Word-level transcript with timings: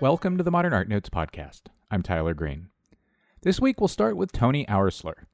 Welcome 0.00 0.38
to 0.38 0.44
the 0.44 0.52
Modern 0.52 0.72
Art 0.72 0.88
Notes 0.88 1.10
podcast. 1.10 1.62
I'm 1.90 2.04
Tyler 2.04 2.32
Green. 2.32 2.68
This 3.42 3.58
week 3.58 3.80
we'll 3.80 3.88
start 3.88 4.16
with 4.16 4.30
Tony 4.30 4.64
Oursler. 4.66 5.24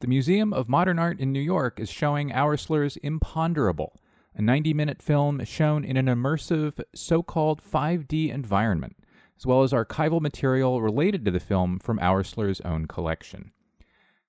The 0.00 0.08
Museum 0.08 0.52
of 0.52 0.68
Modern 0.68 0.98
Art 0.98 1.18
in 1.18 1.32
New 1.32 1.40
York 1.40 1.80
is 1.80 1.88
showing 1.88 2.28
Oursler's 2.28 2.98
Imponderable, 2.98 3.98
a 4.34 4.42
90 4.42 4.74
minute 4.74 5.00
film 5.00 5.42
shown 5.46 5.84
in 5.84 5.96
an 5.96 6.04
immersive, 6.04 6.82
so 6.94 7.22
called 7.22 7.62
5D 7.62 8.30
environment, 8.30 8.98
as 9.38 9.46
well 9.46 9.62
as 9.62 9.72
archival 9.72 10.20
material 10.20 10.82
related 10.82 11.24
to 11.24 11.30
the 11.30 11.40
film 11.40 11.78
from 11.78 11.98
Oursler's 11.98 12.60
own 12.60 12.84
collection. 12.84 13.52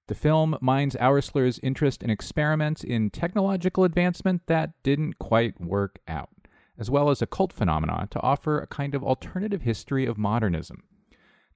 The 0.08 0.16
film 0.16 0.58
mines 0.62 0.96
Oursler's 1.02 1.60
interest 1.62 2.02
in 2.02 2.10
experiments 2.10 2.82
in 2.82 3.10
technological 3.10 3.84
advancement 3.84 4.44
that 4.48 4.72
didn't 4.84 5.20
quite 5.20 5.60
work 5.60 6.00
out, 6.08 6.30
as 6.82 6.90
well 6.90 7.12
as 7.12 7.22
occult 7.22 7.54
phenomena 7.54 8.08
to 8.10 8.20
offer 8.22 8.60
a 8.60 8.66
kind 8.66 8.96
of 8.96 9.04
alternative 9.04 9.62
history 9.62 10.08
of 10.08 10.18
modernism. 10.18 10.82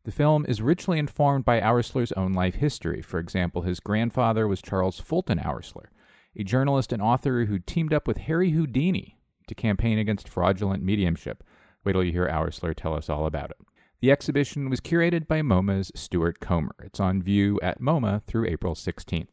The 0.04 0.12
film 0.12 0.46
is 0.48 0.62
richly 0.62 1.00
informed 1.00 1.46
by 1.46 1.60
Oursler's 1.60 2.12
own 2.12 2.34
life 2.34 2.56
history. 2.56 3.02
For 3.02 3.18
example, 3.18 3.64
his 3.64 3.80
grandfather 3.80 4.48
was 4.48 4.62
Charles 4.62 5.00
Fulton 5.00 5.40
Oursler, 5.40 5.88
a 6.36 6.44
journalist 6.44 6.94
and 6.94 7.02
author 7.02 7.46
who 7.46 7.58
teamed 7.58 7.92
up 7.92 8.08
with 8.08 8.18
Harry 8.18 8.52
Houdini 8.52 9.18
to 9.48 9.56
campaign 9.56 9.98
against 9.98 10.30
fraudulent 10.30 10.84
mediumship. 10.84 11.44
Wait 11.84 11.94
till 11.94 12.04
you 12.04 12.12
hear 12.12 12.28
Oursler 12.28 12.76
tell 12.76 12.94
us 12.94 13.10
all 13.10 13.26
about 13.26 13.50
it. 13.50 13.58
The 14.02 14.12
exhibition 14.12 14.70
was 14.70 14.80
curated 14.80 15.28
by 15.28 15.42
MoMA's 15.42 15.92
Stuart 15.96 16.40
Comer. 16.40 16.76
It's 16.84 17.00
on 17.00 17.24
view 17.24 17.60
at 17.64 17.82
MoMA 17.82 18.22
through 18.26 18.46
April 18.46 18.76
16th. 18.76 19.26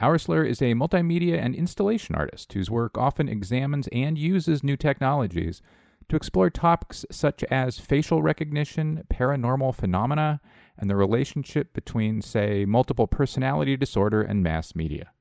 Oursler 0.00 0.46
is 0.48 0.60
a 0.60 0.74
multimedia 0.74 1.38
and 1.38 1.54
installation 1.54 2.14
artist 2.14 2.52
whose 2.52 2.70
work 2.70 2.98
often 2.98 3.28
examines 3.28 3.88
and 3.92 4.18
uses 4.18 4.64
new 4.64 4.76
technologies 4.76 5.62
to 6.08 6.16
explore 6.16 6.50
topics 6.50 7.06
such 7.10 7.44
as 7.44 7.78
facial 7.78 8.22
recognition, 8.22 9.04
paranormal 9.08 9.74
phenomena, 9.74 10.40
and 10.76 10.90
the 10.90 10.96
relationship 10.96 11.72
between, 11.72 12.20
say, 12.20 12.64
multiple 12.64 13.06
personality 13.06 13.76
disorder 13.76 14.20
and 14.20 14.42
mass 14.42 14.74
media. 14.74 15.12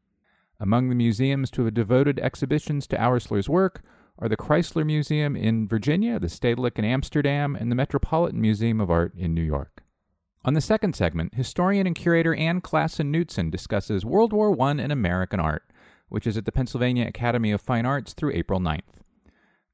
Among 0.59 0.89
the 0.89 0.95
museums 0.95 1.51
to 1.51 1.65
have 1.65 1.73
devoted 1.73 2.19
exhibitions 2.19 2.87
to 2.87 2.97
Oursler's 2.97 3.49
work 3.49 3.83
are 4.17 4.29
the 4.29 4.37
Chrysler 4.37 4.85
Museum 4.85 5.35
in 5.35 5.67
Virginia, 5.67 6.19
the 6.19 6.27
Stedelijk 6.27 6.79
in 6.79 6.85
Amsterdam, 6.85 7.55
and 7.55 7.71
the 7.71 7.75
Metropolitan 7.75 8.41
Museum 8.41 8.81
of 8.81 8.89
Art 8.89 9.13
in 9.15 9.33
New 9.33 9.41
York. 9.41 9.82
On 10.45 10.53
the 10.53 10.61
second 10.61 10.93
segment, 10.93 11.35
historian 11.35 11.87
and 11.87 11.95
curator 11.95 12.35
Anne 12.35 12.59
Classen 12.59 13.13
Knutson 13.13 13.49
discusses 13.49 14.03
World 14.03 14.33
War 14.33 14.53
I 14.61 14.71
and 14.71 14.91
American 14.91 15.39
art, 15.39 15.63
which 16.09 16.27
is 16.27 16.35
at 16.35 16.43
the 16.43 16.51
Pennsylvania 16.51 17.07
Academy 17.07 17.53
of 17.53 17.61
Fine 17.61 17.85
Arts 17.85 18.11
through 18.11 18.33
April 18.33 18.59
9th. 18.59 18.81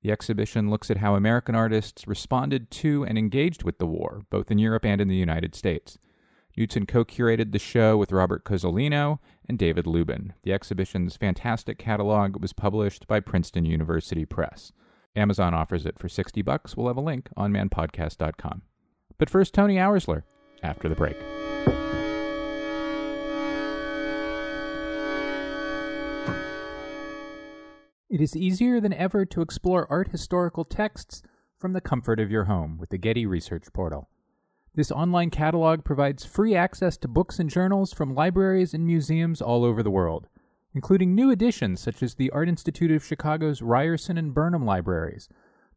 The 0.03 0.11
exhibition 0.11 0.69
looks 0.69 0.91
at 0.91 0.97
how 0.97 1.15
American 1.15 1.55
artists 1.55 2.07
responded 2.07 2.69
to 2.71 3.03
and 3.03 3.17
engaged 3.17 3.63
with 3.63 3.79
the 3.79 3.87
war, 3.87 4.21
both 4.29 4.51
in 4.51 4.59
Europe 4.59 4.85
and 4.85 5.01
in 5.01 5.07
the 5.07 5.15
United 5.15 5.55
States. 5.55 5.97
Knutson 6.55 6.87
co 6.87 7.03
curated 7.03 7.51
the 7.51 7.57
show 7.57 7.97
with 7.97 8.11
Robert 8.11 8.45
Cozzolino 8.45 9.17
and 9.47 9.57
David 9.57 9.87
Lubin. 9.87 10.33
The 10.43 10.53
exhibition's 10.53 11.17
fantastic 11.17 11.79
catalog 11.79 12.39
was 12.39 12.53
published 12.53 13.07
by 13.07 13.21
Princeton 13.21 13.65
University 13.65 14.23
Press. 14.23 14.71
Amazon 15.15 15.55
offers 15.55 15.87
it 15.87 15.97
for 15.97 16.09
60 16.09 16.43
bucks. 16.43 16.77
We'll 16.77 16.87
have 16.87 16.97
a 16.97 17.01
link 17.01 17.29
on 17.35 17.51
manpodcast.com. 17.51 18.61
But 19.17 19.31
first, 19.31 19.55
Tony 19.55 19.75
Oursler 19.75 20.23
after 20.63 20.89
the 20.89 20.95
break. 20.95 21.17
It 28.09 28.21
is 28.21 28.35
easier 28.35 28.81
than 28.81 28.93
ever 28.93 29.23
to 29.25 29.41
explore 29.41 29.85
art 29.89 30.07
historical 30.07 30.65
texts 30.65 31.21
from 31.59 31.73
the 31.73 31.81
comfort 31.81 32.19
of 32.19 32.31
your 32.31 32.45
home 32.45 32.77
with 32.79 32.89
the 32.89 32.97
Getty 32.97 33.25
Research 33.25 33.65
Portal. 33.71 34.09
This 34.73 34.91
online 34.91 35.29
catalog 35.29 35.83
provides 35.83 36.25
free 36.25 36.55
access 36.55 36.97
to 36.97 37.07
books 37.07 37.37
and 37.37 37.49
journals 37.49 37.93
from 37.93 38.15
libraries 38.15 38.73
and 38.73 38.85
museums 38.85 39.41
all 39.41 39.63
over 39.63 39.83
the 39.83 39.91
world, 39.91 40.27
including 40.73 41.13
new 41.13 41.29
editions 41.29 41.81
such 41.81 42.01
as 42.01 42.15
the 42.15 42.31
Art 42.31 42.49
Institute 42.49 42.89
of 42.89 43.05
Chicago's 43.05 43.61
Ryerson 43.61 44.17
and 44.17 44.33
Burnham 44.33 44.65
libraries, 44.65 45.29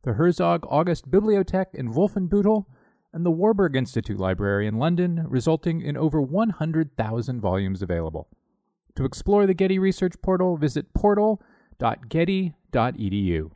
the 0.02 0.14
Herzog 0.14 0.64
August 0.68 1.10
Bibliothek 1.10 1.74
in 1.74 1.92
Wolfenbüttel, 1.92 2.64
and 3.12 3.26
the 3.26 3.30
Warburg 3.30 3.76
Institute 3.76 4.18
Library 4.18 4.66
in 4.66 4.78
London, 4.78 5.26
resulting 5.28 5.80
in 5.80 5.96
over 5.96 6.20
100,000 6.20 7.40
volumes 7.40 7.82
available. 7.82 8.28
To 8.96 9.04
explore 9.04 9.46
the 9.46 9.54
Getty 9.54 9.78
Research 9.78 10.14
Portal, 10.22 10.56
visit 10.56 10.92
portal 10.94 11.42
www.getty.edu. 11.82 13.50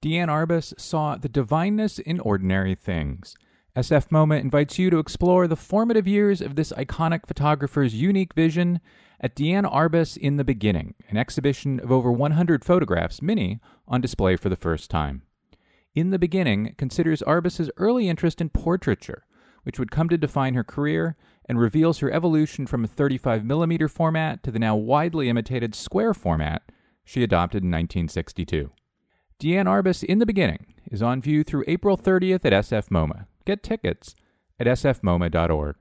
Diane 0.00 0.28
Arbus 0.28 0.78
saw 0.78 1.16
the 1.16 1.28
divineness 1.28 1.98
in 1.98 2.20
ordinary 2.20 2.74
things. 2.74 3.34
SF 3.76 4.08
MoMA 4.08 4.40
invites 4.40 4.78
you 4.78 4.90
to 4.90 4.98
explore 4.98 5.46
the 5.46 5.56
formative 5.56 6.06
years 6.06 6.40
of 6.40 6.56
this 6.56 6.72
iconic 6.72 7.26
photographer's 7.26 7.94
unique 7.94 8.34
vision 8.34 8.80
at 9.20 9.34
Diane 9.34 9.64
Arbus 9.64 10.16
in 10.16 10.36
the 10.36 10.44
Beginning, 10.44 10.94
an 11.08 11.16
exhibition 11.16 11.80
of 11.80 11.92
over 11.92 12.10
100 12.10 12.64
photographs, 12.64 13.22
mini, 13.22 13.60
on 13.86 14.00
display 14.00 14.36
for 14.36 14.48
the 14.48 14.56
first 14.56 14.90
time. 14.90 15.22
In 15.98 16.10
the 16.10 16.18
Beginning 16.20 16.76
considers 16.78 17.22
Arbus's 17.22 17.72
early 17.76 18.08
interest 18.08 18.40
in 18.40 18.50
portraiture, 18.50 19.26
which 19.64 19.80
would 19.80 19.90
come 19.90 20.08
to 20.10 20.16
define 20.16 20.54
her 20.54 20.62
career, 20.62 21.16
and 21.48 21.58
reveals 21.58 21.98
her 21.98 22.12
evolution 22.12 22.68
from 22.68 22.84
a 22.84 22.86
35mm 22.86 23.90
format 23.90 24.44
to 24.44 24.52
the 24.52 24.60
now 24.60 24.76
widely 24.76 25.28
imitated 25.28 25.74
square 25.74 26.14
format 26.14 26.70
she 27.04 27.24
adopted 27.24 27.64
in 27.64 27.70
1962. 27.70 28.70
Diane 29.40 29.66
Arbus 29.66 30.04
in 30.04 30.20
the 30.20 30.24
Beginning 30.24 30.72
is 30.88 31.02
on 31.02 31.20
view 31.20 31.42
through 31.42 31.64
April 31.66 31.98
30th 31.98 32.44
at 32.44 32.52
SF 32.52 32.90
MoMA. 32.90 33.26
Get 33.44 33.64
tickets 33.64 34.14
at 34.60 34.68
sfmoma.org. 34.68 35.74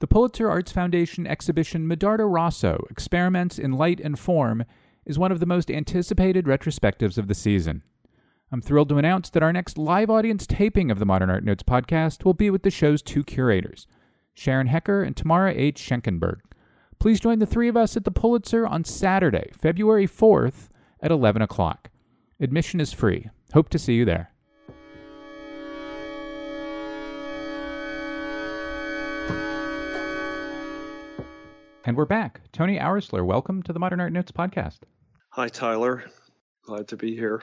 The 0.00 0.06
Pulitzer 0.06 0.50
Arts 0.50 0.72
Foundation 0.72 1.26
exhibition 1.26 1.88
Medardo 1.88 2.30
Rosso 2.30 2.84
Experiments 2.90 3.58
in 3.58 3.72
Light 3.72 4.00
and 4.00 4.18
Form 4.18 4.66
is 5.06 5.18
one 5.18 5.32
of 5.32 5.40
the 5.40 5.46
most 5.46 5.70
anticipated 5.70 6.44
retrospectives 6.44 7.16
of 7.16 7.26
the 7.26 7.34
season. 7.34 7.84
I'm 8.52 8.60
thrilled 8.60 8.88
to 8.90 8.98
announce 8.98 9.28
that 9.30 9.42
our 9.42 9.52
next 9.52 9.76
live 9.76 10.08
audience 10.08 10.46
taping 10.46 10.92
of 10.92 11.00
the 11.00 11.04
Modern 11.04 11.30
Art 11.30 11.42
Notes 11.42 11.64
podcast 11.64 12.24
will 12.24 12.32
be 12.32 12.48
with 12.48 12.62
the 12.62 12.70
show's 12.70 13.02
two 13.02 13.24
curators, 13.24 13.88
Sharon 14.34 14.68
Hecker 14.68 15.02
and 15.02 15.16
Tamara 15.16 15.52
H. 15.52 15.80
Schenkenberg. 15.80 16.38
Please 17.00 17.18
join 17.18 17.40
the 17.40 17.46
three 17.46 17.66
of 17.66 17.76
us 17.76 17.96
at 17.96 18.04
the 18.04 18.12
Pulitzer 18.12 18.64
on 18.64 18.84
Saturday, 18.84 19.50
February 19.52 20.06
4th 20.06 20.68
at 21.00 21.10
11 21.10 21.42
o'clock. 21.42 21.90
Admission 22.38 22.78
is 22.80 22.92
free. 22.92 23.30
Hope 23.52 23.68
to 23.70 23.80
see 23.80 23.94
you 23.94 24.04
there. 24.04 24.30
And 31.84 31.96
we're 31.96 32.04
back. 32.04 32.42
Tony 32.52 32.78
Oursler, 32.78 33.26
welcome 33.26 33.62
to 33.64 33.72
the 33.72 33.80
Modern 33.80 34.00
Art 34.00 34.12
Notes 34.12 34.30
podcast. 34.30 34.78
Hi, 35.30 35.48
Tyler. 35.48 36.04
Glad 36.64 36.86
to 36.88 36.96
be 36.96 37.14
here. 37.16 37.42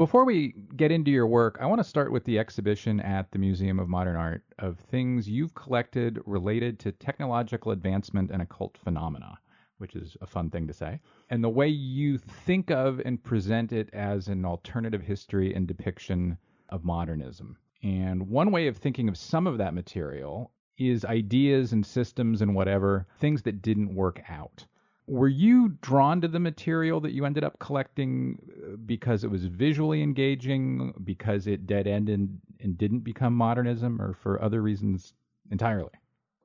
Before 0.00 0.24
we 0.24 0.54
get 0.76 0.90
into 0.90 1.10
your 1.10 1.26
work, 1.26 1.58
I 1.60 1.66
want 1.66 1.78
to 1.78 1.84
start 1.84 2.10
with 2.10 2.24
the 2.24 2.38
exhibition 2.38 3.00
at 3.00 3.30
the 3.30 3.38
Museum 3.38 3.78
of 3.78 3.90
Modern 3.90 4.16
Art 4.16 4.42
of 4.58 4.78
things 4.78 5.28
you've 5.28 5.54
collected 5.54 6.18
related 6.24 6.78
to 6.78 6.92
technological 6.92 7.70
advancement 7.70 8.30
and 8.30 8.40
occult 8.40 8.78
phenomena, 8.78 9.36
which 9.76 9.94
is 9.96 10.16
a 10.22 10.26
fun 10.26 10.48
thing 10.48 10.66
to 10.68 10.72
say, 10.72 11.02
and 11.28 11.44
the 11.44 11.50
way 11.50 11.68
you 11.68 12.16
think 12.16 12.70
of 12.70 13.02
and 13.04 13.22
present 13.22 13.74
it 13.74 13.90
as 13.92 14.28
an 14.28 14.46
alternative 14.46 15.02
history 15.02 15.54
and 15.54 15.68
depiction 15.68 16.38
of 16.70 16.82
modernism. 16.82 17.58
And 17.82 18.26
one 18.26 18.50
way 18.50 18.68
of 18.68 18.78
thinking 18.78 19.10
of 19.10 19.18
some 19.18 19.46
of 19.46 19.58
that 19.58 19.74
material 19.74 20.50
is 20.78 21.04
ideas 21.04 21.74
and 21.74 21.84
systems 21.84 22.40
and 22.40 22.54
whatever, 22.54 23.06
things 23.18 23.42
that 23.42 23.60
didn't 23.60 23.94
work 23.94 24.22
out 24.30 24.64
were 25.10 25.28
you 25.28 25.70
drawn 25.82 26.20
to 26.20 26.28
the 26.28 26.38
material 26.38 27.00
that 27.00 27.10
you 27.10 27.24
ended 27.24 27.42
up 27.42 27.58
collecting 27.58 28.38
uh, 28.62 28.76
because 28.86 29.24
it 29.24 29.30
was 29.30 29.44
visually 29.44 30.02
engaging, 30.02 30.94
because 31.02 31.48
it 31.48 31.66
dead 31.66 31.88
ended 31.88 32.38
and, 32.60 32.78
didn't 32.78 33.00
become 33.00 33.34
modernism, 33.34 34.00
or 34.00 34.14
for 34.14 34.40
other 34.40 34.62
reasons 34.62 35.12
entirely? 35.50 35.90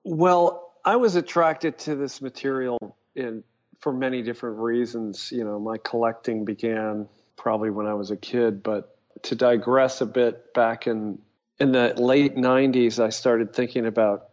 Well, 0.03 0.73
I 0.83 0.95
was 0.95 1.15
attracted 1.15 1.77
to 1.79 1.95
this 1.95 2.21
material 2.21 2.97
in 3.15 3.43
for 3.81 3.93
many 3.93 4.23
different 4.23 4.57
reasons. 4.57 5.31
You 5.31 5.43
know, 5.43 5.59
my 5.59 5.77
collecting 5.77 6.43
began 6.43 7.07
probably 7.37 7.69
when 7.69 7.85
I 7.85 7.93
was 7.93 8.09
a 8.09 8.17
kid, 8.17 8.63
but 8.63 8.97
to 9.23 9.35
digress 9.35 10.01
a 10.01 10.07
bit, 10.07 10.53
back 10.55 10.87
in 10.87 11.19
in 11.59 11.71
the 11.71 11.93
late 11.95 12.35
'90s, 12.35 12.99
I 12.99 13.09
started 13.09 13.53
thinking 13.53 13.85
about 13.85 14.29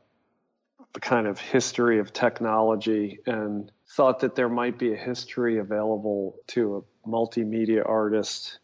the 0.94 1.00
kind 1.00 1.26
of 1.26 1.38
history 1.38 1.98
of 1.98 2.12
technology 2.12 3.18
and 3.26 3.70
thought 3.88 4.20
that 4.20 4.34
there 4.34 4.48
might 4.48 4.78
be 4.78 4.92
a 4.92 4.96
history 4.96 5.58
available 5.58 6.36
to 6.48 6.84
a 7.04 7.08
multimedia 7.08 7.86
artist 7.86 8.58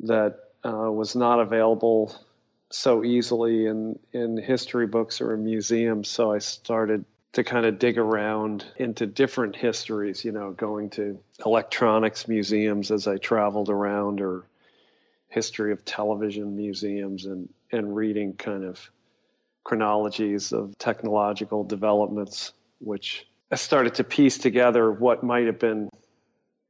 that 0.00 0.38
uh, 0.64 0.90
was 0.90 1.16
not 1.16 1.40
available 1.40 2.14
so 2.70 3.04
easily 3.04 3.66
in, 3.66 3.98
in 4.12 4.36
history 4.36 4.86
books 4.86 5.20
or 5.20 5.34
in 5.34 5.44
museums. 5.44 6.08
So 6.08 6.32
I 6.32 6.38
started 6.38 7.04
to 7.32 7.44
kind 7.44 7.66
of 7.66 7.78
dig 7.78 7.98
around 7.98 8.64
into 8.76 9.06
different 9.06 9.56
histories, 9.56 10.24
you 10.24 10.32
know, 10.32 10.50
going 10.50 10.90
to 10.90 11.18
electronics 11.44 12.28
museums 12.28 12.90
as 12.90 13.06
I 13.06 13.16
traveled 13.16 13.70
around 13.70 14.20
or 14.20 14.44
history 15.28 15.72
of 15.72 15.84
television 15.84 16.56
museums 16.56 17.26
and 17.26 17.48
and 17.70 17.94
reading 17.94 18.32
kind 18.32 18.64
of 18.64 18.90
chronologies 19.64 20.52
of 20.52 20.76
technological 20.78 21.64
developments, 21.64 22.52
which 22.80 23.26
started 23.54 23.94
to 23.96 24.04
piece 24.04 24.38
together 24.38 24.90
what 24.90 25.22
might 25.22 25.46
have 25.46 25.58
been 25.58 25.88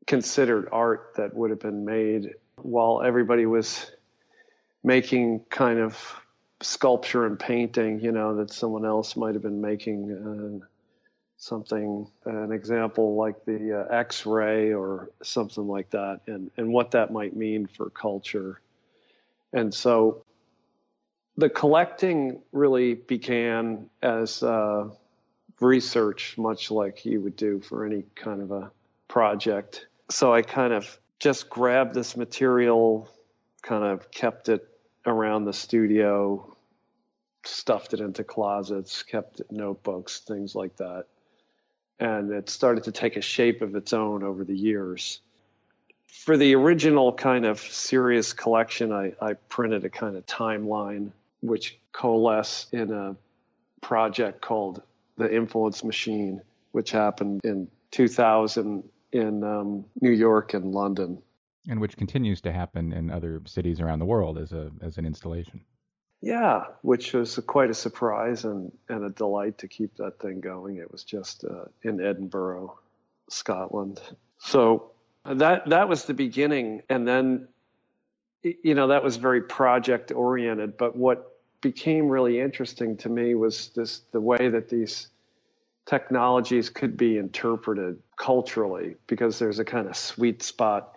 considered 0.07 0.69
art 0.73 1.15
that 1.17 1.35
would 1.35 1.51
have 1.51 1.61
been 1.61 1.85
made 1.85 2.35
while 2.57 3.03
everybody 3.03 3.47
was 3.47 3.91
making 4.83 5.41
kind 5.51 5.79
of 5.79 5.97
sculpture 6.61 7.27
and 7.27 7.39
painting, 7.39 8.01
you 8.01 8.11
know, 8.11 8.37
that 8.37 8.53
someone 8.53 8.85
else 8.85 9.17
might 9.17 9.35
have 9.35 9.43
been 9.43 9.61
making. 9.61 10.61
Uh, 10.63 10.67
something, 11.39 12.07
an 12.25 12.53
example 12.53 13.15
like 13.15 13.45
the 13.45 13.81
uh, 13.81 13.95
X-ray 13.95 14.73
or 14.75 15.11
something 15.23 15.67
like 15.67 15.91
that, 15.91 16.21
and 16.27 16.51
and 16.57 16.69
what 16.71 16.91
that 16.91 17.13
might 17.13 17.35
mean 17.35 17.67
for 17.67 17.89
culture. 17.89 18.61
And 19.53 19.73
so, 19.73 20.25
the 21.39 21.49
collecting 21.49 22.41
really 22.53 22.93
began 22.95 23.89
as 24.03 24.43
uh, 24.43 24.91
research, 25.61 26.37
much 26.37 26.71
like 26.71 27.07
you 27.07 27.23
would 27.23 27.37
do 27.37 27.61
for 27.61 27.87
any 27.87 28.05
kind 28.15 28.43
of 28.43 28.51
a 28.51 28.71
project. 29.09 29.87
So 30.11 30.33
I 30.35 30.43
kind 30.43 30.75
of 30.75 30.99
just 31.19 31.49
grabbed 31.49 31.95
this 31.95 32.17
material, 32.17 33.09
kind 33.63 33.85
of 33.85 34.11
kept 34.11 34.51
it 34.51 34.69
around 35.07 35.47
the 35.47 35.55
studio, 35.55 36.55
stuffed 37.45 37.95
it 37.95 38.01
into 38.01 38.23
closets, 38.25 39.03
kept 39.03 39.41
notebooks, 39.51 40.21
things 40.21 40.55
like 40.55 40.77
that 40.77 41.07
and 41.99 42.31
it 42.31 42.49
started 42.49 42.85
to 42.85 42.93
take 42.93 43.17
a 43.17 43.21
shape 43.21 43.63
of 43.63 43.75
its 43.75 43.93
own 43.93 44.23
over 44.23 44.45
the 44.45 44.57
years. 44.57 45.21
For 46.07 46.37
the 46.37 46.55
original 46.55 47.13
kind 47.13 47.45
of 47.45 47.61
serious 47.61 48.33
collection, 48.33 48.93
I, 48.93 49.15
I 49.21 49.35
printed 49.35 49.85
a 49.85 49.91
kind 49.91 50.17
of 50.17 50.25
timeline 50.27 51.11
which 51.41 51.79
coalesce 51.93 52.67
in 52.73 52.93
a 52.93 53.17
project 53.81 54.41
called 54.41 54.83
The 55.17 55.35
Influence 55.35 55.85
Machine, 55.85 56.41
which 56.73 56.91
happened 56.91 57.41
in 57.45 57.69
2000 57.91 58.85
in 59.13 59.45
um, 59.45 59.85
New 60.01 60.11
York 60.11 60.55
and 60.55 60.73
London. 60.73 61.23
And 61.69 61.81
which 61.81 61.97
continues 61.97 62.41
to 62.43 62.53
happen 62.53 62.93
in 62.93 63.11
other 63.11 63.43
cities 63.47 63.81
around 63.81 63.99
the 63.99 64.07
world 64.07 64.39
as 64.39 64.53
a 64.53 64.71
as 64.81 64.97
an 64.97 65.05
installation. 65.05 65.61
Yeah, 66.21 66.65
which 66.83 67.13
was 67.13 67.39
quite 67.47 67.71
a 67.71 67.75
surprise 67.75 68.45
and, 68.45 68.73
and 68.89 69.05
a 69.05 69.11
delight 69.11 69.59
to 69.59 69.69
keep 69.69 69.97
that 69.97 70.19
thing 70.19 70.41
going. 70.41 70.79
It 70.79 70.91
was 70.91 71.05
just 71.05 71.45
uh, 71.45 71.67
in 71.83 72.05
Edinburgh, 72.05 72.77
Scotland. 73.31 74.01
So 74.39 74.91
that 75.25 75.69
that 75.69 75.89
was 75.89 76.07
the 76.07 76.15
beginning, 76.15 76.83
and 76.89 77.07
then 77.07 77.49
you 78.43 78.75
know 78.75 78.89
that 78.89 79.03
was 79.03 79.17
very 79.17 79.43
project 79.43 80.13
oriented. 80.13 80.77
But 80.77 80.97
what 80.97 81.37
became 81.61 82.09
really 82.09 82.41
interesting 82.41 82.97
to 82.99 83.09
me 83.09 83.35
was 83.35 83.71
this 83.75 84.01
the 84.13 84.21
way 84.21 84.49
that 84.49 84.69
these 84.69 85.09
technologies 85.87 86.71
could 86.71 86.97
be 86.97 87.17
interpreted 87.17 87.99
culturally, 88.17 88.97
because 89.07 89.39
there's 89.39 89.59
a 89.59 89.65
kind 89.65 89.89
of 89.89 89.97
sweet 89.97 90.43
spot 90.43 90.95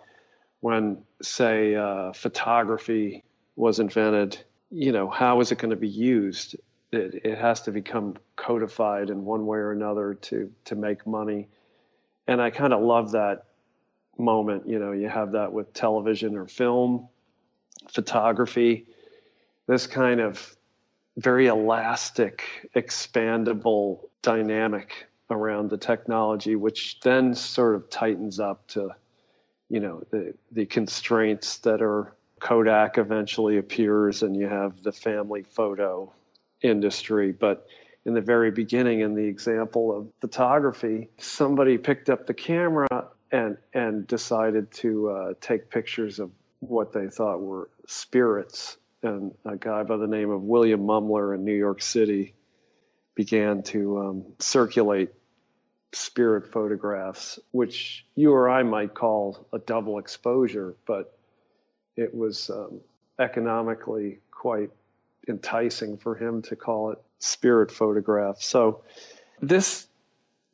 when, 0.60 1.02
say, 1.22 1.74
uh, 1.74 2.12
photography 2.12 3.24
was 3.56 3.80
invented 3.80 4.38
you 4.72 4.90
know, 4.90 5.08
how 5.08 5.40
is 5.40 5.52
it 5.52 5.58
going 5.58 5.70
to 5.70 5.76
be 5.76 5.88
used? 5.88 6.56
It, 6.90 7.20
it 7.24 7.38
has 7.38 7.60
to 7.62 7.70
become 7.70 8.16
codified 8.36 9.10
in 9.10 9.24
one 9.24 9.46
way 9.46 9.58
or 9.58 9.70
another 9.70 10.14
to 10.14 10.50
to 10.64 10.74
make 10.74 11.06
money. 11.06 11.48
And 12.26 12.40
I 12.40 12.50
kind 12.50 12.72
of 12.72 12.80
love 12.80 13.12
that 13.12 13.44
moment. 14.18 14.66
You 14.66 14.78
know, 14.78 14.92
you 14.92 15.08
have 15.08 15.32
that 15.32 15.52
with 15.52 15.74
television 15.74 16.36
or 16.36 16.46
film, 16.46 17.08
photography. 17.90 18.86
This 19.66 19.86
kind 19.86 20.20
of 20.20 20.56
very 21.16 21.46
elastic, 21.46 22.42
expandable 22.74 24.00
dynamic 24.22 25.06
around 25.30 25.70
the 25.70 25.78
technology, 25.78 26.56
which 26.56 27.00
then 27.00 27.34
sort 27.34 27.74
of 27.74 27.90
tightens 27.90 28.40
up 28.40 28.66
to, 28.68 28.90
you 29.68 29.80
know, 29.80 30.02
the 30.10 30.34
the 30.50 30.66
constraints 30.66 31.58
that 31.58 31.82
are 31.82 32.14
Kodak 32.40 32.98
eventually 32.98 33.56
appears 33.56 34.22
and 34.22 34.36
you 34.36 34.48
have 34.48 34.82
the 34.82 34.92
family 34.92 35.44
photo 35.44 36.12
industry. 36.60 37.32
But 37.32 37.66
in 38.04 38.14
the 38.14 38.20
very 38.20 38.50
beginning, 38.50 39.00
in 39.00 39.14
the 39.14 39.24
example 39.24 39.96
of 39.96 40.08
photography, 40.20 41.08
somebody 41.18 41.78
picked 41.78 42.10
up 42.10 42.26
the 42.26 42.34
camera 42.34 42.88
and, 43.30 43.56
and 43.72 44.06
decided 44.06 44.72
to 44.72 45.10
uh, 45.10 45.34
take 45.40 45.70
pictures 45.70 46.18
of 46.18 46.30
what 46.62 46.92
they 46.92 47.08
thought 47.08 47.40
were 47.40 47.68
spirits. 47.86 48.76
And 49.02 49.32
a 49.44 49.56
guy 49.56 49.82
by 49.82 49.96
the 49.96 50.06
name 50.06 50.30
of 50.30 50.42
William 50.42 50.82
Mumler 50.82 51.34
in 51.34 51.44
New 51.44 51.56
York 51.56 51.82
City 51.82 52.34
began 53.16 53.64
to 53.64 53.98
um, 53.98 54.24
circulate 54.38 55.10
spirit 55.92 56.52
photographs, 56.52 57.40
which 57.50 58.06
you 58.14 58.32
or 58.32 58.48
I 58.48 58.62
might 58.62 58.94
call 58.94 59.46
a 59.52 59.58
double 59.58 59.98
exposure, 59.98 60.76
but 60.86 61.18
it 61.96 62.14
was 62.14 62.48
um, 62.48 62.80
economically 63.18 64.20
quite 64.30 64.70
enticing 65.28 65.98
for 65.98 66.14
him 66.14 66.42
to 66.42 66.56
call 66.56 66.92
it 66.92 66.98
spirit 67.18 67.72
photograph. 67.72 68.40
So 68.40 68.84
this 69.40 69.86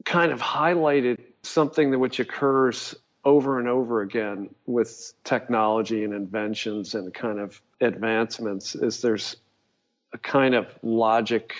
kind 0.06 0.32
of 0.32 0.40
highlighted 0.40 1.18
something 1.42 1.90
that 1.90 1.98
which 1.98 2.18
occurs 2.18 2.94
over 3.24 3.58
and 3.58 3.68
over 3.68 4.00
again 4.00 4.54
with 4.66 5.12
technology 5.24 6.04
and 6.04 6.14
inventions 6.14 6.94
and 6.94 7.12
kind 7.12 7.38
of 7.38 7.60
advancements 7.80 8.74
is 8.74 9.02
there's 9.02 9.36
a 10.12 10.18
kind 10.18 10.54
of 10.54 10.66
logic 10.82 11.54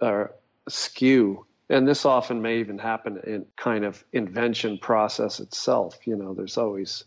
uh, 0.00 0.24
skew 0.68 1.44
and 1.68 1.86
this 1.86 2.04
often 2.04 2.42
may 2.42 2.58
even 2.58 2.78
happen 2.78 3.20
in 3.24 3.46
kind 3.56 3.84
of 3.84 4.02
invention 4.12 4.78
process 4.78 5.40
itself 5.40 5.98
you 6.06 6.16
know 6.16 6.34
there's 6.34 6.56
always 6.56 7.04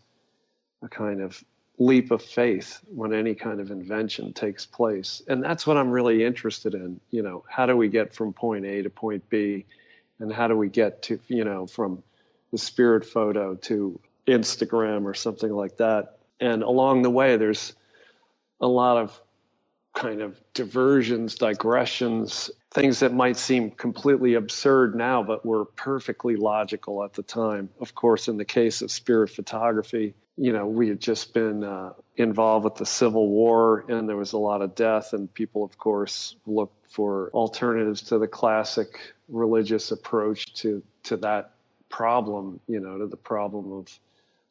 a 0.82 0.88
kind 0.88 1.20
of 1.20 1.42
leap 1.78 2.10
of 2.10 2.22
faith 2.22 2.80
when 2.86 3.12
any 3.12 3.34
kind 3.34 3.60
of 3.60 3.70
invention 3.70 4.32
takes 4.32 4.64
place. 4.64 5.22
And 5.26 5.42
that's 5.42 5.66
what 5.66 5.76
I'm 5.76 5.90
really 5.90 6.24
interested 6.24 6.74
in. 6.74 7.00
You 7.10 7.22
know, 7.22 7.44
how 7.48 7.66
do 7.66 7.76
we 7.76 7.88
get 7.88 8.14
from 8.14 8.32
point 8.32 8.64
A 8.64 8.82
to 8.82 8.90
point 8.90 9.28
B? 9.28 9.66
And 10.20 10.32
how 10.32 10.46
do 10.46 10.56
we 10.56 10.68
get 10.68 11.02
to, 11.04 11.18
you 11.26 11.44
know, 11.44 11.66
from 11.66 12.02
the 12.54 12.58
spirit 12.58 13.04
photo 13.04 13.56
to 13.56 14.00
Instagram 14.28 15.04
or 15.06 15.14
something 15.14 15.50
like 15.50 15.78
that? 15.78 16.18
And 16.38 16.62
along 16.62 17.02
the 17.02 17.10
way, 17.10 17.36
there's 17.36 17.74
a 18.60 18.68
lot 18.68 18.96
of 18.96 19.20
kind 19.92 20.22
of 20.22 20.38
diversions, 20.54 21.36
digressions, 21.36 22.50
things 22.72 23.00
that 23.00 23.12
might 23.12 23.36
seem 23.36 23.70
completely 23.70 24.34
absurd 24.34 24.94
now, 24.94 25.22
but 25.22 25.44
were 25.44 25.64
perfectly 25.64 26.36
logical 26.36 27.04
at 27.04 27.14
the 27.14 27.22
time. 27.24 27.70
Of 27.80 27.94
course, 27.94 28.28
in 28.28 28.36
the 28.36 28.44
case 28.44 28.82
of 28.82 28.90
spirit 28.90 29.30
photography, 29.30 30.14
you 30.36 30.52
know, 30.52 30.66
we 30.66 30.88
had 30.88 31.00
just 31.00 31.32
been 31.34 31.62
uh, 31.62 31.92
involved 32.16 32.64
with 32.64 32.76
the 32.76 32.86
Civil 32.86 33.28
War 33.28 33.84
and 33.88 34.08
there 34.08 34.16
was 34.16 34.32
a 34.32 34.38
lot 34.38 34.62
of 34.62 34.74
death, 34.74 35.12
and 35.12 35.32
people, 35.32 35.64
of 35.64 35.78
course, 35.78 36.36
looked 36.46 36.90
for 36.90 37.30
alternatives 37.32 38.02
to 38.02 38.18
the 38.18 38.28
classic 38.28 39.00
religious 39.28 39.90
approach 39.90 40.54
to, 40.54 40.82
to 41.04 41.16
that 41.18 41.53
problem, 41.94 42.58
you 42.66 42.80
know, 42.80 42.98
to 42.98 43.06
the 43.06 43.16
problem 43.16 43.70
of 43.70 44.00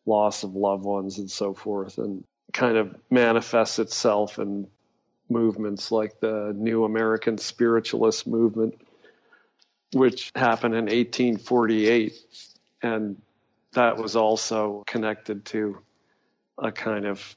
loss 0.05 0.43
of 0.43 0.55
loved 0.55 0.85
ones 0.85 1.17
and 1.17 1.29
so 1.29 1.53
forth, 1.53 1.97
and 1.97 2.23
kind 2.53 2.77
of 2.77 2.95
manifests 3.09 3.79
itself 3.79 4.39
in 4.39 4.65
movements 5.27 5.91
like 5.91 6.21
the 6.21 6.53
New 6.55 6.85
American 6.85 7.37
Spiritualist 7.37 8.25
movement, 8.25 8.79
which 9.91 10.31
happened 10.33 10.73
in 10.73 10.85
1848. 10.85 12.13
And 12.81 13.21
that 13.73 13.97
was 13.97 14.15
also 14.15 14.83
connected 14.87 15.43
to 15.47 15.79
a 16.57 16.71
kind 16.71 17.05
of 17.05 17.35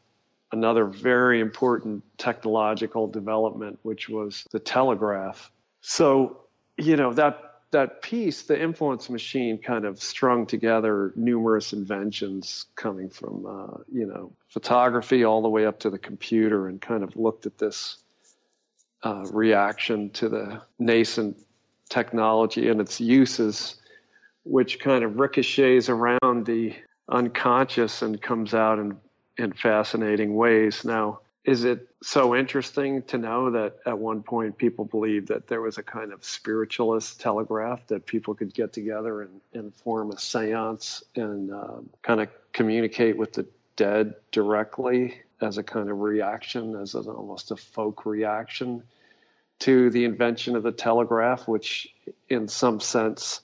another 0.52 0.84
very 0.84 1.40
important 1.40 2.04
technological 2.16 3.08
development, 3.08 3.80
which 3.82 4.08
was 4.08 4.44
the 4.52 4.60
telegraph. 4.60 5.50
So, 5.80 6.42
you 6.76 6.96
know, 6.96 7.12
that 7.14 7.45
that 7.72 8.02
piece, 8.02 8.42
the 8.42 8.60
influence 8.60 9.10
machine, 9.10 9.58
kind 9.58 9.84
of 9.84 10.00
strung 10.00 10.46
together 10.46 11.12
numerous 11.16 11.72
inventions 11.72 12.66
coming 12.74 13.10
from, 13.10 13.44
uh, 13.46 13.78
you 13.92 14.06
know, 14.06 14.32
photography 14.48 15.24
all 15.24 15.42
the 15.42 15.48
way 15.48 15.66
up 15.66 15.80
to 15.80 15.90
the 15.90 15.98
computer, 15.98 16.68
and 16.68 16.80
kind 16.80 17.02
of 17.02 17.16
looked 17.16 17.46
at 17.46 17.58
this 17.58 17.98
uh, 19.02 19.24
reaction 19.30 20.10
to 20.10 20.28
the 20.28 20.62
nascent 20.78 21.36
technology 21.88 22.68
and 22.68 22.80
its 22.80 23.00
uses 23.00 23.76
which 24.44 24.78
kind 24.78 25.04
of 25.04 25.18
ricochets 25.18 25.88
around 25.88 26.46
the 26.46 26.74
unconscious 27.08 28.02
and 28.02 28.22
comes 28.22 28.54
out 28.54 28.78
in, 28.78 28.96
in 29.36 29.52
fascinating 29.52 30.34
ways. 30.34 30.84
Now, 30.84 31.20
is 31.46 31.64
it 31.64 31.88
so 32.02 32.36
interesting 32.36 33.02
to 33.04 33.16
know 33.16 33.52
that 33.52 33.76
at 33.86 33.98
one 33.98 34.22
point 34.22 34.58
people 34.58 34.84
believed 34.84 35.28
that 35.28 35.46
there 35.46 35.62
was 35.62 35.78
a 35.78 35.82
kind 35.82 36.12
of 36.12 36.22
spiritualist 36.24 37.20
telegraph 37.20 37.86
that 37.86 38.04
people 38.04 38.34
could 38.34 38.52
get 38.52 38.72
together 38.72 39.22
and, 39.22 39.40
and 39.54 39.74
form 39.76 40.10
a 40.10 40.18
seance 40.18 41.02
and 41.14 41.52
uh, 41.52 41.78
kind 42.02 42.20
of 42.20 42.28
communicate 42.52 43.16
with 43.16 43.32
the 43.32 43.46
dead 43.76 44.14
directly? 44.32 45.22
as 45.40 45.58
a 45.58 45.62
kind 45.62 45.90
of 45.90 46.00
reaction, 46.00 46.76
as 46.76 46.94
an, 46.94 47.06
almost 47.06 47.50
a 47.50 47.56
folk 47.56 48.06
reaction 48.06 48.82
to 49.58 49.90
the 49.90 50.04
invention 50.04 50.56
of 50.56 50.62
the 50.62 50.72
telegraph, 50.72 51.48
which, 51.48 51.88
in 52.28 52.48
some 52.48 52.80
sense, 52.80 53.40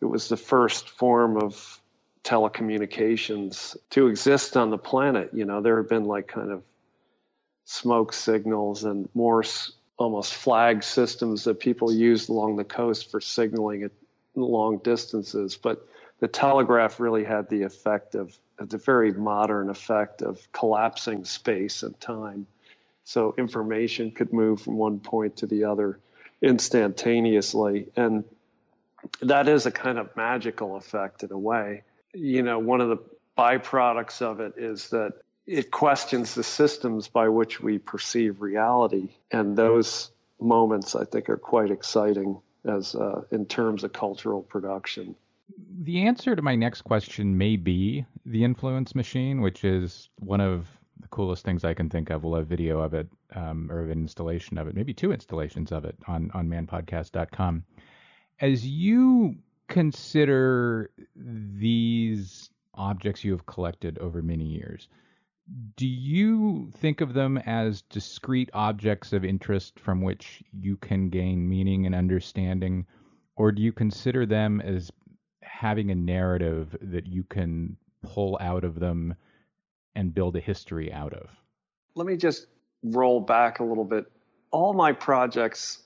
it 0.00 0.04
was 0.04 0.28
the 0.28 0.36
first 0.36 0.88
form 0.88 1.36
of 1.36 1.80
telecommunications 2.24 3.76
to 3.90 4.08
exist 4.08 4.56
on 4.56 4.70
the 4.70 4.78
planet. 4.78 5.30
You 5.32 5.44
know, 5.44 5.60
there 5.60 5.78
have 5.78 5.88
been 5.88 6.04
like 6.04 6.28
kind 6.28 6.50
of 6.50 6.62
smoke 7.64 8.12
signals 8.12 8.84
and 8.84 9.08
Morse 9.14 9.72
almost 9.96 10.34
flag 10.34 10.82
systems 10.82 11.44
that 11.44 11.60
people 11.60 11.92
used 11.92 12.28
along 12.28 12.56
the 12.56 12.64
coast 12.64 13.10
for 13.10 13.20
signaling 13.20 13.84
at 13.84 13.92
long 14.34 14.78
distances. 14.78 15.56
But 15.56 15.86
the 16.20 16.28
telegraph 16.28 16.98
really 16.98 17.24
had 17.24 17.48
the 17.48 17.62
effect 17.62 18.14
of, 18.14 18.36
the 18.58 18.78
very 18.78 19.12
modern 19.12 19.70
effect 19.70 20.22
of 20.22 20.40
collapsing 20.52 21.24
space 21.24 21.82
and 21.82 21.98
time. 22.00 22.46
So 23.04 23.34
information 23.36 24.12
could 24.12 24.32
move 24.32 24.62
from 24.62 24.76
one 24.76 25.00
point 25.00 25.38
to 25.38 25.46
the 25.46 25.64
other 25.64 25.98
instantaneously. 26.40 27.88
And 27.96 28.24
that 29.20 29.48
is 29.48 29.66
a 29.66 29.72
kind 29.72 29.98
of 29.98 30.16
magical 30.16 30.76
effect 30.76 31.24
in 31.24 31.32
a 31.32 31.38
way. 31.38 31.82
You 32.14 32.42
know, 32.42 32.60
one 32.60 32.80
of 32.80 32.88
the 32.88 32.98
byproducts 33.36 34.22
of 34.22 34.38
it 34.40 34.54
is 34.58 34.90
that 34.90 35.14
it 35.46 35.70
questions 35.70 36.34
the 36.34 36.42
systems 36.42 37.08
by 37.08 37.28
which 37.28 37.60
we 37.60 37.78
perceive 37.78 38.40
reality. 38.40 39.08
And 39.30 39.56
those 39.56 40.10
moments, 40.40 40.94
I 40.94 41.04
think, 41.04 41.28
are 41.28 41.36
quite 41.36 41.70
exciting 41.70 42.40
as 42.64 42.94
uh, 42.94 43.22
in 43.30 43.46
terms 43.46 43.84
of 43.84 43.92
cultural 43.92 44.42
production. 44.42 45.16
The 45.80 46.06
answer 46.06 46.36
to 46.36 46.42
my 46.42 46.54
next 46.54 46.82
question 46.82 47.36
may 47.36 47.56
be 47.56 48.06
the 48.24 48.44
influence 48.44 48.94
machine, 48.94 49.40
which 49.40 49.64
is 49.64 50.08
one 50.18 50.40
of 50.40 50.68
the 51.00 51.08
coolest 51.08 51.44
things 51.44 51.64
I 51.64 51.74
can 51.74 51.90
think 51.90 52.10
of. 52.10 52.22
We'll 52.22 52.36
have 52.36 52.46
video 52.46 52.80
of 52.80 52.94
it 52.94 53.08
um, 53.34 53.70
or 53.70 53.82
an 53.82 53.90
installation 53.90 54.58
of 54.58 54.68
it, 54.68 54.74
maybe 54.74 54.94
two 54.94 55.12
installations 55.12 55.72
of 55.72 55.84
it 55.84 55.96
on, 56.06 56.30
on 56.34 56.48
manpodcast.com. 56.48 57.64
As 58.40 58.66
you 58.66 59.36
consider 59.68 60.90
these 61.16 62.50
objects 62.74 63.24
you 63.24 63.32
have 63.32 63.46
collected 63.46 63.98
over 63.98 64.22
many 64.22 64.44
years, 64.44 64.88
do 65.76 65.86
you 65.86 66.70
think 66.78 67.00
of 67.00 67.14
them 67.14 67.38
as 67.38 67.82
discrete 67.82 68.50
objects 68.52 69.12
of 69.12 69.24
interest 69.24 69.78
from 69.78 70.02
which 70.02 70.42
you 70.52 70.76
can 70.76 71.08
gain 71.08 71.48
meaning 71.48 71.86
and 71.86 71.94
understanding? 71.94 72.86
Or 73.36 73.52
do 73.52 73.62
you 73.62 73.72
consider 73.72 74.26
them 74.26 74.60
as 74.60 74.90
having 75.42 75.90
a 75.90 75.94
narrative 75.94 76.76
that 76.80 77.06
you 77.06 77.24
can 77.24 77.76
pull 78.02 78.38
out 78.40 78.64
of 78.64 78.78
them 78.78 79.14
and 79.94 80.14
build 80.14 80.36
a 80.36 80.40
history 80.40 80.92
out 80.92 81.12
of? 81.12 81.28
Let 81.94 82.06
me 82.06 82.16
just 82.16 82.46
roll 82.82 83.20
back 83.20 83.60
a 83.60 83.64
little 83.64 83.84
bit. 83.84 84.10
All 84.50 84.74
my 84.74 84.92
projects 84.92 85.82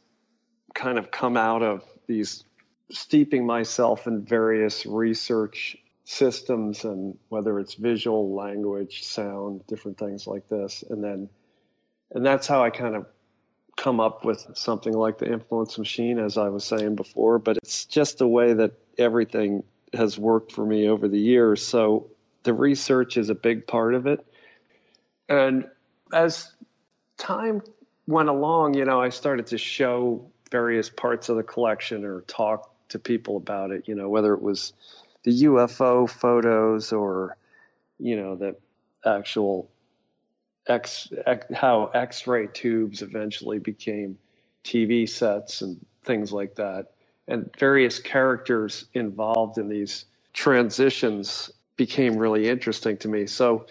kind 0.75 0.99
of 0.99 1.11
come 1.11 1.37
out 1.37 1.63
of 1.63 1.83
these 2.07 2.45
steeping 2.91 3.47
myself 3.47 4.07
in 4.07 4.25
various 4.25 4.87
research 4.87 5.77
systems 6.09 6.85
and 6.85 7.19
whether 7.29 7.59
it's 7.59 7.75
visual 7.75 8.35
language 8.35 9.03
sound 9.03 9.67
different 9.67 9.99
things 9.99 10.27
like 10.27 10.49
this 10.49 10.85
and 10.89 11.03
then 11.03 11.29
and 12.13 12.25
that's 12.25 12.47
how 12.47 12.63
i 12.63 12.71
kind 12.71 12.95
of 12.95 13.07
come 13.77 14.01
up 14.01 14.25
with 14.25 14.47
something 14.55 14.93
like 14.95 15.19
the 15.19 15.31
influence 15.31 15.77
machine 15.79 16.19
as 16.19 16.39
i 16.39 16.49
was 16.49 16.65
saying 16.65 16.95
before 16.95 17.39
but 17.41 17.57
it's 17.57 17.87
just 17.87 18.19
the 18.19 18.27
way 18.27 18.55
that 18.55 18.73
everything 18.97 19.65
has 19.93 20.19
worked 20.19 20.53
for 20.53 20.65
me 20.65 20.89
over 20.89 21.09
the 21.09 21.19
years. 21.19 21.65
So 21.65 22.11
the 22.43 22.55
research 22.55 23.17
is 23.17 23.31
a 23.31 23.35
big 23.35 23.67
part 23.67 23.95
of 23.95 24.07
it. 24.07 24.25
And 25.29 25.67
as 26.13 26.53
time 27.17 27.63
went 28.07 28.29
along, 28.29 28.75
you 28.75 28.85
know, 28.85 29.01
I 29.01 29.09
started 29.09 29.49
to 29.49 29.59
show 29.59 30.31
various 30.51 30.89
parts 30.89 31.29
of 31.29 31.37
the 31.37 31.43
collection 31.43 32.05
or 32.05 32.21
talk 32.23 32.73
to 32.91 32.99
people 32.99 33.37
about 33.37 33.73
it, 33.73 33.89
you 33.89 33.97
know, 33.97 34.09
whether 34.09 34.33
it 34.35 34.43
was 34.43 34.73
the 35.27 35.43
UFO 35.43 36.09
photos 36.09 36.93
or, 36.93 37.37
you 37.99 38.17
know, 38.17 38.37
the 38.37 38.57
actual 39.05 39.71
X, 40.67 41.13
X 41.27 41.47
how 41.55 41.91
X-ray 41.93 42.47
tubes 42.47 43.03
eventually 43.03 43.59
became 43.59 44.19
TV 44.65 45.09
sets 45.09 45.61
and 45.61 45.85
things 46.05 46.33
like 46.33 46.55
that 46.55 46.87
and 47.29 47.51
various 47.59 47.99
characters 47.99 48.87
involved 48.95 49.59
in 49.59 49.69
these 49.69 50.05
transitions 50.33 51.51
became 51.77 52.17
really 52.17 52.49
interesting 52.49 52.97
to 52.99 53.09
me. 53.09 53.27
So 53.27 53.67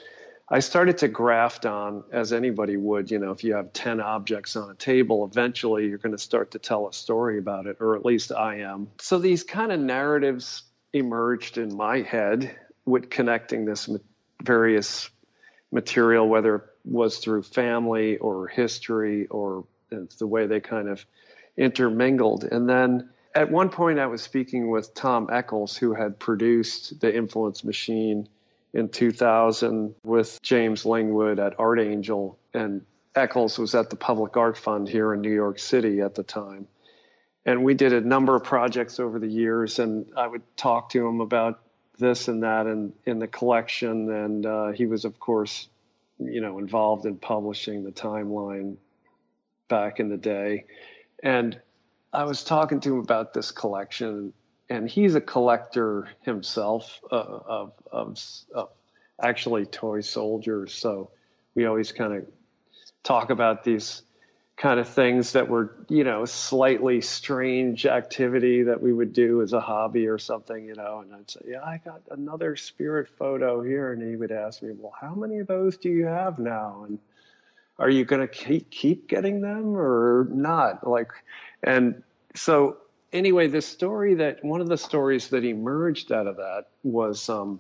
I 0.50 0.60
started 0.60 1.00
to 1.00 1.08
graft 1.08 1.66
on, 1.66 2.04
as 2.12 2.34
anybody 2.34 2.78
would, 2.78 3.10
you 3.10 3.18
know, 3.18 3.32
if 3.32 3.44
you 3.44 3.56
have 3.56 3.74
10 3.74 4.00
objects 4.00 4.56
on 4.56 4.70
a 4.70 4.76
table, 4.76 5.26
eventually 5.26 5.88
you're 5.88 5.98
going 5.98 6.12
to 6.12 6.22
start 6.22 6.52
to 6.52 6.60
tell 6.60 6.88
a 6.88 6.94
story 6.94 7.40
about 7.40 7.66
it, 7.66 7.78
or 7.80 7.96
at 7.96 8.06
least 8.06 8.32
I 8.32 8.60
am. 8.60 8.90
So 9.00 9.18
these 9.18 9.44
kind 9.44 9.72
of 9.72 9.80
narratives 9.80 10.64
emerged 10.96 11.58
in 11.58 11.76
my 11.76 12.02
head 12.02 12.56
with 12.86 13.10
connecting 13.10 13.66
this 13.66 13.90
various 14.42 15.10
material, 15.72 16.28
whether 16.28 16.56
it 16.56 16.64
was 16.86 17.18
through 17.18 17.44
family 17.44 18.18
or 18.18 18.48
history 18.48 19.28
or 19.28 19.66
the 19.90 20.28
way 20.28 20.48
they 20.48 20.62
kind 20.62 20.88
of 20.88 21.06
intermingled. 21.58 22.46
And 22.46 22.70
then 22.70 23.10
at 23.34 23.52
one 23.52 23.70
point, 23.70 24.00
I 24.00 24.08
was 24.08 24.22
speaking 24.22 24.70
with 24.70 24.94
Tom 24.94 25.30
Eccles, 25.30 25.76
who 25.76 25.94
had 25.94 26.18
produced 26.18 27.02
The 27.02 27.14
Influence 27.14 27.66
Machine 27.66 28.30
in 28.74 28.88
2000 28.88 29.96
with 30.04 30.40
James 30.42 30.84
Lingwood 30.84 31.46
at 31.46 31.58
Artangel. 31.58 32.38
And 32.54 32.86
Eccles 33.14 33.60
was 33.60 33.76
at 33.76 33.90
the 33.90 33.98
Public 33.98 34.38
Art 34.38 34.58
Fund 34.58 34.88
here 34.88 35.14
in 35.14 35.20
New 35.20 35.34
York 35.34 35.60
City 35.60 36.00
at 36.00 36.16
the 36.16 36.24
time. 36.24 36.68
And 37.46 37.64
we 37.64 37.76
did 37.76 37.94
a 37.94 38.02
number 38.02 38.36
of 38.36 38.44
projects 38.44 39.00
over 39.00 39.20
the 39.20 39.28
years, 39.28 39.78
and 39.80 40.08
I 40.18 40.28
would 40.28 40.42
talk 40.58 40.90
to 40.92 41.06
him 41.06 41.22
about 41.22 41.62
this 42.00 42.28
and 42.28 42.44
that 42.44 42.66
and 42.66 42.94
in 43.06 43.20
the 43.20 43.28
collection. 43.28 44.12
And 44.12 44.46
uh, 44.46 44.72
he 44.72 44.88
was, 44.88 45.06
of 45.06 45.20
course, 45.20 45.70
you 46.18 46.42
know, 46.42 46.58
involved 46.58 47.06
in 47.06 47.18
publishing 47.18 47.84
the 47.84 47.92
timeline 47.92 48.78
back 49.68 50.00
in 50.00 50.10
the 50.10 50.18
day. 50.18 50.66
And 51.22 51.60
I 52.12 52.24
was 52.24 52.44
talking 52.44 52.80
to 52.82 52.94
him 52.94 53.00
about 53.00 53.34
this 53.34 53.52
collection, 53.52 54.34
and 54.70 54.90
he's 54.90 55.14
a 55.16 55.22
collector 55.22 56.10
himself 56.22 57.00
uh, 57.12 57.16
of, 57.16 57.74
of, 57.92 58.20
of 58.54 58.70
actually 59.22 59.66
toy 59.66 60.02
soldiers. 60.02 60.74
So 60.74 61.12
we 61.54 61.66
always 61.66 61.92
kind 61.92 62.14
of 62.14 62.26
talk 63.04 63.30
about 63.30 63.64
these 63.64 64.02
kind 64.58 64.80
of 64.80 64.88
things 64.88 65.34
that 65.34 65.50
were, 65.50 65.76
you 65.90 66.04
know, 66.04 66.24
slightly 66.24 67.02
strange 67.02 67.86
activity 67.86 68.64
that 68.64 68.82
we 68.82 68.94
would 68.94 69.12
do 69.12 69.42
as 69.42 69.52
a 69.52 69.60
hobby 69.60 70.08
or 70.08 70.18
something, 70.18 70.66
you 70.66 70.76
know. 70.76 71.02
And 71.02 71.14
I'd 71.14 71.30
say, 71.30 71.42
yeah, 71.50 71.64
I 71.64 71.82
got 71.84 72.02
another 72.10 72.56
spirit 72.56 73.10
photo 73.18 73.62
here. 73.62 73.92
And 73.92 74.02
he 74.02 74.16
would 74.16 74.32
ask 74.32 74.62
me, 74.62 74.72
well, 74.78 74.94
how 75.00 75.14
many 75.14 75.40
of 75.40 75.48
those 75.48 75.78
do 75.78 75.90
you 75.90 76.06
have 76.06 76.40
now? 76.40 76.86
And 76.88 77.00
are 77.78 77.90
you 77.90 78.06
going 78.06 78.22
to 78.22 78.28
keep, 78.28 78.70
keep 78.70 79.10
getting 79.10 79.42
them 79.42 79.76
or 79.76 80.28
not? 80.32 80.88
Like, 80.88 81.12
and 81.62 82.04
so 82.34 82.78
anyway, 83.12 83.48
the 83.48 83.62
story 83.62 84.16
that 84.16 84.44
one 84.44 84.62
of 84.62 84.70
the 84.70 84.78
stories 84.78 85.30
that 85.30 85.44
emerged 85.44 86.14
out 86.14 86.28
of 86.28 86.38
that 86.38 86.68
was 86.82 87.28
um, 87.30 87.60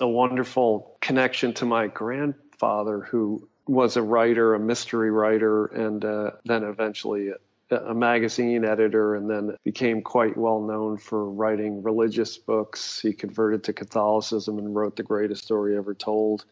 a 0.00 0.08
wonderful 0.08 0.96
connection 1.00 1.52
to 1.54 1.66
my 1.66 1.86
grandfather, 1.86 3.00
who 3.00 3.48
was 3.66 3.96
a 3.96 4.02
writer, 4.02 4.54
a 4.54 4.58
mystery 4.58 5.10
writer, 5.10 5.66
and 5.66 6.04
uh, 6.04 6.32
then 6.44 6.64
eventually 6.64 7.30
a, 7.70 7.76
a, 7.76 7.94
magazine 7.94 8.64
editor, 8.64 9.14
and 9.14 9.28
then 9.28 9.56
became 9.64 10.02
quite 10.02 10.36
well 10.36 10.60
known 10.60 10.98
for 10.98 11.30
writing 11.30 11.82
religious 11.82 12.36
books. 12.36 13.00
He 13.00 13.12
converted 13.12 13.64
to 13.64 13.72
Catholicism 13.72 14.58
and 14.58 14.74
wrote 14.74 14.96
The 14.96 15.02
Greatest 15.02 15.44
Story 15.44 15.76
Ever 15.76 15.94
Told. 15.94 16.44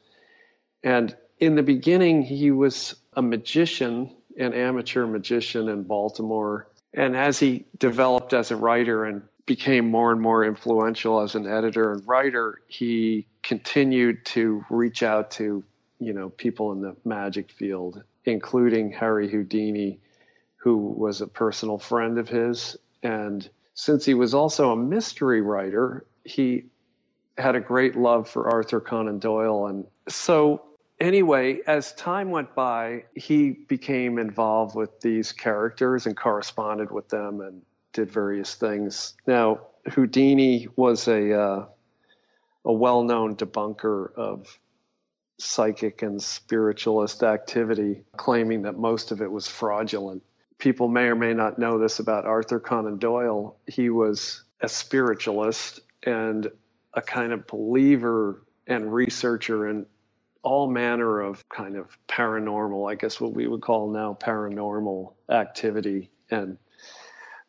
And 0.83 1.15
in 1.39 1.55
the 1.55 1.63
beginning, 1.63 2.23
he 2.23 2.51
was 2.51 2.95
a 3.15 3.23
magician, 3.23 4.15
an 4.39 4.55
amateur 4.55 5.07
magician 5.07 5.69
in 5.69 5.83
Baltimore 5.83 6.69
and 6.95 7.17
as 7.17 7.39
he 7.39 7.65
developed 7.79 8.33
as 8.33 8.51
a 8.51 8.57
writer 8.57 9.05
and 9.05 9.23
became 9.47 9.91
more 9.91 10.13
and 10.13 10.21
more 10.21 10.45
influential 10.45 11.21
as 11.21 11.35
an 11.35 11.47
editor 11.47 11.93
and 11.93 12.07
writer, 12.07 12.61
he 12.69 13.27
continued 13.43 14.25
to 14.27 14.65
reach 14.71 15.03
out 15.03 15.33
to, 15.33 15.65
you 16.05 16.13
know, 16.13 16.29
people 16.29 16.73
in 16.73 16.81
the 16.81 16.97
magic 17.05 17.51
field, 17.51 18.03
including 18.25 18.93
Harry 18.93 19.29
Houdini, 19.29 20.01
who 20.57 20.77
was 20.77 21.21
a 21.21 21.27
personal 21.27 21.79
friend 21.79 22.19
of 22.19 22.29
his. 22.29 22.77
And 23.03 23.49
since 23.75 24.05
he 24.05 24.15
was 24.15 24.35
also 24.35 24.73
a 24.73 24.77
mystery 24.77 25.41
writer, 25.41 26.07
he 26.25 26.67
had 27.37 27.57
a 27.57 27.61
great 27.61 27.97
love 27.97 28.29
for 28.29 28.51
Arthur 28.51 28.81
Conan 28.81 29.19
Doyle. 29.19 29.67
And 29.67 29.87
so 30.09 30.63
anyway, 31.01 31.61
as 31.67 31.93
time 31.95 32.31
went 32.31 32.55
by, 32.55 33.05
he 33.15 33.51
became 33.51 34.19
involved 34.19 34.77
with 34.77 35.01
these 35.01 35.33
characters 35.33 36.07
and 36.07 36.17
corresponded 36.17 36.91
with 36.91 37.09
them 37.09 37.41
and 37.41 37.63
did 37.93 38.11
various 38.11 38.55
things. 38.55 39.15
Now, 39.27 39.61
Houdini 39.91 40.69
was 40.77 41.09
a 41.09 41.41
uh, 41.41 41.67
a 42.65 42.73
well-known 42.73 43.37
debunker 43.37 44.15
of 44.15 44.59
psychic 45.43 46.03
and 46.03 46.23
spiritualist 46.23 47.23
activity, 47.23 48.05
claiming 48.17 48.63
that 48.63 48.79
most 48.79 49.11
of 49.11 49.21
it 49.21 49.31
was 49.31 49.49
fraudulent. 49.49 50.23
People 50.59 50.87
may 50.89 51.07
or 51.07 51.17
may 51.17 51.35
not 51.35 51.59
know 51.59 51.79
this 51.79 51.99
about 51.99 52.25
Arthur 52.25 52.61
Conan 52.61 52.99
Doyle. 52.99 53.57
He 53.67 53.91
was 53.91 54.45
a 54.61 54.69
spiritualist 54.69 55.81
and 56.05 56.49
a 56.95 57.03
kind 57.03 57.33
of 57.33 57.47
believer 57.47 58.43
and 58.67 58.93
researcher 58.93 59.69
in 59.69 59.87
all 60.43 60.71
manner 60.71 61.21
of 61.21 61.49
kind 61.49 61.77
of 61.77 61.87
paranormal, 62.09 62.91
I 62.91 62.95
guess 62.95 63.21
what 63.21 63.33
we 63.33 63.47
would 63.47 63.61
call 63.63 63.91
now 63.91 64.17
paranormal 64.21 65.13
activity, 65.29 66.11
and 66.31 66.57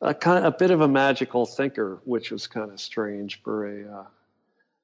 a 0.02 0.14
kind 0.14 0.40
of, 0.40 0.54
a 0.54 0.58
bit 0.58 0.72
of 0.72 0.82
a 0.82 0.88
magical 0.88 1.46
thinker, 1.46 2.02
which 2.06 2.32
was 2.32 2.48
kind 2.48 2.72
of 2.72 2.80
strange 2.80 3.42
for 3.44 3.68
a 3.68 4.00
uh, 4.00 4.06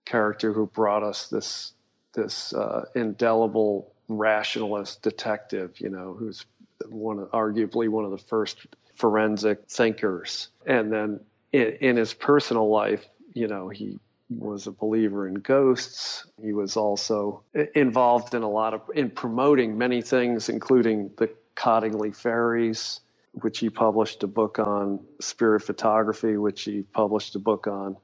character 0.06 0.54
who 0.54 0.68
brought 0.68 1.04
us 1.04 1.28
this 1.28 1.74
this 2.14 2.54
uh, 2.54 2.86
indelible 2.96 3.94
rationalist 4.08 5.02
detective, 5.02 5.80
you 5.80 5.90
know, 5.90 6.16
who's 6.18 6.46
one 6.88 7.20
of, 7.20 7.32
arguably 7.32 7.90
one 7.90 8.06
of 8.06 8.12
the 8.12 8.18
first 8.18 8.66
forensic 8.96 9.68
thinkers, 9.70 10.50
and 10.66 10.92
then 10.92 11.20
in, 11.52 11.78
in 11.82 11.98
his 11.98 12.14
personal 12.14 12.70
life, 12.70 13.06
you 13.34 13.48
know, 13.48 13.70
he 13.70 14.00
was 14.30 14.68
a 14.68 14.72
believer 14.72 15.28
in 15.28 15.36
ghosts. 15.36 16.26
He 16.42 16.54
was 16.54 16.78
also 16.78 17.44
involved 17.74 18.34
in 18.34 18.44
a 18.44 18.50
lot 18.50 18.74
of 18.74 18.82
in 18.94 19.10
promoting 19.10 19.78
many 19.78 20.02
things, 20.02 20.50
including 20.50 21.12
the 21.18 21.30
Cottingley 21.56 22.16
fairies, 22.16 23.02
which 23.34 23.60
he 23.60 23.70
published 23.70 24.24
a 24.24 24.28
book 24.28 24.60
on, 24.60 25.00
spirit 25.20 25.62
photography, 25.62 26.38
which 26.38 26.64
he 26.64 26.84
published 26.84 27.36
a 27.36 27.40
book 27.40 27.68
on, 27.68 27.98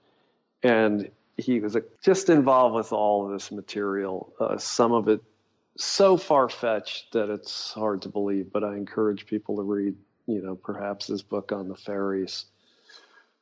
and 0.64 1.12
he 1.38 1.60
was 1.60 1.78
just 2.04 2.30
involved 2.30 2.76
with 2.76 2.94
all 2.94 3.26
of 3.26 3.32
this 3.32 3.52
material. 3.52 4.34
Uh, 4.40 4.58
some 4.58 4.92
of 4.94 5.08
it 5.08 5.22
so 5.78 6.16
far 6.18 6.48
fetched 6.48 7.12
that 7.14 7.30
it's 7.30 7.74
hard 7.74 8.04
to 8.04 8.10
believe, 8.10 8.52
but 8.52 8.64
I 8.64 8.76
encourage 8.76 9.26
people 9.26 9.58
to 9.58 9.64
read, 9.64 9.96
you 10.26 10.42
know, 10.42 10.56
perhaps 10.56 11.08
his 11.08 11.22
book 11.22 11.52
on 11.52 11.68
the 11.68 11.76
fairies, 11.76 12.46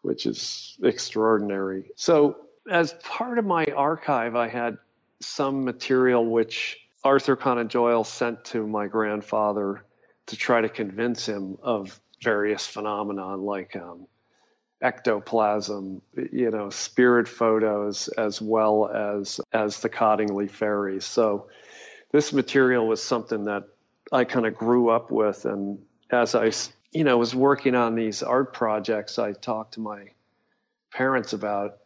which 0.02 0.26
is 0.26 0.76
extraordinary. 0.82 1.92
So 1.96 2.38
as 2.70 2.94
part 3.04 3.38
of 3.38 3.46
my 3.46 3.66
archive, 3.66 4.36
I 4.36 4.48
had 4.48 4.78
some 5.20 5.64
material 5.64 6.26
which 6.26 6.80
Arthur 7.04 7.36
Conan 7.36 7.68
Doyle 7.68 8.04
sent 8.04 8.46
to 8.46 8.66
my 8.66 8.88
grandfather 8.88 9.86
to 10.28 10.36
try 10.36 10.62
to 10.62 10.70
convince 10.70 11.26
him 11.26 11.58
of 11.62 12.00
various 12.22 12.66
phenomena 12.66 13.36
like 13.36 13.76
um, 13.76 14.08
ectoplasm, 14.84 16.02
you 16.32 16.52
know, 16.52 16.70
spirit 16.70 17.28
photos, 17.28 18.10
as 18.10 18.42
well 18.42 18.88
as 18.88 19.40
as 19.52 19.80
the 19.80 19.90
Cottingley 19.90 20.50
fairies. 20.52 21.06
So 21.06 21.48
this 22.12 22.34
material 22.34 22.86
was 22.86 23.02
something 23.02 23.46
that 23.46 23.64
I 24.12 24.26
kind 24.26 24.46
of 24.46 24.56
grew 24.56 24.90
up 24.90 25.10
with, 25.10 25.46
and 25.46 25.80
as 26.12 26.36
I, 26.36 26.52
you 26.92 27.06
know, 27.06 27.18
was 27.18 27.34
working 27.34 27.76
on 27.76 27.96
these 27.96 28.22
art 28.22 28.54
projects, 28.54 29.18
I 29.18 29.32
talked 29.32 29.76
to 29.76 29.80
my 29.80 30.10
parents 30.92 31.34
about 31.34 31.78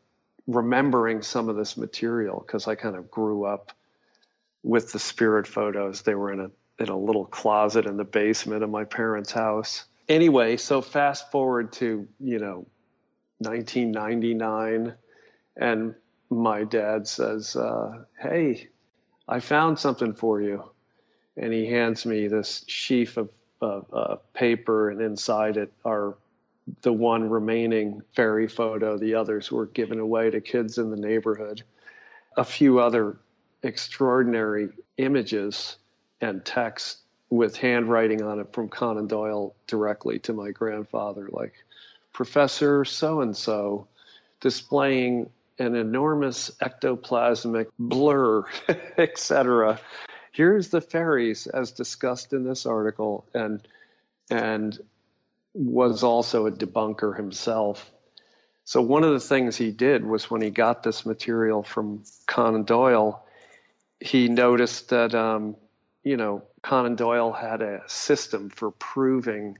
remembering 0.47 1.21
some 1.21 1.49
of 1.49 1.55
this 1.55 1.77
material 1.77 2.43
because 2.45 2.67
I 2.67 2.75
kind 2.75 2.95
of 2.95 3.11
grew 3.11 3.45
up 3.45 3.71
with 4.63 4.91
the 4.91 4.99
spirit 4.99 5.45
photos. 5.45 6.01
They 6.01 6.15
were 6.15 6.33
in 6.33 6.39
a 6.39 6.51
in 6.79 6.89
a 6.89 6.97
little 6.97 7.25
closet 7.25 7.85
in 7.85 7.97
the 7.97 8.03
basement 8.03 8.63
of 8.63 8.69
my 8.69 8.85
parents' 8.85 9.31
house. 9.31 9.85
Anyway, 10.09 10.57
so 10.57 10.81
fast 10.81 11.31
forward 11.31 11.73
to, 11.73 12.07
you 12.19 12.39
know, 12.39 12.67
1999 13.39 14.93
and 15.55 15.95
my 16.29 16.63
dad 16.63 17.07
says, 17.07 17.55
uh, 17.55 18.03
"Hey, 18.19 18.69
I 19.27 19.39
found 19.39 19.79
something 19.79 20.13
for 20.13 20.41
you." 20.41 20.63
And 21.35 21.53
he 21.53 21.67
hands 21.67 22.05
me 22.05 22.27
this 22.27 22.65
sheaf 22.67 23.17
of, 23.17 23.29
of 23.61 23.85
uh, 23.93 24.15
paper 24.33 24.89
and 24.89 25.01
inside 25.01 25.57
it 25.57 25.71
are 25.85 26.15
the 26.81 26.91
one 26.91 27.29
remaining 27.29 28.01
fairy 28.13 28.47
photo. 28.47 28.97
The 28.97 29.15
others 29.15 29.51
were 29.51 29.67
given 29.67 29.99
away 29.99 30.31
to 30.31 30.41
kids 30.41 30.77
in 30.77 30.89
the 30.89 30.97
neighborhood. 30.97 31.63
A 32.35 32.43
few 32.43 32.79
other 32.79 33.17
extraordinary 33.63 34.69
images 34.97 35.77
and 36.21 36.43
text 36.43 36.99
with 37.29 37.57
handwriting 37.57 38.21
on 38.21 38.39
it 38.39 38.53
from 38.53 38.69
Conan 38.69 39.07
Doyle 39.07 39.55
directly 39.67 40.19
to 40.19 40.33
my 40.33 40.51
grandfather, 40.51 41.27
like 41.31 41.53
Professor 42.17 42.83
so 42.83 43.21
and 43.21 43.37
so 43.37 43.87
displaying 44.41 45.29
an 45.59 45.75
enormous 45.75 46.49
ectoplasmic 46.59 47.67
blur, 47.77 48.43
etc. 48.97 49.79
Here's 50.31 50.69
the 50.69 50.81
fairies 50.81 51.45
as 51.45 51.73
discussed 51.73 52.33
in 52.33 52.43
this 52.43 52.65
article, 52.65 53.27
and 53.35 53.61
and 54.31 54.79
was 55.53 56.01
also 56.01 56.47
a 56.47 56.51
debunker 56.51 57.15
himself. 57.15 57.87
So 58.65 58.81
one 58.81 59.03
of 59.03 59.13
the 59.13 59.19
things 59.19 59.55
he 59.55 59.69
did 59.69 60.03
was 60.03 60.27
when 60.27 60.41
he 60.41 60.49
got 60.49 60.81
this 60.81 61.05
material 61.05 61.61
from 61.61 62.03
Conan 62.25 62.63
Doyle, 62.63 63.23
he 63.99 64.27
noticed 64.27 64.89
that 64.89 65.13
um, 65.13 65.55
you 66.03 66.17
know 66.17 66.41
Conan 66.63 66.95
Doyle 66.95 67.31
had 67.31 67.61
a 67.61 67.83
system 67.85 68.49
for 68.49 68.71
proving 68.71 69.59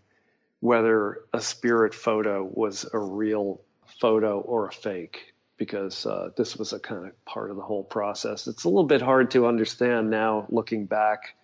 whether 0.60 1.20
a 1.34 1.42
spirit 1.42 1.94
photo 1.94 2.44
was 2.44 2.86
a 2.92 3.00
real 3.00 3.62
photo 4.00 4.40
or 4.40 4.68
a 4.68 4.72
fake 4.72 5.34
because 5.58 6.06
uh, 6.06 6.30
this 6.38 6.56
was 6.56 6.74
a 6.74 6.80
kind 6.80 7.06
of 7.06 7.26
part 7.26 7.50
of 7.50 7.56
the 7.56 7.64
whole 7.64 7.84
process. 7.84 8.48
It's 8.48 8.64
a 8.64 8.70
little 8.70 8.86
bit 8.86 9.02
hard 9.02 9.32
to 9.32 9.48
understand 9.48 10.10
now 10.10 10.46
looking 10.50 10.86
back 10.86 11.36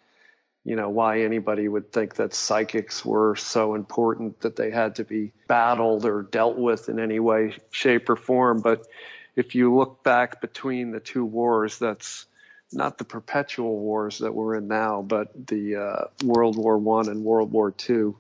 you 0.66 0.76
know, 0.76 0.90
why 0.90 1.22
anybody 1.22 1.68
would 1.68 1.92
think 1.92 2.16
that 2.16 2.34
psychics 2.34 3.04
were 3.04 3.36
so 3.36 3.76
important 3.76 4.40
that 4.42 4.56
they 4.56 4.72
had 4.72 4.96
to 4.96 5.04
be 5.04 5.34
battled 5.48 6.06
or 6.06 6.24
dealt 6.24 6.58
with 6.58 6.88
in 6.88 7.00
any 7.00 7.20
way, 7.20 7.58
shape, 7.72 8.10
or 8.10 8.16
form. 8.16 8.62
But 8.62 8.88
if 9.36 9.56
you 9.56 9.76
look 9.76 10.04
back 10.04 10.40
between 10.40 10.92
the 10.92 11.02
two 11.02 11.26
wars, 11.26 11.80
that's 11.80 12.26
not 12.72 12.98
the 12.98 13.04
perpetual 13.04 13.78
wars 13.78 14.20
that 14.20 14.34
we're 14.34 14.56
in 14.56 14.68
now, 14.68 15.02
but 15.02 15.48
the 15.48 15.76
uh, 15.76 16.06
World 16.24 16.58
War 16.58 16.78
One 16.78 17.10
and 17.10 17.24
World 17.24 17.52
War 17.52 17.72
Two. 17.72 18.18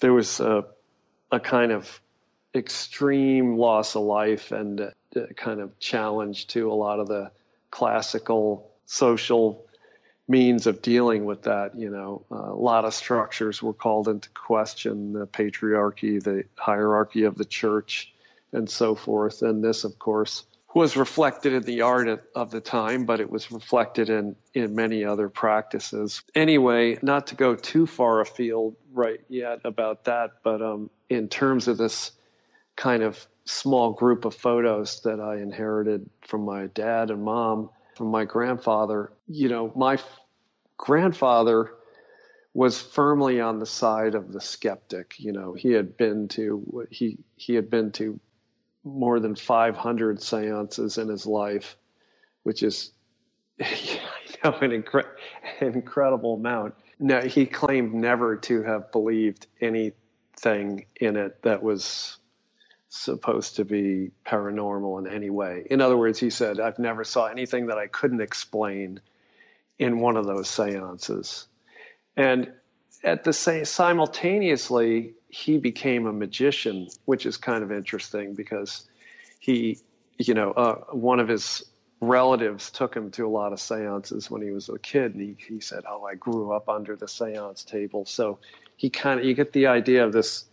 There 0.00 0.12
was 0.12 0.40
a, 0.40 0.64
a 1.30 1.40
kind 1.40 1.72
of 1.72 2.00
extreme 2.54 3.56
loss 3.56 3.96
of 3.96 4.02
life 4.02 4.52
and 4.52 4.80
a, 4.80 4.92
a 5.16 5.34
kind 5.34 5.60
of 5.60 5.78
challenge 5.78 6.46
to 6.48 6.70
a 6.70 6.74
lot 6.74 7.00
of 7.00 7.08
the 7.08 7.30
classical 7.70 8.70
social 8.86 9.64
means 10.28 10.66
of 10.66 10.80
dealing 10.82 11.24
with 11.24 11.42
that. 11.42 11.74
You 11.74 11.90
know, 11.90 12.24
a 12.30 12.54
lot 12.54 12.84
of 12.84 12.94
structures 12.94 13.62
were 13.62 13.72
called 13.72 14.08
into 14.08 14.28
question: 14.30 15.12
the 15.12 15.26
patriarchy, 15.26 16.22
the 16.22 16.44
hierarchy 16.56 17.24
of 17.24 17.36
the 17.36 17.44
church, 17.44 18.12
and 18.52 18.68
so 18.68 18.94
forth. 18.94 19.42
And 19.42 19.62
this, 19.62 19.84
of 19.84 19.98
course, 19.98 20.44
was 20.74 20.96
reflected 20.96 21.52
in 21.52 21.62
the 21.62 21.82
art 21.82 22.28
of 22.34 22.50
the 22.50 22.60
time, 22.60 23.06
but 23.06 23.20
it 23.20 23.30
was 23.30 23.50
reflected 23.50 24.10
in 24.10 24.36
in 24.52 24.74
many 24.74 25.04
other 25.04 25.28
practices. 25.28 26.22
Anyway, 26.34 26.98
not 27.00 27.28
to 27.28 27.36
go 27.36 27.54
too 27.54 27.86
far 27.86 28.20
afield 28.20 28.76
right 28.92 29.20
yet 29.28 29.60
about 29.64 30.04
that, 30.04 30.30
but 30.42 30.60
um, 30.60 30.90
in 31.08 31.28
terms 31.28 31.68
of 31.68 31.78
this 31.78 32.10
kind 32.76 33.02
of 33.02 33.24
small 33.44 33.92
group 33.92 34.24
of 34.24 34.34
photos 34.34 35.02
that 35.02 35.20
I 35.20 35.36
inherited 35.36 36.08
from 36.22 36.44
my 36.44 36.66
dad 36.66 37.10
and 37.10 37.22
mom 37.22 37.70
from 37.96 38.08
my 38.08 38.24
grandfather. 38.24 39.12
You 39.28 39.48
know, 39.48 39.72
my 39.76 39.94
f- 39.94 40.20
grandfather 40.76 41.70
was 42.52 42.80
firmly 42.80 43.40
on 43.40 43.58
the 43.58 43.66
side 43.66 44.14
of 44.14 44.32
the 44.32 44.40
skeptic. 44.40 45.14
You 45.18 45.32
know, 45.32 45.54
he 45.54 45.72
had 45.72 45.96
been 45.96 46.28
to 46.28 46.86
he 46.90 47.18
he 47.36 47.54
had 47.54 47.70
been 47.70 47.92
to 47.92 48.18
more 48.84 49.18
than 49.18 49.34
500 49.34 50.22
seances 50.22 50.98
in 50.98 51.08
his 51.08 51.26
life, 51.26 51.76
which 52.42 52.62
is 52.62 52.92
you 53.58 53.66
know 54.44 54.52
an, 54.60 54.82
incre- 54.82 55.08
incredible 55.60 56.34
amount. 56.34 56.74
Now 56.98 57.22
he 57.22 57.46
claimed 57.46 57.94
never 57.94 58.36
to 58.36 58.62
have 58.62 58.92
believed 58.92 59.46
anything 59.60 60.86
in 61.00 61.16
it 61.16 61.42
that 61.42 61.62
was 61.62 62.18
supposed 62.88 63.56
to 63.56 63.64
be 63.64 64.12
paranormal 64.24 65.04
in 65.04 65.12
any 65.12 65.30
way. 65.30 65.66
In 65.68 65.80
other 65.80 65.96
words, 65.96 66.18
he 66.20 66.30
said, 66.30 66.60
I've 66.60 66.78
never 66.78 67.02
saw 67.02 67.26
anything 67.26 67.66
that 67.66 67.78
I 67.78 67.88
couldn't 67.88 68.20
explain 68.20 69.00
in 69.78 69.98
one 69.98 70.16
of 70.16 70.26
those 70.26 70.48
seances. 70.48 71.48
And 72.16 72.52
at 73.02 73.24
the 73.24 73.32
same 73.32 73.64
simultaneously, 73.64 75.14
he 75.34 75.58
became 75.58 76.06
a 76.06 76.12
magician, 76.12 76.86
which 77.06 77.26
is 77.26 77.36
kind 77.36 77.64
of 77.64 77.72
interesting 77.72 78.34
because 78.34 78.88
he, 79.40 79.78
you 80.16 80.32
know, 80.32 80.52
uh, 80.52 80.76
one 80.92 81.18
of 81.18 81.26
his 81.26 81.64
relatives 82.00 82.70
took 82.70 82.94
him 82.94 83.10
to 83.10 83.26
a 83.26 83.28
lot 83.28 83.52
of 83.52 83.58
seances 83.58 84.30
when 84.30 84.42
he 84.42 84.52
was 84.52 84.68
a 84.68 84.78
kid, 84.78 85.16
and 85.16 85.20
he, 85.20 85.36
he 85.54 85.58
said, 85.58 85.82
"Oh, 85.88 86.04
I 86.04 86.14
grew 86.14 86.52
up 86.52 86.68
under 86.68 86.94
the 86.94 87.08
seance 87.08 87.64
table." 87.64 88.06
So 88.06 88.38
he 88.76 88.90
kind 88.90 89.18
of 89.18 89.26
you 89.26 89.34
get 89.34 89.52
the 89.52 89.66
idea 89.66 90.06
of 90.06 90.12
this 90.12 90.44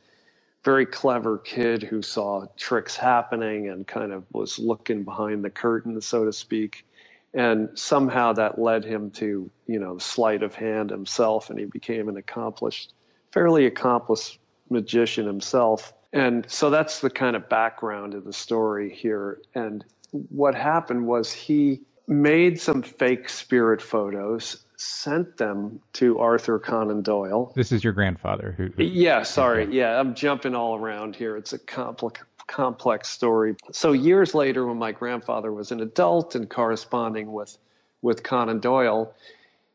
very 0.63 0.87
clever 0.87 1.37
kid 1.37 1.83
who 1.83 2.01
saw 2.01 2.47
tricks 2.57 2.97
happening 2.97 3.69
and 3.69 3.85
kind 3.85 4.11
of 4.11 4.23
was 4.33 4.57
looking 4.57 5.03
behind 5.03 5.43
the 5.43 5.51
curtain, 5.51 6.01
so 6.01 6.25
to 6.25 6.33
speak. 6.33 6.87
And 7.35 7.77
somehow 7.77 8.33
that 8.33 8.59
led 8.59 8.83
him 8.83 9.11
to, 9.11 9.51
you 9.67 9.79
know, 9.79 9.99
sleight 9.99 10.41
of 10.41 10.55
hand 10.55 10.89
himself, 10.89 11.51
and 11.51 11.59
he 11.59 11.65
became 11.65 12.09
an 12.09 12.17
accomplished, 12.17 12.93
fairly 13.31 13.67
accomplished 13.67 14.39
magician 14.71 15.27
himself. 15.27 15.93
And 16.13 16.49
so 16.49 16.69
that's 16.69 16.99
the 16.99 17.09
kind 17.09 17.35
of 17.35 17.47
background 17.47 18.13
of 18.15 18.23
the 18.23 18.33
story 18.33 18.93
here. 18.93 19.39
And 19.53 19.85
what 20.11 20.55
happened 20.55 21.05
was 21.05 21.31
he 21.31 21.81
made 22.07 22.59
some 22.59 22.81
fake 22.81 23.29
spirit 23.29 23.81
photos, 23.81 24.65
sent 24.75 25.37
them 25.37 25.79
to 25.93 26.19
Arthur 26.19 26.59
Conan 26.59 27.01
Doyle. 27.01 27.53
This 27.55 27.71
is 27.71 27.83
your 27.83 27.93
grandfather 27.93 28.53
who. 28.57 28.67
who 28.75 28.83
yeah, 28.83 29.23
sorry. 29.23 29.67
Yeah, 29.71 29.99
I'm 29.99 30.15
jumping 30.15 30.55
all 30.55 30.75
around 30.75 31.15
here. 31.15 31.37
It's 31.37 31.53
a 31.53 31.59
complex 31.59 32.21
complex 32.47 33.07
story. 33.07 33.55
So 33.71 33.93
years 33.93 34.35
later, 34.35 34.65
when 34.65 34.77
my 34.77 34.91
grandfather 34.91 35.53
was 35.53 35.71
an 35.71 35.79
adult 35.79 36.35
and 36.35 36.49
corresponding 36.49 37.31
with 37.31 37.57
with 38.01 38.23
Conan 38.23 38.59
Doyle, 38.59 39.13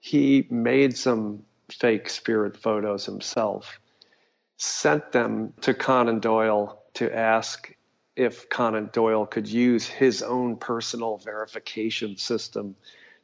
he 0.01 0.47
made 0.51 0.97
some 0.97 1.45
fake 1.71 2.11
spirit 2.11 2.57
photos 2.57 3.07
himself, 3.07 3.81
sent 4.57 5.12
them 5.12 5.53
to 5.62 5.75
Conan 5.75 6.21
Doyle 6.21 6.83
to 6.95 7.14
ask 7.14 7.73
if 8.14 8.49
Conan 8.49 8.90
Doyle 8.92 9.27
could 9.27 9.47
use 9.47 9.87
his 9.87 10.23
own 10.23 10.57
personal 10.57 11.19
verification 11.19 12.16
system 12.16 12.77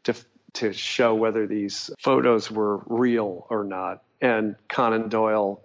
to 0.05 0.15
to 0.55 0.73
show 0.73 1.15
whether 1.15 1.47
these 1.47 1.91
photos 1.99 2.51
were 2.51 2.83
real 2.87 3.47
or 3.49 3.65
not. 3.65 4.03
And 4.21 4.57
Conan 4.69 5.09
Doyle 5.09 5.63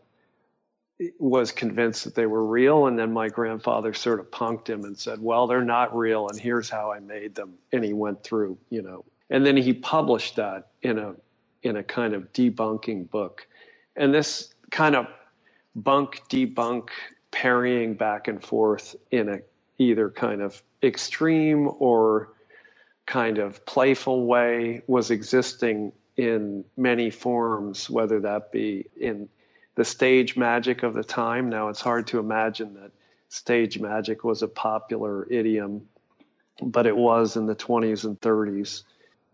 was 1.19 1.51
convinced 1.51 2.05
that 2.05 2.15
they 2.15 2.25
were 2.25 2.43
real. 2.43 2.87
And 2.87 2.97
then 2.97 3.11
my 3.11 3.29
grandfather 3.29 3.93
sort 3.93 4.19
of 4.19 4.31
punked 4.31 4.67
him 4.67 4.83
and 4.83 4.97
said, 4.97 5.21
Well, 5.21 5.47
they're 5.47 5.63
not 5.63 5.95
real, 5.95 6.27
and 6.27 6.39
here's 6.39 6.69
how 6.69 6.91
I 6.91 6.99
made 6.99 7.35
them. 7.35 7.55
And 7.71 7.83
he 7.83 7.93
went 7.93 8.23
through, 8.23 8.57
you 8.69 8.81
know. 8.81 9.05
And 9.29 9.45
then 9.45 9.57
he 9.57 9.73
published 9.73 10.37
that 10.37 10.69
in 10.81 10.97
a 10.97 11.15
in 11.61 11.75
a 11.75 11.83
kind 11.83 12.13
of 12.13 12.31
debunking 12.33 13.09
book. 13.09 13.47
And 13.95 14.13
this 14.13 14.53
kind 14.71 14.95
of 14.95 15.07
bunk 15.77 16.23
debunk 16.27 16.89
parrying 17.31 17.93
back 17.93 18.27
and 18.27 18.43
forth 18.43 18.95
in 19.11 19.29
a 19.29 19.39
either 19.77 20.09
kind 20.09 20.41
of 20.41 20.61
extreme 20.81 21.69
or 21.79 22.29
kind 23.05 23.37
of 23.37 23.63
playful 23.65 24.25
way 24.25 24.81
was 24.87 25.11
existing 25.11 25.93
in 26.17 26.65
many 26.75 27.11
forms, 27.11 27.89
whether 27.89 28.21
that 28.21 28.51
be 28.51 28.87
in 28.99 29.29
the 29.75 29.85
stage 29.85 30.35
magic 30.35 30.81
of 30.81 30.95
the 30.95 31.03
time. 31.03 31.49
Now 31.49 31.69
it's 31.69 31.79
hard 31.79 32.07
to 32.07 32.19
imagine 32.19 32.73
that 32.73 32.91
stage 33.29 33.79
magic 33.79 34.23
was 34.23 34.41
a 34.41 34.47
popular 34.47 35.27
idiom, 35.29 35.87
but 36.59 36.87
it 36.87 36.97
was 36.97 37.37
in 37.37 37.45
the 37.45 37.55
20s 37.55 38.03
and 38.03 38.19
30s. 38.19 38.81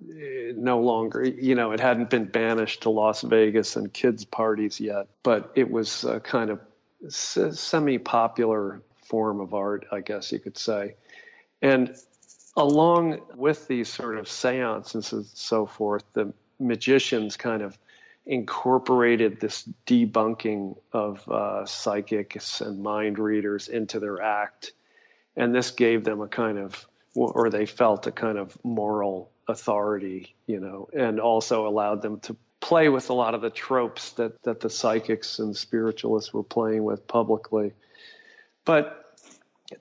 No 0.05 0.79
longer, 0.79 1.23
you 1.23 1.55
know, 1.55 1.71
it 1.71 1.79
hadn't 1.79 2.09
been 2.09 2.25
banished 2.25 2.83
to 2.83 2.89
Las 2.89 3.21
Vegas 3.21 3.75
and 3.75 3.91
kids' 3.91 4.25
parties 4.25 4.79
yet, 4.79 5.07
but 5.23 5.51
it 5.55 5.69
was 5.69 6.03
a 6.03 6.19
kind 6.19 6.49
of 6.49 6.59
semi 7.09 7.97
popular 7.97 8.81
form 9.05 9.39
of 9.39 9.53
art, 9.53 9.85
I 9.91 10.01
guess 10.01 10.31
you 10.31 10.39
could 10.39 10.57
say. 10.57 10.95
And 11.61 11.95
along 12.55 13.21
with 13.35 13.67
these 13.67 13.89
sort 13.89 14.17
of 14.17 14.27
seances 14.27 15.13
and 15.13 15.25
so 15.25 15.65
forth, 15.65 16.03
the 16.13 16.33
magicians 16.59 17.37
kind 17.37 17.61
of 17.61 17.77
incorporated 18.25 19.39
this 19.39 19.67
debunking 19.85 20.77
of 20.93 21.27
uh, 21.29 21.65
psychics 21.65 22.61
and 22.61 22.81
mind 22.81 23.19
readers 23.19 23.67
into 23.67 23.99
their 23.99 24.21
act. 24.21 24.71
And 25.35 25.53
this 25.53 25.71
gave 25.71 26.03
them 26.03 26.21
a 26.21 26.27
kind 26.27 26.57
of, 26.57 26.87
or 27.15 27.49
they 27.49 27.65
felt 27.65 28.07
a 28.07 28.11
kind 28.11 28.37
of 28.37 28.57
moral 28.63 29.29
authority, 29.47 30.35
you 30.47 30.59
know, 30.59 30.89
and 30.93 31.19
also 31.19 31.67
allowed 31.67 32.01
them 32.01 32.19
to 32.21 32.35
play 32.59 32.87
with 32.89 33.09
a 33.09 33.13
lot 33.13 33.35
of 33.35 33.41
the 33.41 33.49
tropes 33.49 34.11
that, 34.13 34.41
that 34.43 34.61
the 34.61 34.69
psychics 34.69 35.39
and 35.39 35.55
spiritualists 35.55 36.33
were 36.33 36.43
playing 36.43 36.83
with 36.83 37.07
publicly. 37.07 37.73
But 38.63 39.17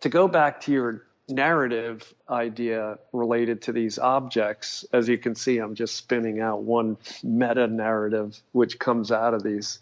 to 0.01 0.09
go 0.09 0.27
back 0.27 0.63
to 0.63 0.73
your 0.73 1.07
narrative 1.29 2.13
idea 2.29 2.99
related 3.13 3.63
to 3.63 3.73
these 3.73 3.99
objects, 3.99 4.85
as 4.93 5.09
you 5.09 5.17
can 5.17 5.35
see, 5.35 5.59
I'm 5.59 5.75
just 5.75 5.95
spinning 5.97 6.41
out 6.41 6.63
one 6.63 6.97
meta 7.23 7.67
narrative 7.69 8.41
which 8.53 8.79
comes 8.79 9.13
out 9.13 9.35
of 9.35 9.43
these 9.43 9.79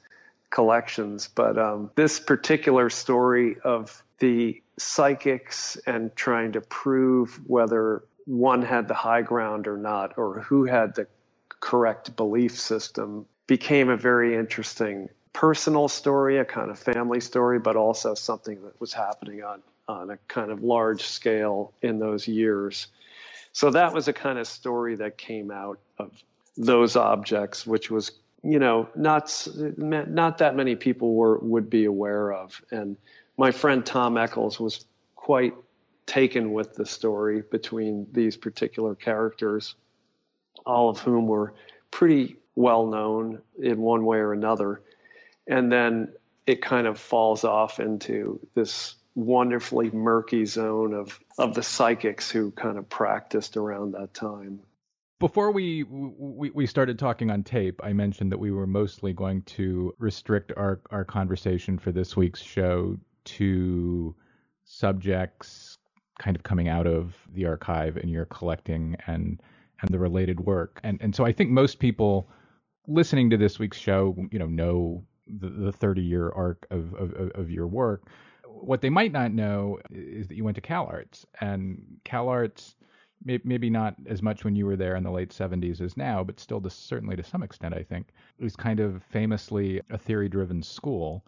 collections. 0.51 1.29
But 1.35 1.59
um, 1.59 1.90
this 1.95 2.21
particular 2.21 2.90
story 2.90 3.57
of 3.64 4.03
the 4.19 4.62
psychics 4.79 5.79
and 5.87 6.14
trying 6.14 6.53
to 6.53 6.61
prove 6.61 7.40
whether 7.47 8.03
one 8.26 8.62
had 8.62 8.88
the 8.88 8.94
high 8.94 9.22
ground 9.22 9.66
or 9.66 9.76
not, 9.76 10.18
or 10.18 10.40
who 10.40 10.64
had 10.64 10.94
the 10.94 11.06
correct 11.48 12.16
belief 12.16 12.59
system, 12.59 13.26
became 13.46 13.88
a 13.88 13.96
very 13.96 14.37
interesting 14.37 15.09
personal 15.33 15.88
story, 15.88 16.38
a 16.38 16.44
kind 16.44 16.70
of 16.70 16.78
family 16.78 17.20
story, 17.20 17.59
but 17.59 17.76
also 17.76 18.14
something 18.14 18.62
that 18.62 18.80
was 18.80 18.92
happening 18.92 19.42
on 19.42 19.62
on 19.88 20.11
a 20.11 20.18
kind 20.28 20.52
of 20.52 20.62
large 20.62 21.02
scale 21.02 21.72
in 21.83 21.98
those 21.98 22.28
years. 22.28 22.87
So 23.52 23.70
that 23.70 23.92
was 23.92 24.06
a 24.06 24.12
kind 24.12 24.38
of 24.38 24.46
story 24.46 24.96
that 24.96 25.18
came 25.18 25.50
out 25.50 25.80
of 25.98 26.12
those 26.56 26.94
objects, 26.94 27.66
which 27.66 27.90
was, 27.90 28.12
you 28.42 28.59
know, 28.59 28.88
not 28.94 29.48
not 29.76 30.38
that 30.38 30.54
many 30.54 30.76
people 30.76 31.14
were 31.14 31.38
would 31.38 31.68
be 31.68 31.85
aware 31.85 32.33
of. 32.33 32.62
And 32.70 32.96
my 33.37 33.50
friend 33.50 33.85
Tom 33.85 34.16
Eccles 34.16 34.61
was 34.61 34.85
quite 35.16 35.54
taken 36.11 36.53
with 36.53 36.75
the 36.75 36.85
story 36.85 37.40
between 37.53 38.05
these 38.11 38.37
particular 38.37 38.96
characters, 38.96 39.77
all 40.66 40.88
of 40.90 40.99
whom 40.99 41.29
were 41.29 41.55
pretty 41.92 42.37
well 42.57 42.87
known 42.87 43.40
in 43.62 43.81
one 43.81 44.05
way 44.05 44.18
or 44.18 44.33
another. 44.33 44.83
And 45.46 45.70
then 45.70 46.12
it 46.49 46.62
kind 46.62 46.88
of 46.88 46.99
falls 46.99 47.44
off 47.44 47.79
into 47.79 48.40
this 48.55 48.96
wonderfully 49.14 49.92
murky 49.92 50.46
zone 50.46 50.94
of 50.94 51.20
of 51.38 51.55
the 51.55 51.62
psychics 51.62 52.29
who 52.29 52.51
kind 52.51 52.77
of 52.77 52.88
practiced 52.88 53.57
around 53.57 53.92
that 53.92 54.12
time. 54.12 54.59
Before 55.20 55.53
we, 55.53 55.85
we 55.85 56.51
we 56.51 56.66
started 56.66 56.99
talking 56.99 57.31
on 57.31 57.44
tape, 57.44 57.81
I 57.85 57.92
mentioned 57.92 58.33
that 58.33 58.38
we 58.38 58.51
were 58.51 58.66
mostly 58.66 59.12
going 59.12 59.42
to 59.42 59.94
restrict 59.99 60.53
our 60.57 60.81
our 60.90 61.05
conversation 61.05 61.79
for 61.79 61.92
this 61.92 62.16
week's 62.16 62.42
show 62.42 62.99
to 63.27 64.16
subjects 64.64 65.69
kind 66.20 66.37
of 66.37 66.44
coming 66.44 66.68
out 66.68 66.87
of 66.87 67.16
the 67.35 67.46
archive 67.46 67.96
and 67.96 68.11
your 68.11 68.26
collecting 68.26 68.96
and 69.09 69.42
and 69.83 69.90
the 69.90 69.98
related 69.98 70.40
work. 70.40 70.80
And 70.85 70.98
and 71.00 71.14
so 71.16 71.24
I 71.24 71.33
think 71.33 71.50
most 71.50 71.80
people 71.80 72.28
listening 72.87 73.30
to 73.30 73.37
this 73.37 73.59
week's 73.59 73.78
show, 73.78 74.14
you 74.30 74.38
know, 74.38 74.46
know 74.46 75.04
the, 75.26 75.48
the 75.48 75.72
30 75.72 76.02
year 76.02 76.30
arc 76.30 76.66
of, 76.70 76.94
of, 76.94 77.12
of 77.35 77.50
your 77.50 77.66
work 77.66 78.09
what 78.62 78.80
they 78.80 78.90
might 78.90 79.12
not 79.12 79.33
know 79.33 79.78
is 79.90 80.28
that 80.28 80.37
you 80.37 80.44
went 80.44 80.54
to 80.56 80.61
CalArts, 80.61 81.24
and 81.40 81.83
CalArts, 82.04 82.74
maybe 83.24 83.68
not 83.68 83.94
as 84.06 84.22
much 84.22 84.44
when 84.44 84.56
you 84.56 84.66
were 84.66 84.76
there 84.76 84.96
in 84.96 85.04
the 85.04 85.11
late 85.11 85.30
70s 85.30 85.80
as 85.80 85.96
now, 85.96 86.24
but 86.24 86.40
still 86.40 86.61
to, 86.61 86.70
certainly 86.70 87.16
to 87.16 87.22
some 87.22 87.42
extent, 87.42 87.74
I 87.74 87.83
think, 87.83 88.09
was 88.38 88.56
kind 88.56 88.80
of 88.80 89.02
famously 89.02 89.80
a 89.90 89.98
theory 89.98 90.28
driven 90.28 90.62
school. 90.62 91.24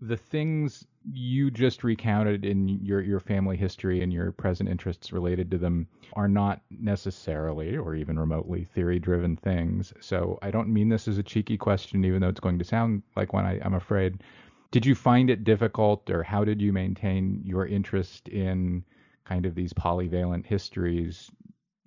The 0.00 0.16
things 0.16 0.86
you 1.12 1.50
just 1.50 1.82
recounted 1.82 2.44
in 2.44 2.68
your, 2.68 3.00
your 3.00 3.20
family 3.20 3.56
history 3.56 4.02
and 4.02 4.12
your 4.12 4.32
present 4.32 4.68
interests 4.68 5.12
related 5.12 5.50
to 5.50 5.58
them 5.58 5.86
are 6.14 6.28
not 6.28 6.60
necessarily 6.70 7.76
or 7.76 7.94
even 7.94 8.18
remotely 8.18 8.64
theory 8.74 8.98
driven 8.98 9.36
things. 9.36 9.92
So 10.00 10.38
I 10.42 10.50
don't 10.50 10.68
mean 10.68 10.88
this 10.88 11.08
as 11.08 11.18
a 11.18 11.22
cheeky 11.22 11.56
question, 11.56 12.04
even 12.04 12.20
though 12.20 12.28
it's 12.28 12.40
going 12.40 12.58
to 12.58 12.64
sound 12.64 13.02
like 13.16 13.32
one, 13.32 13.46
I, 13.46 13.60
I'm 13.62 13.74
afraid 13.74 14.22
did 14.70 14.86
you 14.86 14.94
find 14.94 15.30
it 15.30 15.44
difficult 15.44 16.08
or 16.10 16.22
how 16.22 16.44
did 16.44 16.60
you 16.60 16.72
maintain 16.72 17.42
your 17.44 17.66
interest 17.66 18.28
in 18.28 18.84
kind 19.24 19.46
of 19.46 19.54
these 19.54 19.72
polyvalent 19.72 20.46
histories 20.46 21.30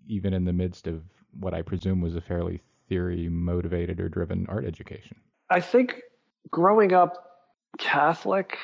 even 0.08 0.34
in 0.34 0.46
the 0.46 0.54
midst 0.54 0.88
of 0.88 1.04
what 1.40 1.54
i 1.54 1.62
presume 1.62 2.02
was 2.02 2.16
a 2.16 2.22
fairly 2.22 2.62
theory 2.90 3.30
motivated 3.30 4.00
or 4.00 4.10
driven 4.10 4.46
art 4.50 4.66
education 4.66 5.16
i 5.50 5.60
think 5.60 6.02
growing 6.52 6.94
up 6.94 7.30
catholic 7.78 8.58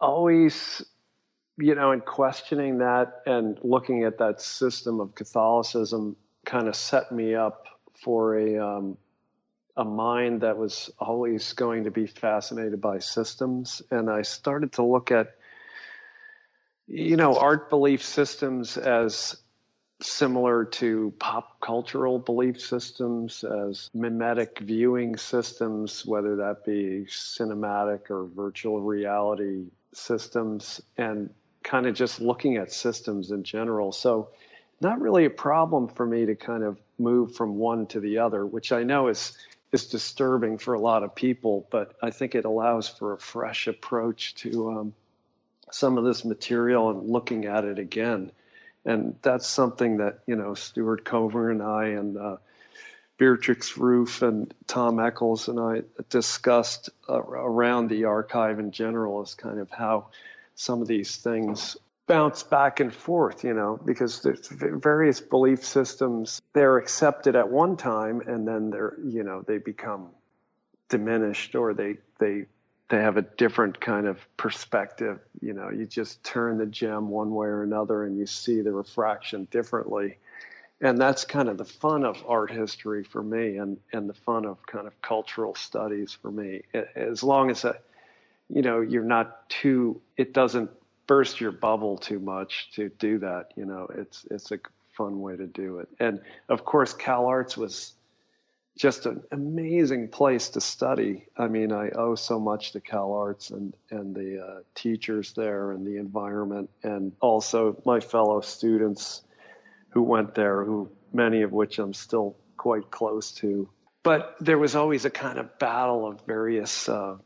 always 0.00 0.84
you 1.56 1.74
know 1.74 1.90
and 1.90 2.04
questioning 2.04 2.78
that 2.78 3.22
and 3.26 3.58
looking 3.62 4.04
at 4.04 4.18
that 4.18 4.40
system 4.40 5.00
of 5.00 5.14
catholicism 5.14 6.16
kind 6.44 6.68
of 6.68 6.76
set 6.76 7.12
me 7.12 7.34
up 7.34 7.66
for 7.94 8.38
a 8.38 8.58
um, 8.58 8.96
a 9.78 9.84
mind 9.84 10.40
that 10.40 10.58
was 10.58 10.90
always 10.98 11.52
going 11.52 11.84
to 11.84 11.90
be 11.92 12.06
fascinated 12.08 12.80
by 12.80 12.98
systems. 12.98 13.80
And 13.92 14.10
I 14.10 14.22
started 14.22 14.72
to 14.72 14.82
look 14.82 15.12
at, 15.12 15.36
you 16.88 17.16
know, 17.16 17.36
art 17.36 17.70
belief 17.70 18.02
systems 18.02 18.76
as 18.76 19.36
similar 20.00 20.64
to 20.64 21.12
pop 21.20 21.60
cultural 21.60 22.18
belief 22.18 22.60
systems, 22.60 23.44
as 23.44 23.88
mimetic 23.94 24.58
viewing 24.58 25.16
systems, 25.16 26.04
whether 26.04 26.36
that 26.36 26.64
be 26.64 27.06
cinematic 27.08 28.10
or 28.10 28.26
virtual 28.26 28.80
reality 28.80 29.66
systems, 29.92 30.80
and 30.96 31.30
kind 31.62 31.86
of 31.86 31.94
just 31.94 32.20
looking 32.20 32.56
at 32.56 32.72
systems 32.72 33.30
in 33.30 33.44
general. 33.44 33.92
So 33.92 34.30
not 34.80 35.00
really 35.00 35.24
a 35.24 35.30
problem 35.30 35.88
for 35.88 36.06
me 36.06 36.26
to 36.26 36.34
kind 36.34 36.62
of 36.62 36.78
move 36.98 37.34
from 37.34 37.56
one 37.56 37.86
to 37.88 38.00
the 38.00 38.18
other, 38.18 38.46
which 38.46 38.72
I 38.72 38.82
know 38.84 39.08
is 39.08 39.36
is 39.70 39.88
disturbing 39.88 40.56
for 40.56 40.72
a 40.72 40.80
lot 40.80 41.02
of 41.02 41.14
people, 41.14 41.66
but 41.70 41.94
I 42.02 42.10
think 42.10 42.34
it 42.34 42.46
allows 42.46 42.88
for 42.88 43.12
a 43.12 43.18
fresh 43.18 43.66
approach 43.66 44.34
to 44.36 44.70
um, 44.70 44.94
some 45.70 45.98
of 45.98 46.04
this 46.04 46.24
material 46.24 46.88
and 46.90 47.10
looking 47.10 47.44
at 47.44 47.64
it 47.64 47.78
again. 47.78 48.32
And 48.86 49.16
that's 49.20 49.46
something 49.46 49.98
that, 49.98 50.20
you 50.26 50.36
know, 50.36 50.54
Stuart 50.54 51.04
Comer 51.04 51.50
and 51.50 51.62
I 51.62 51.88
and 51.88 52.16
uh, 52.16 52.36
Beatrix 53.18 53.76
Ruf 53.76 54.22
and 54.22 54.54
Tom 54.66 55.00
Eccles 55.00 55.48
and 55.48 55.58
I 55.58 55.82
discussed 56.08 56.90
uh, 57.08 57.20
around 57.20 57.88
the 57.88 58.04
archive 58.04 58.60
in 58.60 58.70
general 58.70 59.22
is 59.22 59.34
kind 59.34 59.58
of 59.58 59.70
how 59.70 60.06
some 60.54 60.80
of 60.82 60.88
these 60.88 61.16
things 61.16 61.76
bounce 62.06 62.42
back 62.42 62.80
and 62.80 62.94
forth, 62.94 63.44
you 63.44 63.54
know, 63.54 63.78
because 63.84 64.22
there's 64.22 64.48
various 64.48 65.20
belief 65.20 65.64
systems, 65.64 66.40
they're 66.54 66.78
accepted 66.78 67.36
at 67.36 67.50
one 67.50 67.76
time 67.76 68.20
and 68.20 68.48
then 68.48 68.70
they're, 68.70 68.94
you 69.04 69.22
know, 69.22 69.42
they 69.46 69.58
become 69.58 70.08
diminished 70.88 71.54
or 71.54 71.74
they, 71.74 71.98
they, 72.18 72.46
they 72.88 72.96
have 72.96 73.18
a 73.18 73.22
different 73.22 73.78
kind 73.78 74.06
of 74.06 74.18
perspective. 74.36 75.20
You 75.40 75.52
know, 75.52 75.70
you 75.70 75.86
just 75.86 76.24
turn 76.24 76.56
the 76.56 76.66
gem 76.66 77.10
one 77.10 77.34
way 77.34 77.46
or 77.46 77.62
another 77.62 78.04
and 78.04 78.16
you 78.16 78.26
see 78.26 78.62
the 78.62 78.72
refraction 78.72 79.46
differently. 79.50 80.16
And 80.80 80.98
that's 80.98 81.24
kind 81.24 81.48
of 81.48 81.58
the 81.58 81.64
fun 81.64 82.04
of 82.04 82.22
art 82.28 82.50
history 82.52 83.02
for 83.02 83.22
me 83.22 83.56
and, 83.56 83.78
and 83.92 84.08
the 84.08 84.14
fun 84.14 84.46
of 84.46 84.64
kind 84.64 84.86
of 84.86 85.00
cultural 85.02 85.54
studies 85.54 86.16
for 86.22 86.30
me. 86.30 86.62
As 86.94 87.22
long 87.22 87.50
as, 87.50 87.64
a, 87.64 87.76
you 88.48 88.62
know, 88.62 88.80
you're 88.80 89.02
not 89.02 89.48
too, 89.50 90.00
it 90.16 90.32
doesn't 90.32 90.70
burst 91.08 91.40
your 91.40 91.50
bubble 91.50 91.96
too 91.96 92.20
much 92.20 92.70
to 92.74 92.90
do 92.90 93.18
that. 93.18 93.52
You 93.56 93.64
know, 93.64 93.88
it's 93.92 94.24
it's 94.30 94.52
a 94.52 94.58
fun 94.96 95.20
way 95.20 95.36
to 95.36 95.46
do 95.46 95.78
it. 95.78 95.88
And 95.98 96.20
of 96.48 96.64
course, 96.64 96.92
Cal 96.92 97.26
Arts 97.26 97.56
was 97.56 97.92
just 98.76 99.06
an 99.06 99.24
amazing 99.32 100.08
place 100.08 100.50
to 100.50 100.60
study. 100.60 101.26
I 101.36 101.48
mean, 101.48 101.72
I 101.72 101.90
owe 101.90 102.14
so 102.14 102.38
much 102.38 102.72
to 102.72 102.80
Cal 102.80 103.12
Arts 103.14 103.50
and 103.50 103.74
and 103.90 104.14
the 104.14 104.44
uh, 104.44 104.60
teachers 104.76 105.32
there 105.32 105.72
and 105.72 105.84
the 105.84 105.96
environment, 105.96 106.70
and 106.84 107.12
also 107.20 107.82
my 107.84 107.98
fellow 107.98 108.40
students 108.42 109.22
who 109.90 110.02
went 110.02 110.34
there, 110.34 110.64
who 110.64 110.90
many 111.12 111.42
of 111.42 111.52
which 111.52 111.78
I'm 111.78 111.94
still 111.94 112.36
quite 112.56 112.90
close 112.90 113.32
to. 113.32 113.68
But 114.02 114.36
there 114.40 114.58
was 114.58 114.74
always 114.74 115.04
a 115.04 115.10
kind 115.10 115.38
of 115.38 115.58
battle 115.58 116.06
of 116.06 116.20
various 116.26 116.88
uh, 116.88 117.16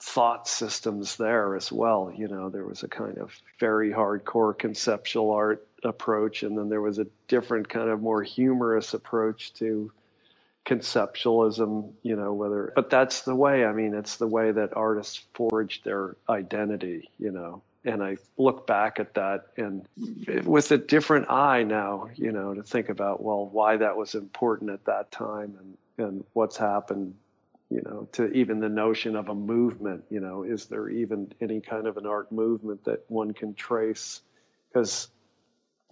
thought 0.00 0.48
systems 0.48 1.16
there 1.16 1.56
as 1.56 1.72
well. 1.72 2.12
You 2.14 2.28
know, 2.28 2.50
there 2.50 2.64
was 2.64 2.82
a 2.82 2.88
kind 2.88 3.18
of 3.18 3.32
very 3.58 3.90
hardcore 3.90 4.58
conceptual 4.58 5.32
art 5.32 5.66
approach, 5.82 6.42
and 6.42 6.56
then 6.58 6.68
there 6.68 6.80
was 6.80 6.98
a 6.98 7.06
different 7.28 7.68
kind 7.68 7.88
of 7.88 8.00
more 8.00 8.22
humorous 8.22 8.94
approach 8.94 9.54
to 9.54 9.92
conceptualism, 10.66 11.92
you 12.02 12.16
know, 12.16 12.32
whether, 12.34 12.72
but 12.74 12.90
that's 12.90 13.22
the 13.22 13.34
way, 13.34 13.64
I 13.64 13.72
mean, 13.72 13.94
it's 13.94 14.16
the 14.16 14.26
way 14.26 14.50
that 14.50 14.76
artists 14.76 15.22
forged 15.32 15.84
their 15.84 16.16
identity, 16.28 17.08
you 17.18 17.30
know. 17.30 17.62
And 17.86 18.02
I 18.02 18.16
look 18.36 18.66
back 18.66 19.00
at 19.00 19.14
that 19.14 19.46
and 19.56 19.86
with 20.44 20.70
a 20.72 20.76
different 20.76 21.30
eye 21.30 21.62
now, 21.62 22.08
you 22.16 22.32
know, 22.32 22.52
to 22.52 22.62
think 22.62 22.88
about, 22.88 23.22
well, 23.22 23.46
why 23.46 23.76
that 23.76 23.96
was 23.96 24.14
important 24.14 24.70
at 24.70 24.84
that 24.86 25.12
time 25.12 25.56
and, 25.58 26.06
and 26.06 26.24
what's 26.32 26.56
happened 26.56 27.14
you 27.70 27.82
know, 27.82 28.08
to 28.12 28.30
even 28.32 28.60
the 28.60 28.68
notion 28.68 29.16
of 29.16 29.28
a 29.28 29.34
movement, 29.34 30.04
you 30.10 30.20
know, 30.20 30.44
is 30.44 30.66
there 30.66 30.88
even 30.88 31.32
any 31.40 31.60
kind 31.60 31.86
of 31.86 31.96
an 31.96 32.06
art 32.06 32.30
movement 32.30 32.84
that 32.84 33.04
one 33.08 33.32
can 33.32 33.54
trace? 33.54 34.20
Because 34.68 35.08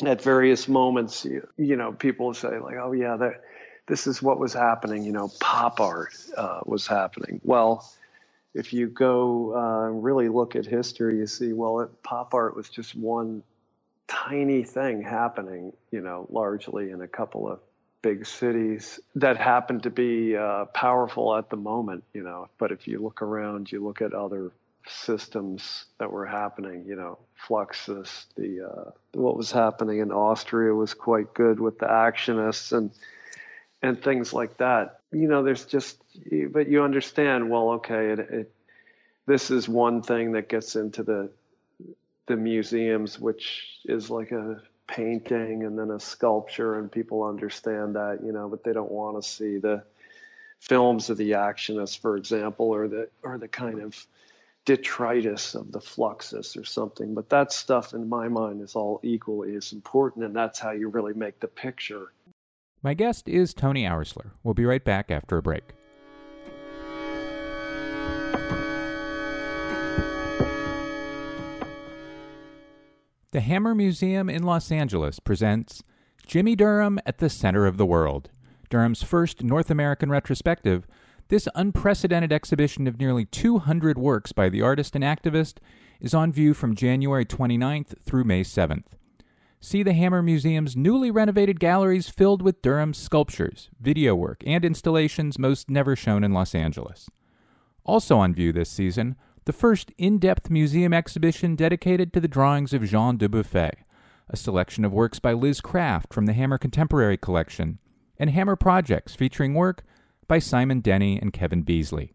at 0.05 0.23
various 0.23 0.69
moments, 0.69 1.25
you, 1.25 1.47
you 1.57 1.77
know, 1.77 1.93
people 1.93 2.33
say 2.35 2.59
like, 2.59 2.77
oh 2.81 2.93
yeah, 2.93 3.17
that, 3.17 3.43
this 3.87 4.07
is 4.07 4.23
what 4.23 4.39
was 4.39 4.53
happening, 4.53 5.05
you 5.05 5.13
know, 5.13 5.31
pop 5.41 5.81
art 5.81 6.15
uh, 6.37 6.61
was 6.65 6.87
happening. 6.87 7.41
Well, 7.43 7.91
if 8.55 8.73
you 8.73 8.89
go 8.89 9.55
uh, 9.55 9.91
really 9.91 10.29
look 10.29 10.57
at 10.57 10.65
history, 10.65 11.19
you 11.19 11.27
see, 11.27 11.53
well, 11.53 11.81
it, 11.81 12.03
pop 12.03 12.35
art 12.35 12.57
was 12.57 12.69
just 12.69 12.95
one 12.95 13.43
tiny 14.07 14.63
thing 14.63 15.03
happening, 15.03 15.73
you 15.91 16.01
know, 16.01 16.27
largely 16.31 16.91
in 16.91 17.01
a 17.01 17.09
couple 17.09 17.51
of 17.51 17.59
big 18.01 18.27
cities 18.27 19.01
that 19.15 19.37
happened 19.37 19.83
to 19.83 19.91
be 19.91 20.37
uh, 20.37 20.67
powerful 20.67 21.35
at 21.37 21.51
the 21.51 21.57
moment, 21.57 22.05
you 22.13 22.23
know. 22.23 22.49
But 22.59 22.71
if 22.71 22.87
you 22.87 23.03
look 23.03 23.23
around, 23.23 23.73
you 23.73 23.85
look 23.85 24.03
at 24.03 24.13
other 24.13 24.53
systems 24.87 25.87
that 25.99 26.13
were 26.13 26.27
happening, 26.27 26.85
you 26.87 26.97
know, 26.97 27.19
Fluxus, 27.49 28.27
the 28.37 28.69
uh, 28.71 28.91
what 29.15 29.37
was 29.37 29.51
happening 29.51 29.99
in 29.99 30.13
Austria 30.13 30.75
was 30.75 30.95
quite 30.95 31.35
good 31.35 31.59
with 31.59 31.79
the 31.79 31.87
actionists 31.87 32.77
and 32.77 32.91
and 33.83 34.03
things 34.03 34.33
like 34.33 34.59
that. 34.59 35.01
You 35.15 35.29
know, 35.29 35.43
there's 35.43 35.65
just, 35.65 36.03
but 36.51 36.69
you 36.69 36.83
understand, 36.83 37.49
well, 37.49 37.71
okay, 37.73 38.11
it, 38.11 38.19
it 38.19 38.55
this 39.27 39.51
is 39.51 39.69
one 39.69 40.03
thing 40.03 40.33
that 40.33 40.49
gets 40.49 40.77
into 40.77 41.03
the 41.03 41.31
the 42.27 42.37
museums, 42.37 43.19
which 43.19 43.81
is 43.85 44.11
like 44.11 44.33
a 44.33 44.63
painting 44.87 45.65
and 45.65 45.79
then 45.79 45.91
a 45.91 46.01
sculpture 46.01 46.79
and 46.79 46.93
people 46.93 47.25
understand 47.25 47.97
that 47.97 48.21
you 48.23 48.33
know 48.33 48.49
but 48.49 48.63
they 48.65 48.73
don't 48.73 48.91
want 48.91 49.21
to 49.21 49.27
see 49.27 49.57
the 49.57 49.83
films 50.61 51.09
of 51.09 51.17
the 51.17 51.33
actionists 51.33 51.99
for 51.99 52.17
example 52.17 52.71
or 52.71 52.87
the 52.87 53.09
or 53.23 53.39
the 53.39 53.49
kind 53.49 53.81
of 53.81 54.07
detritus 54.67 55.55
of 55.55 55.73
the 55.73 55.79
fluxus 55.79 56.57
or 56.57 56.65
something. 56.65 57.13
But 57.13 57.29
that 57.31 57.53
stuff 57.53 57.93
in 57.93 58.09
my 58.09 58.29
mind 58.29 58.63
is 58.63 58.75
all 58.75 58.99
equally 59.03 59.55
as 59.57 59.73
important 59.73 60.25
and 60.25 60.35
that's 60.35 60.59
how 60.59 60.71
you 60.71 60.89
really 60.89 61.13
make 61.15 61.41
the 61.41 61.49
picture 61.49 62.13
my 62.85 62.95
guest 62.95 63.29
is 63.29 63.53
tony 63.53 63.83
oursler 63.83 64.31
we'll 64.45 64.55
be 64.55 64.65
right 64.65 64.85
back 64.85 65.11
after 65.11 65.37
a 65.37 65.43
break 65.43 65.75
The 73.35 73.41
Hammer 73.41 73.75
Museum 73.75 74.31
in 74.31 74.45
Los 74.45 74.71
Angeles 74.71 75.19
presents 75.19 75.83
Jimmie 76.25 76.55
Durham 76.55 77.01
at 77.05 77.19
the 77.19 77.29
Center 77.29 77.67
of 77.67 77.79
the 77.79 77.85
World, 77.85 78.31
Durham's 78.71 79.03
first 79.03 79.43
North 79.43 79.73
American 79.73 80.09
retrospective. 80.09 80.87
This 81.31 81.49
unprecedented 81.57 82.33
exhibition 82.33 82.87
of 82.87 83.01
nearly 83.01 83.25
200 83.25 83.99
works 83.99 84.31
by 84.31 84.49
the 84.49 84.63
artist 84.63 84.95
and 84.95 85.03
activist 85.03 85.55
is 86.01 86.15
on 86.15 86.33
view 86.33 86.55
from 86.55 86.77
January 86.77 87.25
29th 87.25 88.01
through 88.05 88.23
May 88.23 88.45
7th. 88.45 88.85
See 89.65 89.83
the 89.83 89.95
Hammer 89.95 90.21
Museum's 90.21 90.77
newly 90.77 91.11
renovated 91.11 91.59
galleries 91.59 92.11
filled 92.11 92.43
with 92.43 92.61
Durham's 92.61 92.99
sculptures, 92.99 93.71
video 93.81 94.15
work, 94.15 94.43
and 94.47 94.63
installations 94.63 95.39
most 95.39 95.71
never 95.71 95.97
shown 95.97 96.23
in 96.23 96.35
Los 96.35 96.55
Angeles. 96.55 97.09
Also 97.83 98.19
on 98.19 98.35
view 98.35 98.53
this 98.53 98.69
season 98.69 99.17
the 99.47 99.55
first 99.55 99.91
in 99.97 100.19
depth 100.19 100.51
museum 100.51 100.93
exhibition 100.93 101.57
dedicated 101.57 102.13
to 102.13 102.21
the 102.21 102.29
drawings 102.29 102.75
of 102.75 102.85
Jean 102.85 103.17
Dubuffet, 103.17 103.73
a 104.29 104.37
selection 104.37 104.85
of 104.85 104.93
works 104.93 105.19
by 105.19 105.33
Liz 105.33 105.63
Craft 105.63 106.13
from 106.13 106.27
the 106.27 106.35
Hammer 106.35 106.59
Contemporary 106.59 107.17
Collection, 107.17 107.79
and 108.19 108.29
Hammer 108.29 108.57
Projects 108.57 109.15
featuring 109.15 109.55
work 109.55 109.83
by 110.29 110.41
Simon 110.41 110.81
Denny 110.81 111.19
and 111.19 111.33
Kevin 111.33 111.63
Beasley. 111.63 112.13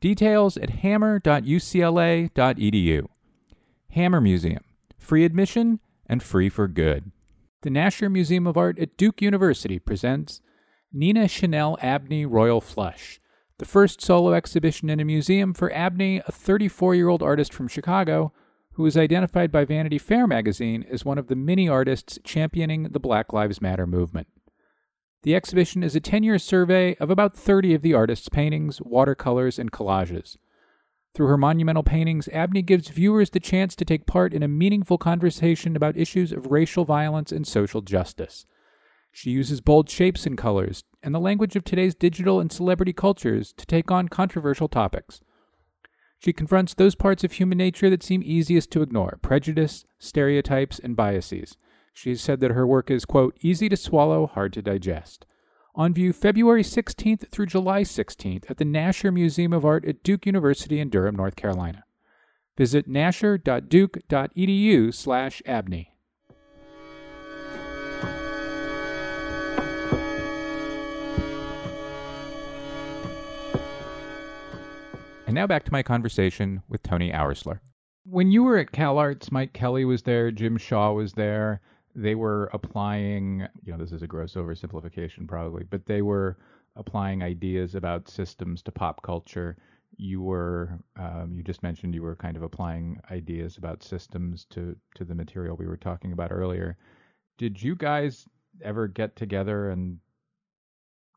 Details 0.00 0.56
at 0.56 0.70
hammer.ucla.edu. 0.70 3.06
Hammer 3.90 4.20
Museum, 4.22 4.64
free 4.96 5.26
admission 5.26 5.78
and 6.10 6.22
free 6.22 6.50
for 6.50 6.68
good. 6.68 7.10
The 7.62 7.70
Nasher 7.70 8.10
Museum 8.10 8.46
of 8.46 8.58
Art 8.58 8.78
at 8.78 8.98
Duke 8.98 9.22
University 9.22 9.78
presents 9.78 10.42
Nina 10.92 11.28
Chanel 11.28 11.78
Abney 11.80 12.26
Royal 12.26 12.60
Flush 12.60 13.20
the 13.60 13.66
first 13.66 14.00
solo 14.00 14.32
exhibition 14.32 14.88
in 14.88 15.00
a 15.00 15.04
museum 15.04 15.52
for 15.52 15.70
Abney, 15.72 16.22
a 16.26 16.32
34 16.32 16.94
year 16.94 17.08
old 17.08 17.22
artist 17.22 17.52
from 17.52 17.68
Chicago 17.68 18.32
who 18.72 18.82
was 18.82 18.96
identified 18.96 19.52
by 19.52 19.66
Vanity 19.66 19.98
Fair 19.98 20.26
magazine 20.26 20.84
as 20.90 21.04
one 21.04 21.18
of 21.18 21.26
the 21.26 21.36
many 21.36 21.68
artists 21.68 22.18
championing 22.24 22.84
the 22.84 22.98
Black 22.98 23.34
Lives 23.34 23.60
Matter 23.60 23.86
movement. 23.86 24.28
The 25.24 25.34
exhibition 25.34 25.82
is 25.82 25.94
a 25.94 26.00
10 26.00 26.22
year 26.22 26.38
survey 26.38 26.94
of 26.94 27.10
about 27.10 27.36
30 27.36 27.74
of 27.74 27.82
the 27.82 27.92
artist's 27.92 28.30
paintings, 28.30 28.80
watercolors, 28.80 29.58
and 29.58 29.70
collages. 29.70 30.38
Through 31.14 31.26
her 31.26 31.36
monumental 31.36 31.82
paintings, 31.82 32.28
Abney 32.28 32.62
gives 32.62 32.88
viewers 32.88 33.30
the 33.30 33.40
chance 33.40 33.74
to 33.76 33.84
take 33.84 34.06
part 34.06 34.32
in 34.32 34.42
a 34.42 34.48
meaningful 34.48 34.96
conversation 34.96 35.74
about 35.74 35.96
issues 35.96 36.32
of 36.32 36.50
racial 36.50 36.84
violence 36.84 37.32
and 37.32 37.46
social 37.46 37.80
justice. 37.80 38.46
She 39.12 39.30
uses 39.30 39.60
bold 39.60 39.90
shapes 39.90 40.24
and 40.24 40.38
colors 40.38 40.84
and 41.02 41.14
the 41.14 41.20
language 41.20 41.56
of 41.56 41.64
today's 41.64 41.94
digital 41.94 42.40
and 42.40 42.52
celebrity 42.52 42.92
cultures 42.92 43.52
to 43.54 43.66
take 43.66 43.90
on 43.90 44.08
controversial 44.08 44.68
topics. 44.68 45.20
She 46.20 46.32
confronts 46.32 46.74
those 46.74 46.94
parts 46.94 47.24
of 47.24 47.32
human 47.32 47.58
nature 47.58 47.90
that 47.90 48.02
seem 48.02 48.22
easiest 48.22 48.70
to 48.72 48.82
ignore 48.82 49.18
prejudice, 49.22 49.86
stereotypes, 49.98 50.78
and 50.78 50.94
biases. 50.94 51.56
She 51.92 52.10
has 52.10 52.20
said 52.20 52.40
that 52.40 52.52
her 52.52 52.66
work 52.66 52.90
is, 52.90 53.04
quote, 53.04 53.36
easy 53.40 53.68
to 53.68 53.76
swallow, 53.76 54.26
hard 54.26 54.52
to 54.52 54.62
digest 54.62 55.26
on 55.74 55.94
view 55.94 56.12
February 56.12 56.62
16th 56.62 57.30
through 57.30 57.46
July 57.46 57.82
16th 57.82 58.50
at 58.50 58.58
the 58.58 58.64
Nasher 58.64 59.12
Museum 59.12 59.52
of 59.52 59.64
Art 59.64 59.84
at 59.84 60.02
Duke 60.02 60.26
University 60.26 60.80
in 60.80 60.90
Durham, 60.90 61.16
North 61.16 61.36
Carolina. 61.36 61.84
Visit 62.56 62.88
nasher.duke.edu/abney. 62.88 65.86
And 75.26 75.34
now 75.36 75.46
back 75.46 75.64
to 75.64 75.72
my 75.72 75.84
conversation 75.84 76.62
with 76.68 76.82
Tony 76.82 77.12
Oursler. 77.12 77.60
When 78.04 78.32
you 78.32 78.42
were 78.42 78.58
at 78.58 78.72
CalArts, 78.72 79.30
Mike 79.30 79.52
Kelley 79.52 79.84
was 79.84 80.02
there, 80.02 80.32
Jim 80.32 80.56
Shaw 80.56 80.92
was 80.92 81.12
there. 81.12 81.60
They 81.94 82.14
were 82.14 82.50
applying, 82.52 83.46
you 83.64 83.72
know, 83.72 83.78
this 83.78 83.92
is 83.92 84.02
a 84.02 84.06
gross 84.06 84.34
oversimplification 84.34 85.26
probably, 85.26 85.64
but 85.64 85.86
they 85.86 86.02
were 86.02 86.38
applying 86.76 87.22
ideas 87.22 87.74
about 87.74 88.08
systems 88.08 88.62
to 88.62 88.72
pop 88.72 89.02
culture. 89.02 89.56
You 89.96 90.22
were, 90.22 90.78
um, 90.96 91.34
you 91.36 91.42
just 91.42 91.62
mentioned 91.62 91.94
you 91.94 92.02
were 92.02 92.16
kind 92.16 92.36
of 92.36 92.42
applying 92.42 93.00
ideas 93.10 93.56
about 93.56 93.82
systems 93.82 94.44
to 94.50 94.76
to 94.94 95.04
the 95.04 95.14
material 95.14 95.56
we 95.56 95.66
were 95.66 95.76
talking 95.76 96.12
about 96.12 96.32
earlier. 96.32 96.76
Did 97.38 97.62
you 97.62 97.74
guys 97.74 98.28
ever 98.62 98.86
get 98.88 99.16
together 99.16 99.70
and 99.70 99.98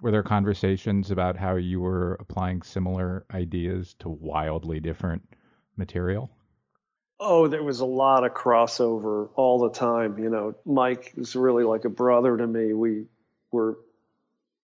were 0.02 0.12
there 0.12 0.24
conversations 0.24 1.12
about 1.12 1.38
how 1.38 1.56
you 1.56 1.80
were 1.80 2.16
applying 2.20 2.62
similar 2.62 3.26
ideas 3.34 3.96
to 4.00 4.10
wildly 4.10 4.80
different 4.80 5.24
material? 5.78 6.30
Oh, 7.20 7.48
there 7.48 7.64
was 7.64 7.80
a 7.80 7.86
lot 7.86 8.26
of 8.26 8.34
crossover 8.34 9.30
all 9.36 9.60
the 9.60 9.72
time. 9.72 10.18
You 10.20 10.30
know, 10.30 10.56
Mike 10.66 11.14
is 11.18 11.36
really 11.36 11.64
like 11.64 11.86
a 11.86 11.90
brother 11.90 12.36
to 12.36 12.46
me. 12.48 12.74
We 12.74 13.06
were 13.52 13.78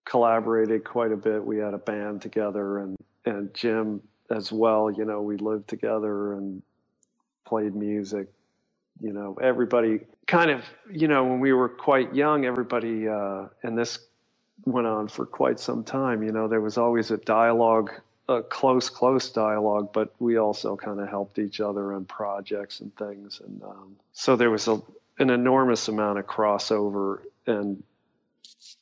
collaborated 0.05 0.83
quite 0.83 1.11
a 1.11 1.17
bit. 1.17 1.45
We 1.45 1.57
had 1.57 1.73
a 1.73 1.77
band 1.77 2.21
together, 2.21 2.79
and 2.79 2.97
and 3.25 3.53
Jim 3.53 4.01
as 4.29 4.51
well. 4.51 4.91
You 4.91 5.05
know, 5.05 5.21
we 5.21 5.37
lived 5.37 5.67
together 5.67 6.33
and 6.33 6.61
played 7.45 7.75
music. 7.75 8.27
You 9.01 9.13
know, 9.13 9.37
everybody 9.41 10.01
kind 10.27 10.51
of, 10.51 10.63
you 10.91 11.07
know, 11.07 11.23
when 11.23 11.39
we 11.39 11.53
were 11.53 11.69
quite 11.69 12.13
young, 12.13 12.45
everybody, 12.45 13.07
uh, 13.07 13.45
and 13.63 13.77
this 13.77 13.99
went 14.65 14.87
on 14.87 15.07
for 15.07 15.25
quite 15.25 15.59
some 15.59 15.83
time. 15.83 16.21
You 16.23 16.31
know, 16.31 16.47
there 16.47 16.61
was 16.61 16.77
always 16.77 17.11
a 17.11 17.17
dialogue, 17.17 17.91
a 18.29 18.43
close, 18.43 18.89
close 18.89 19.31
dialogue, 19.31 19.91
but 19.91 20.13
we 20.19 20.37
also 20.37 20.75
kind 20.75 20.99
of 20.99 21.09
helped 21.09 21.39
each 21.39 21.59
other 21.59 21.93
on 21.93 22.05
projects 22.05 22.79
and 22.79 22.95
things. 22.95 23.41
And 23.43 23.63
um, 23.63 23.95
so 24.13 24.35
there 24.35 24.51
was 24.51 24.67
a, 24.67 24.79
an 25.17 25.31
enormous 25.31 25.87
amount 25.87 26.19
of 26.19 26.27
crossover. 26.27 27.21
And, 27.47 27.83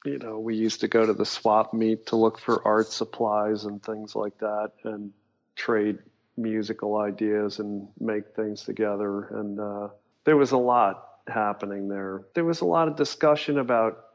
you 0.03 0.19
know, 0.19 0.39
we 0.39 0.57
used 0.57 0.81
to 0.81 0.89
go 0.89 1.05
to 1.05 1.13
the 1.13 1.25
swap 1.25 1.73
meet 1.73 2.07
to 2.07 2.17
look 2.17 2.39
for 2.39 2.61
art 2.67 2.87
supplies 2.87 3.63
and 3.63 3.81
things 3.81 4.15
like 4.15 4.37
that 4.39 4.73
and 4.83 5.13
trade 5.55 5.99
musical 6.35 6.97
ideas 6.97 7.59
and 7.59 7.87
make 8.01 8.35
things 8.35 8.63
together. 8.63 9.27
And 9.27 9.59
uh, 9.61 9.87
there 10.25 10.35
was 10.35 10.51
a 10.51 10.57
lot 10.57 11.07
happening 11.25 11.87
there. 11.87 12.25
There 12.33 12.45
was 12.45 12.59
a 12.59 12.65
lot 12.65 12.89
of 12.89 12.97
discussion 12.97 13.59
about 13.59 14.06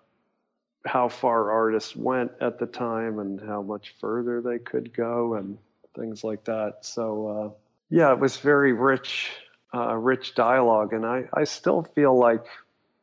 how 0.84 1.08
far 1.08 1.50
artists 1.50 1.94
went 1.94 2.32
at 2.40 2.58
the 2.58 2.66
time 2.66 3.18
and 3.18 3.40
how 3.40 3.62
much 3.62 3.94
further 4.00 4.40
they 4.40 4.58
could 4.58 4.92
go 4.92 5.34
and 5.34 5.58
things 5.94 6.24
like 6.24 6.44
that. 6.44 6.78
So 6.82 7.26
uh, 7.28 7.50
yeah, 7.90 8.12
it 8.12 8.18
was 8.18 8.36
very 8.38 8.72
rich, 8.72 9.30
uh, 9.74 9.94
rich 9.94 10.34
dialogue, 10.34 10.92
and 10.92 11.04
I, 11.04 11.28
I 11.32 11.44
still 11.44 11.82
feel 11.94 12.16
like 12.18 12.44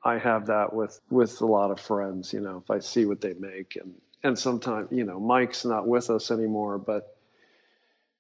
I 0.04 0.18
have 0.18 0.48
that 0.48 0.74
with 0.74 1.00
with 1.10 1.42
a 1.42 1.46
lot 1.46 1.72
of 1.72 1.80
friends. 1.80 2.34
You 2.34 2.42
know, 2.42 2.62
if 2.64 2.72
I 2.72 2.80
see 2.80 3.06
what 3.06 3.22
they 3.22 3.34
make, 3.34 3.78
and 3.82 3.96
and 4.24 4.38
sometimes 4.38 4.90
you 4.92 5.04
know 5.04 5.20
Mike's 5.20 5.66
not 5.66 5.88
with 5.88 6.10
us 6.10 6.32
anymore, 6.32 6.78
but 6.78 7.16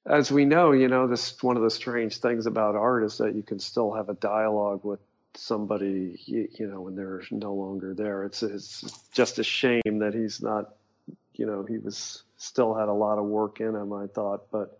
as 0.05 0.31
we 0.31 0.45
know, 0.45 0.71
you 0.71 0.87
know, 0.87 1.07
this 1.07 1.41
one 1.43 1.57
of 1.57 1.63
the 1.63 1.69
strange 1.69 2.17
things 2.17 2.45
about 2.45 2.75
art 2.75 3.03
is 3.03 3.17
that 3.17 3.35
you 3.35 3.43
can 3.43 3.59
still 3.59 3.93
have 3.93 4.09
a 4.09 4.13
dialogue 4.13 4.83
with 4.83 4.99
somebody, 5.35 6.19
you, 6.25 6.67
know, 6.67 6.81
when 6.81 6.95
they're 6.95 7.23
no 7.31 7.53
longer 7.53 7.93
there. 7.93 8.23
It's 8.23 8.43
it's 8.43 8.83
just 9.11 9.39
a 9.39 9.43
shame 9.43 9.99
that 9.99 10.13
he's 10.13 10.41
not, 10.41 10.75
you 11.33 11.45
know, 11.45 11.63
he 11.63 11.77
was 11.77 12.23
still 12.37 12.73
had 12.73 12.89
a 12.89 12.93
lot 12.93 13.17
of 13.17 13.25
work 13.25 13.59
in 13.59 13.75
him. 13.75 13.93
I 13.93 14.07
thought, 14.07 14.51
but 14.51 14.79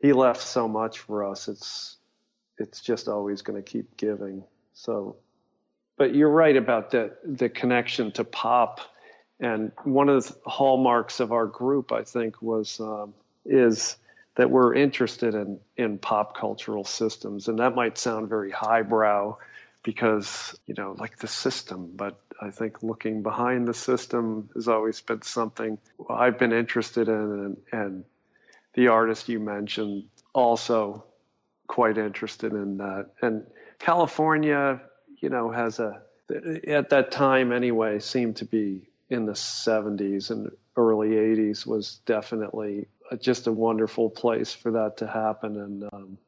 he 0.00 0.12
left 0.12 0.42
so 0.42 0.68
much 0.68 1.00
for 1.00 1.24
us. 1.24 1.48
It's 1.48 1.96
it's 2.58 2.80
just 2.80 3.08
always 3.08 3.42
going 3.42 3.62
to 3.62 3.62
keep 3.62 3.96
giving. 3.96 4.44
So, 4.74 5.16
but 5.96 6.14
you're 6.14 6.30
right 6.30 6.56
about 6.56 6.90
the 6.90 7.16
the 7.24 7.48
connection 7.48 8.12
to 8.12 8.24
pop. 8.24 8.80
And 9.40 9.72
one 9.82 10.08
of 10.08 10.24
the 10.26 10.36
hallmarks 10.46 11.18
of 11.18 11.32
our 11.32 11.46
group, 11.46 11.90
I 11.90 12.04
think, 12.04 12.40
was 12.40 12.78
um, 12.80 13.14
is 13.44 13.96
that 14.36 14.50
we're 14.50 14.74
interested 14.74 15.34
in 15.34 15.58
in 15.76 15.98
pop 15.98 16.36
cultural 16.36 16.84
systems, 16.84 17.48
and 17.48 17.58
that 17.58 17.74
might 17.74 17.98
sound 17.98 18.28
very 18.28 18.50
highbrow 18.50 19.36
because, 19.84 20.58
you 20.66 20.74
know, 20.74 20.96
like 20.98 21.18
the 21.18 21.28
system, 21.28 21.92
but 21.94 22.18
I 22.40 22.50
think 22.50 22.82
looking 22.82 23.22
behind 23.22 23.68
the 23.68 23.74
system 23.74 24.48
has 24.54 24.66
always 24.66 25.00
been 25.00 25.22
something 25.22 25.78
I've 26.10 26.38
been 26.38 26.52
interested 26.52 27.08
in 27.08 27.14
and, 27.14 27.56
and 27.70 28.04
the 28.72 28.88
artist 28.88 29.28
you 29.28 29.38
mentioned 29.38 30.04
also 30.32 31.04
quite 31.68 31.98
interested 31.98 32.52
in 32.52 32.78
that. 32.78 33.10
And 33.22 33.46
California, 33.78 34.80
you 35.20 35.28
know, 35.28 35.50
has 35.50 35.78
a, 35.78 36.02
at 36.66 36.90
that 36.90 37.10
time 37.12 37.52
anyway, 37.52 38.00
seemed 38.00 38.36
to 38.36 38.46
be 38.46 38.88
in 39.10 39.26
the 39.26 39.32
70s 39.32 40.30
and 40.30 40.50
early 40.76 41.10
80s 41.10 41.66
was 41.66 42.00
definitely 42.06 42.88
just 43.20 43.46
a 43.46 43.52
wonderful 43.52 44.08
place 44.08 44.52
for 44.52 44.72
that 44.72 44.96
to 44.96 45.06
happen. 45.06 45.60
And, 45.60 45.84
um, 45.92 46.18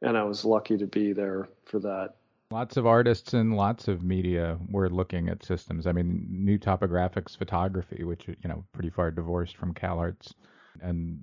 and 0.00 0.16
I 0.16 0.22
was 0.22 0.44
lucky 0.44 0.78
to 0.78 0.86
be 0.86 1.12
there 1.12 1.48
for 1.64 1.80
that. 1.80 2.14
Lots 2.54 2.76
of 2.76 2.86
artists 2.86 3.34
and 3.34 3.56
lots 3.56 3.88
of 3.88 4.04
media 4.04 4.56
were 4.68 4.88
looking 4.88 5.28
at 5.28 5.44
systems. 5.44 5.88
I 5.88 5.92
mean, 5.92 6.24
new 6.30 6.56
topographics 6.56 7.36
photography, 7.36 8.04
which 8.04 8.28
you 8.28 8.36
know, 8.44 8.62
pretty 8.70 8.90
far 8.90 9.10
divorced 9.10 9.56
from 9.56 9.74
CalArts, 9.74 10.34
and 10.80 11.18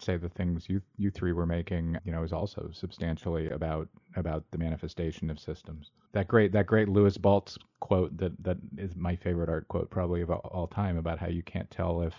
say 0.00 0.16
the 0.16 0.28
things 0.28 0.68
you 0.68 0.82
you 0.96 1.12
three 1.12 1.30
were 1.30 1.46
making, 1.46 1.96
you 2.04 2.10
know, 2.10 2.24
is 2.24 2.32
also 2.32 2.70
substantially 2.72 3.50
about 3.50 3.88
about 4.16 4.42
the 4.50 4.58
manifestation 4.58 5.30
of 5.30 5.38
systems. 5.38 5.92
That 6.10 6.26
great 6.26 6.50
that 6.50 6.66
great 6.66 6.88
Lewis 6.88 7.16
Baltz 7.18 7.56
quote 7.78 8.16
that 8.16 8.32
that 8.42 8.56
is 8.76 8.96
my 8.96 9.14
favorite 9.14 9.48
art 9.48 9.68
quote 9.68 9.90
probably 9.90 10.22
of 10.22 10.32
all, 10.32 10.50
all 10.52 10.66
time 10.66 10.96
about 10.96 11.20
how 11.20 11.28
you 11.28 11.44
can't 11.44 11.70
tell 11.70 12.02
if 12.02 12.14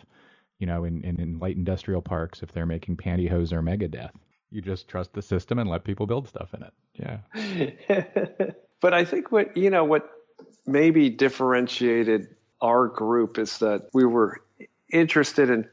you 0.60 0.66
know 0.66 0.86
in, 0.86 1.04
in, 1.04 1.20
in 1.20 1.40
light 1.40 1.58
industrial 1.58 2.02
parks 2.02 2.42
if 2.42 2.54
they're 2.54 2.66
making 2.66 2.96
pantyhose 2.96 3.52
or 3.52 3.62
Megadeth 3.62 4.12
you 4.50 4.62
just 4.62 4.88
trust 4.88 5.12
the 5.12 5.22
system 5.22 5.60
and 5.60 5.70
let 5.70 5.84
people 5.84 6.08
build 6.08 6.30
stuff 6.30 6.54
in 6.54 6.64
it. 6.64 6.72
Yeah. 6.96 7.20
but 8.82 8.94
I 8.94 9.06
think 9.06 9.32
what, 9.32 9.58
you 9.58 9.70
know, 9.70 9.84
what 9.84 10.10
maybe 10.66 11.10
differentiated 11.10 12.28
our 12.62 12.88
group 12.88 13.38
is 13.38 13.60
that 13.60 13.90
we 13.94 14.06
were 14.06 14.42
interested 14.92 15.50
in 15.50 15.68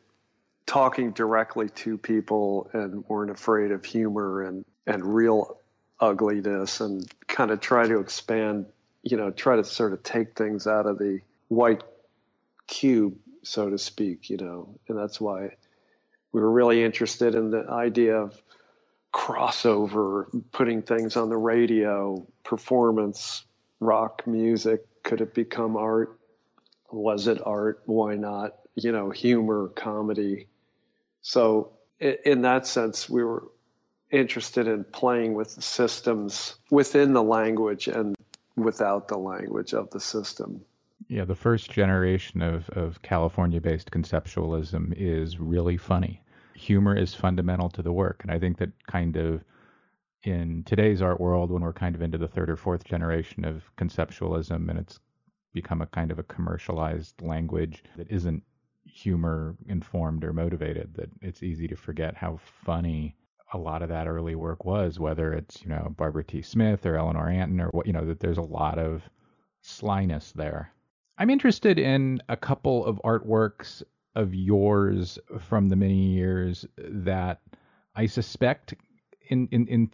talking 0.66 1.12
directly 1.12 1.68
to 1.68 1.98
people 1.98 2.70
and 2.72 3.04
weren't 3.08 3.30
afraid 3.30 3.70
of 3.70 3.85
humor 3.85 4.42
and, 4.42 4.64
and 4.87 5.04
real 5.04 5.58
ugliness 6.00 6.80
and 6.80 7.06
kind 7.26 7.50
of 7.50 7.61
try 7.61 7.87
to 7.87 8.00
expand, 8.00 8.66
you 9.02 9.16
know, 9.16 9.30
try 9.30 9.56
to 9.56 9.64
sort 9.64 9.92
of 9.92 10.02
take 10.02 10.37
things 10.37 10.66
out 10.66 10.87
of 10.87 10.98
the 10.98 11.20
white 11.48 11.82
cube, 12.66 13.16
so 13.42 13.70
to 13.70 13.78
speak, 13.78 14.30
you 14.30 14.37
know, 14.37 14.78
and 14.88 14.98
that's 14.98 15.20
why 15.20 15.50
we 16.32 16.40
were 16.40 16.50
really 16.50 16.82
interested 16.82 17.35
in 17.35 17.50
the 17.50 17.68
idea 17.68 18.16
of 18.16 18.40
crossover, 19.12 20.27
putting 20.53 20.83
things 20.83 21.16
on 21.16 21.29
the 21.29 21.37
radio, 21.37 22.27
performance, 22.44 23.44
rock 23.81 24.27
music. 24.27 24.87
Could 25.03 25.20
it 25.20 25.35
become 25.35 25.77
art? 25.77 26.18
Was 26.90 27.27
it 27.27 27.40
art? 27.44 27.83
Why 27.87 28.16
not? 28.16 28.55
You 28.75 28.92
know, 28.92 29.11
humor, 29.11 29.68
comedy. 29.68 30.48
So, 31.20 31.72
in 32.01 32.42
that 32.42 32.66
sense, 32.66 33.09
we 33.09 33.22
were 33.22 33.44
interested 34.11 34.66
in 34.66 34.85
playing 34.85 35.35
with 35.35 35.54
the 35.54 35.63
systems 35.63 36.56
within 36.71 37.13
the 37.13 37.23
language 37.23 37.88
and 37.88 38.15
without 38.56 39.08
the 39.08 39.19
language 39.19 39.73
of 39.73 39.90
the 39.90 40.00
system. 40.00 40.63
Yeah, 41.08 41.25
the 41.25 41.35
first 41.35 41.71
generation 41.71 42.42
of, 42.42 42.69
of 42.71 43.02
California 43.02 43.60
based 43.60 43.90
conceptualism 43.90 44.94
is 44.96 45.38
really 45.38 45.77
funny 45.77 46.23
humor 46.63 46.96
is 46.96 47.15
fundamental 47.15 47.69
to 47.71 47.83
the 47.83 47.92
work. 47.92 48.21
And 48.23 48.31
I 48.31 48.38
think 48.38 48.58
that 48.58 48.71
kind 48.87 49.17
of 49.17 49.44
in 50.23 50.63
today's 50.65 51.02
art 51.02 51.21
world, 51.21 51.50
when 51.50 51.63
we're 51.63 51.73
kind 51.73 51.94
of 51.94 52.02
into 52.02 52.19
the 52.19 52.29
third 52.29 52.48
or 52.48 52.56
fourth 52.56 52.85
generation 52.85 53.44
of 53.44 53.71
conceptualism 53.77 54.71
and 54.71 54.79
it's 54.79 55.00
become 55.52 55.83
a 55.83 55.87
kind 55.87 56.10
of 56.10 56.19
a 56.19 56.23
commercialized 56.23 57.21
language 57.21 57.83
that 57.96 58.10
isn't 58.10 58.42
humor 58.85 59.56
informed 59.69 60.25
or 60.25 60.33
motivated, 60.33 60.94
that 60.94 61.10
it's 61.21 61.42
easy 61.42 61.67
to 61.69 61.77
forget 61.77 62.17
how 62.17 62.38
funny 62.65 63.17
a 63.54 63.58
lot 63.58 63.83
of 63.83 63.88
that 63.88 64.06
early 64.06 64.35
work 64.35 64.65
was, 64.65 64.98
whether 64.98 65.33
it's, 65.33 65.63
you 65.63 65.69
know, 65.69 65.92
Barbara 65.96 66.25
T. 66.25 66.40
Smith 66.40 66.87
or 66.87 66.96
Eleanor 66.96 67.29
Antin 67.29 67.60
or 67.60 67.69
what, 67.69 67.87
you 67.87 67.92
know, 67.92 68.06
that 68.06 68.21
there's 68.21 68.38
a 68.38 68.42
lot 68.42 68.79
of 68.79 69.02
slyness 69.60 70.33
there. 70.33 70.73
I'm 71.19 71.29
interested 71.31 71.79
in 71.79 72.23
a 72.29 72.37
couple 72.37 72.85
of 72.87 73.00
artworks 73.04 73.83
of 74.15 74.35
yours 74.35 75.19
from 75.40 75.69
the 75.69 75.77
many 75.77 75.94
years 75.94 76.67
that 76.77 77.40
I 77.94 78.06
suspect 78.06 78.75
in, 79.29 79.48
in, 79.50 79.67
in 79.69 79.90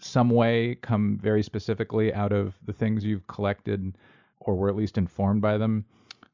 some 0.00 0.30
way 0.30 0.76
come 0.76 1.18
very 1.20 1.42
specifically 1.42 2.12
out 2.12 2.32
of 2.32 2.54
the 2.64 2.72
things 2.72 3.04
you've 3.04 3.26
collected 3.26 3.96
or 4.40 4.54
were 4.56 4.68
at 4.68 4.76
least 4.76 4.98
informed 4.98 5.40
by 5.40 5.58
them. 5.58 5.84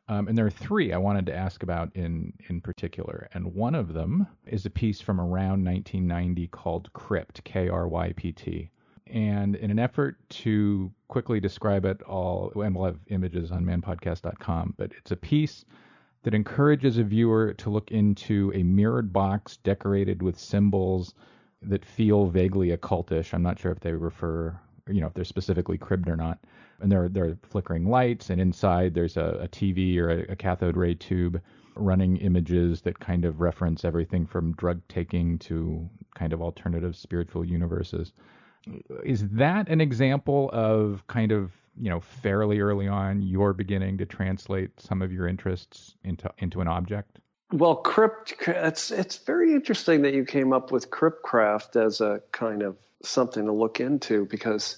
Um, 0.08 0.26
and 0.26 0.36
there 0.36 0.46
are 0.46 0.50
three 0.50 0.92
I 0.92 0.98
wanted 0.98 1.26
to 1.26 1.36
ask 1.36 1.62
about 1.62 1.94
in 1.94 2.32
in 2.48 2.60
particular, 2.60 3.28
and 3.32 3.54
one 3.54 3.76
of 3.76 3.94
them 3.94 4.26
is 4.44 4.66
a 4.66 4.70
piece 4.70 5.00
from 5.00 5.20
around 5.20 5.64
1990 5.64 6.48
called 6.48 6.92
Crypt, 6.94 7.44
K-R-Y-P-T. 7.44 8.70
And 9.06 9.54
in 9.56 9.70
an 9.70 9.78
effort 9.78 10.16
to 10.30 10.90
quickly 11.06 11.38
describe 11.38 11.84
it 11.84 12.02
all, 12.02 12.50
and 12.56 12.74
we'll 12.74 12.86
have 12.86 12.98
images 13.06 13.52
on 13.52 13.64
manpodcast.com, 13.64 14.74
but 14.76 14.90
it's 14.98 15.12
a 15.12 15.16
piece 15.16 15.64
that 16.22 16.34
encourages 16.34 16.98
a 16.98 17.04
viewer 17.04 17.54
to 17.54 17.70
look 17.70 17.90
into 17.90 18.52
a 18.54 18.62
mirrored 18.62 19.12
box 19.12 19.56
decorated 19.58 20.22
with 20.22 20.38
symbols 20.38 21.14
that 21.62 21.84
feel 21.84 22.26
vaguely 22.26 22.76
occultish. 22.76 23.32
I'm 23.32 23.42
not 23.42 23.58
sure 23.58 23.72
if 23.72 23.80
they 23.80 23.92
refer, 23.92 24.58
you 24.88 25.00
know, 25.00 25.06
if 25.06 25.14
they're 25.14 25.24
specifically 25.24 25.78
cribbed 25.78 26.08
or 26.08 26.16
not 26.16 26.38
and 26.80 26.90
there, 26.90 27.08
there 27.08 27.26
are 27.26 27.38
flickering 27.42 27.88
lights, 27.88 28.30
and 28.30 28.40
inside 28.40 28.94
there's 28.94 29.16
a, 29.16 29.38
a 29.42 29.48
TV 29.48 29.96
or 29.98 30.10
a, 30.10 30.32
a, 30.32 30.36
cathode 30.36 30.76
ray 30.76 30.94
tube 30.94 31.40
running 31.76 32.16
images 32.18 32.80
that 32.82 32.98
kind 32.98 33.24
of 33.24 33.40
reference 33.40 33.84
everything 33.84 34.26
from 34.26 34.52
drug 34.54 34.80
taking 34.88 35.38
to 35.38 35.88
kind 36.14 36.32
of 36.32 36.42
alternative 36.42 36.96
spiritual 36.96 37.44
universes. 37.44 38.12
Is 39.04 39.28
that 39.28 39.68
an 39.68 39.80
example 39.80 40.50
of 40.52 41.06
kind 41.06 41.32
of 41.32 41.52
you 41.78 41.90
know 41.90 42.00
fairly 42.00 42.60
early 42.60 42.88
on 42.88 43.22
you're 43.22 43.52
beginning 43.52 43.98
to 43.98 44.06
translate 44.06 44.70
some 44.80 45.02
of 45.02 45.12
your 45.12 45.26
interests 45.26 45.94
into 46.04 46.30
into 46.38 46.60
an 46.60 46.68
object? 46.68 47.18
Well, 47.52 47.76
crypt 47.76 48.34
it's 48.46 48.90
it's 48.90 49.18
very 49.18 49.52
interesting 49.52 50.02
that 50.02 50.14
you 50.14 50.24
came 50.24 50.52
up 50.52 50.70
with 50.70 50.90
cryptcraft 50.90 51.76
as 51.76 52.00
a 52.00 52.22
kind 52.32 52.62
of 52.62 52.76
something 53.02 53.46
to 53.46 53.52
look 53.52 53.80
into 53.80 54.24
because 54.26 54.76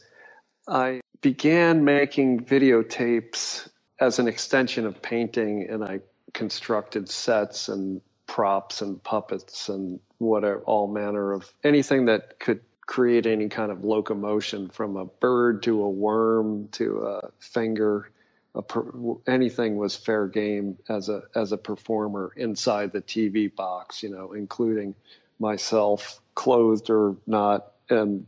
I 0.67 1.01
began 1.21 1.85
making 1.85 2.45
videotapes 2.45 3.69
as 4.01 4.19
an 4.19 4.29
extension 4.29 4.87
of 4.87 5.03
painting, 5.03 5.69
and 5.71 5.85
I 5.85 6.01
constructed 6.33 7.09
sets 7.09 7.69
and 7.69 8.01
props 8.27 8.81
and 8.81 9.03
puppets 9.03 9.69
and 9.69 10.01
whatever, 10.19 10.61
all 10.61 10.87
manner 10.87 11.33
of 11.33 11.53
anything 11.63 12.07
that 12.07 12.41
could 12.41 12.61
create 12.87 13.27
any 13.27 13.49
kind 13.49 13.71
of 13.71 13.85
locomotion 13.85 14.69
from 14.69 14.97
a 14.97 15.05
bird 15.05 15.63
to 15.65 15.83
a 15.83 15.91
worm 15.91 16.69
to 16.73 16.99
a 17.01 17.31
finger. 17.39 18.11
A 18.55 18.61
per, 18.61 18.85
anything 19.27 19.77
was 19.77 19.97
fair 19.97 20.27
game 20.27 20.77
as 20.89 21.09
a 21.09 21.23
as 21.35 21.53
a 21.53 21.57
performer 21.57 22.33
inside 22.37 22.93
the 22.93 23.01
TV 23.01 23.55
box, 23.55 24.03
you 24.03 24.11
know, 24.11 24.33
including 24.33 24.95
myself, 25.39 26.21
clothed 26.35 26.91
or 26.91 27.17
not, 27.27 27.73
and 27.89 28.27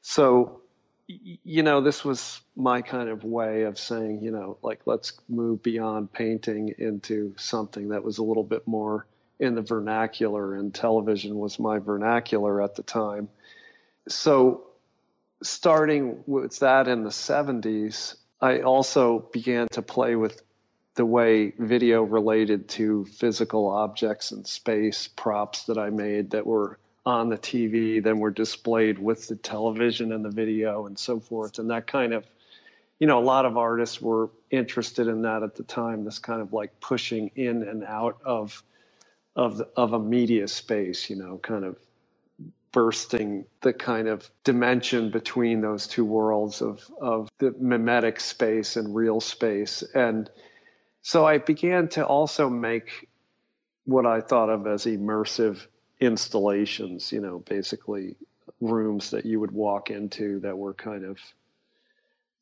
so 0.00 0.62
you 1.08 1.62
know, 1.62 1.80
this 1.80 2.04
was 2.04 2.40
my 2.56 2.82
kind 2.82 3.08
of 3.08 3.22
way 3.22 3.62
of 3.62 3.78
saying, 3.78 4.22
you 4.22 4.32
know, 4.32 4.58
like 4.62 4.80
let's 4.86 5.12
move 5.28 5.62
beyond 5.62 6.12
painting 6.12 6.74
into 6.78 7.34
something 7.36 7.90
that 7.90 8.02
was 8.02 8.18
a 8.18 8.24
little 8.24 8.42
bit 8.42 8.66
more 8.66 9.06
in 9.38 9.54
the 9.54 9.62
vernacular, 9.62 10.56
and 10.56 10.74
television 10.74 11.36
was 11.36 11.58
my 11.58 11.78
vernacular 11.78 12.60
at 12.62 12.74
the 12.74 12.82
time. 12.82 13.28
So, 14.08 14.64
starting 15.42 16.22
with 16.26 16.60
that 16.60 16.88
in 16.88 17.02
the 17.02 17.10
70s, 17.10 18.14
I 18.40 18.60
also 18.60 19.18
began 19.32 19.68
to 19.72 19.82
play 19.82 20.14
with 20.14 20.42
the 20.94 21.04
way 21.04 21.52
video 21.58 22.02
related 22.02 22.68
to 22.68 23.04
physical 23.04 23.68
objects 23.68 24.32
in 24.32 24.44
space, 24.44 25.08
props 25.08 25.64
that 25.64 25.78
I 25.78 25.90
made 25.90 26.30
that 26.30 26.46
were 26.46 26.78
on 27.04 27.28
the 27.28 27.38
TV, 27.38 28.02
then 28.02 28.18
were 28.18 28.30
displayed 28.30 28.98
with 28.98 29.28
the 29.28 29.36
television 29.36 30.12
and 30.12 30.24
the 30.24 30.30
video 30.30 30.86
and 30.86 30.98
so 30.98 31.20
forth. 31.20 31.58
And 31.58 31.70
that 31.70 31.86
kind 31.86 32.12
of, 32.12 32.24
you 32.98 33.06
know, 33.06 33.18
a 33.18 33.24
lot 33.24 33.44
of 33.44 33.56
artists 33.56 34.00
were 34.00 34.30
interested 34.50 35.06
in 35.06 35.22
that 35.22 35.42
at 35.42 35.54
the 35.54 35.62
time. 35.62 36.04
This 36.04 36.18
kind 36.18 36.40
of 36.40 36.52
like 36.52 36.80
pushing 36.80 37.30
in 37.36 37.62
and 37.62 37.84
out 37.84 38.18
of 38.24 38.62
of 39.36 39.62
of 39.76 39.92
a 39.92 39.98
media 39.98 40.48
space, 40.48 41.10
you 41.10 41.16
know, 41.16 41.38
kind 41.38 41.64
of 41.64 41.76
bursting 42.76 43.46
the 43.62 43.72
kind 43.72 44.06
of 44.06 44.30
dimension 44.44 45.10
between 45.10 45.62
those 45.62 45.86
two 45.86 46.04
worlds 46.04 46.60
of 46.60 46.84
of 47.00 47.30
the 47.38 47.54
mimetic 47.58 48.20
space 48.20 48.76
and 48.76 48.94
real 48.94 49.18
space. 49.18 49.82
And 49.94 50.30
so 51.00 51.26
I 51.26 51.38
began 51.38 51.88
to 51.90 52.04
also 52.04 52.50
make 52.50 53.08
what 53.86 54.04
I 54.04 54.20
thought 54.20 54.50
of 54.50 54.66
as 54.66 54.84
immersive 54.84 55.66
installations, 56.00 57.12
you 57.12 57.22
know, 57.22 57.38
basically 57.38 58.16
rooms 58.60 59.12
that 59.12 59.24
you 59.24 59.40
would 59.40 59.52
walk 59.52 59.90
into 59.90 60.40
that 60.40 60.58
were 60.58 60.74
kind 60.74 61.06
of 61.06 61.18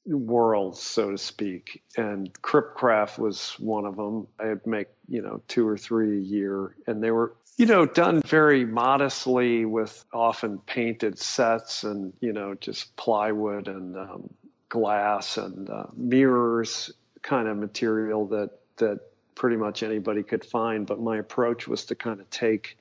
worlds, 0.06 0.82
so 0.82 1.12
to 1.12 1.18
speak. 1.18 1.82
And 1.96 2.32
Cryptcraft 2.42 3.18
was 3.18 3.52
one 3.60 3.86
of 3.86 3.96
them. 3.96 4.26
I'd 4.40 4.66
make, 4.66 4.88
you 5.08 5.22
know, 5.22 5.42
two 5.48 5.68
or 5.68 5.78
three 5.78 6.18
a 6.18 6.22
year, 6.22 6.76
and 6.88 7.02
they 7.02 7.12
were, 7.12 7.36
you 7.56 7.66
know, 7.66 7.86
done 7.86 8.20
very 8.22 8.64
modestly 8.64 9.64
with 9.64 10.04
often 10.12 10.58
painted 10.58 11.18
sets 11.18 11.84
and, 11.84 12.12
you 12.20 12.32
know, 12.32 12.54
just 12.54 12.96
plywood 12.96 13.68
and 13.68 13.96
um, 13.96 14.34
glass 14.68 15.36
and 15.36 15.70
uh, 15.70 15.84
mirrors 15.96 16.92
kind 17.22 17.46
of 17.46 17.56
material 17.56 18.26
that, 18.26 18.50
that 18.78 18.98
pretty 19.36 19.56
much 19.56 19.82
anybody 19.82 20.22
could 20.22 20.44
find. 20.44 20.86
But 20.86 21.00
my 21.00 21.18
approach 21.18 21.68
was 21.68 21.84
to 21.86 21.94
kind 21.94 22.20
of 22.20 22.28
take 22.28 22.76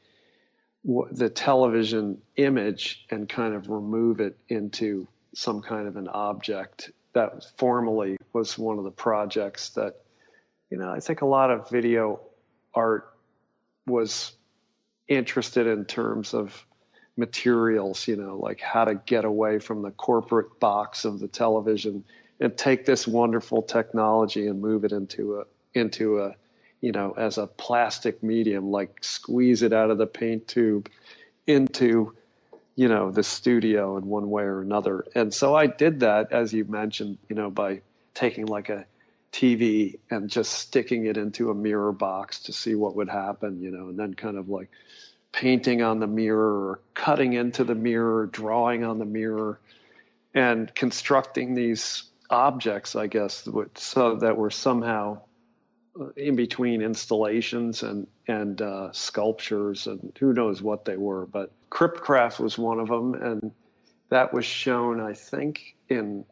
the 0.84 1.30
television 1.30 2.22
image 2.36 3.06
and 3.10 3.30
kind 3.30 3.54
of 3.54 3.70
remove 3.70 4.20
it 4.20 4.38
into 4.50 5.08
some 5.36 5.62
kind 5.62 5.88
of 5.88 5.98
an 5.98 6.08
object. 6.08 6.92
That 7.14 7.46
formally 7.58 8.18
was 8.34 8.58
one 8.58 8.80
of 8.80 8.84
the 8.84 8.92
projects 8.92 9.70
that, 9.70 10.02
you 10.72 10.78
know, 10.78 10.90
I 10.90 11.00
think 11.00 11.22
a 11.22 11.28
lot 11.28 11.52
of 11.52 11.70
video 11.70 12.22
art 12.74 13.14
was 13.86 14.32
interested 15.08 15.68
in 15.68 15.86
terms 15.86 16.34
of 16.34 16.66
materials, 17.16 18.08
you 18.08 18.16
know, 18.16 18.38
like 18.38 18.60
how 18.60 18.86
to 18.86 18.96
get 18.96 19.26
away 19.26 19.60
from 19.60 19.82
the 19.82 19.92
corporate 19.92 20.60
box 20.60 21.06
of 21.06 21.20
the 21.20 21.28
television 21.28 22.04
and 22.40 22.58
take 22.58 22.86
this 22.86 23.08
wonderful 23.08 23.62
technology 23.62 24.48
and 24.48 24.62
move 24.62 24.84
it 24.84 24.92
into 24.92 25.40
a 25.40 25.44
into 25.74 26.20
a 26.20 26.36
you 26.84 26.92
know, 26.92 27.14
as 27.16 27.38
a 27.38 27.48
plastic 27.48 28.22
medium, 28.22 28.70
like 28.70 29.06
squeeze 29.06 29.64
it 29.64 29.72
out 29.72 29.90
of 29.90 29.98
the 29.98 30.06
paint 30.06 30.50
tube 30.50 30.90
into, 31.48 32.14
you 32.76 32.90
know, 32.90 33.10
the 33.10 33.24
studio 33.24 33.96
in 33.96 34.06
one 34.06 34.30
way 34.30 34.44
or 34.44 34.62
another. 34.62 35.06
And 35.16 35.34
so 35.34 35.56
I 35.56 35.68
did 35.68 36.02
that, 36.02 36.34
as 36.34 36.52
you 36.52 36.66
mentioned, 36.66 37.20
you 37.30 37.38
know, 37.38 37.50
by 37.50 37.84
taking 38.14 38.48
like 38.48 38.68
a 38.68 38.86
TV 39.34 40.00
and 40.10 40.30
just 40.30 40.54
sticking 40.54 41.08
it 41.08 41.18
into 41.18 41.50
a 41.50 41.56
mirror 41.56 41.92
box 41.92 42.44
to 42.44 42.54
see 42.54 42.76
what 42.76 42.96
would 42.96 43.10
happen, 43.10 43.62
you 43.62 43.72
know, 43.72 43.90
and 43.90 43.98
then 43.98 44.14
kind 44.14 44.38
of 44.38 44.48
like 44.48 44.70
painting 45.32 45.82
on 45.82 46.00
the 46.00 46.08
mirror 46.08 46.70
or 46.70 46.80
cutting 46.94 47.34
into 47.34 47.64
the 47.64 47.76
mirror, 47.76 48.28
drawing 48.28 48.84
on 48.84 49.00
the 49.00 49.06
mirror, 49.06 49.60
and 50.36 50.74
constructing 50.74 51.56
these 51.56 52.04
objects, 52.30 52.96
I 52.96 53.08
guess, 53.08 53.48
so 53.76 54.16
that 54.18 54.38
were 54.38 54.52
somehow 54.52 55.22
in 56.16 56.36
between 56.36 56.82
installations 56.82 57.84
and 57.84 58.08
and 58.28 58.62
uh, 58.62 58.92
sculptures 58.94 59.86
and 59.88 60.16
who 60.20 60.34
knows 60.34 60.62
what 60.62 60.86
they 60.86 60.96
were. 60.96 61.26
But 61.26 61.52
Cryptcraft 61.70 62.40
was 62.40 62.58
one 62.58 62.80
of 62.80 62.88
them, 62.88 63.16
and 63.16 63.52
that 64.10 64.34
was 64.34 64.46
shown, 64.46 65.02
I 65.02 65.14
think, 65.14 65.76
in 65.90 66.26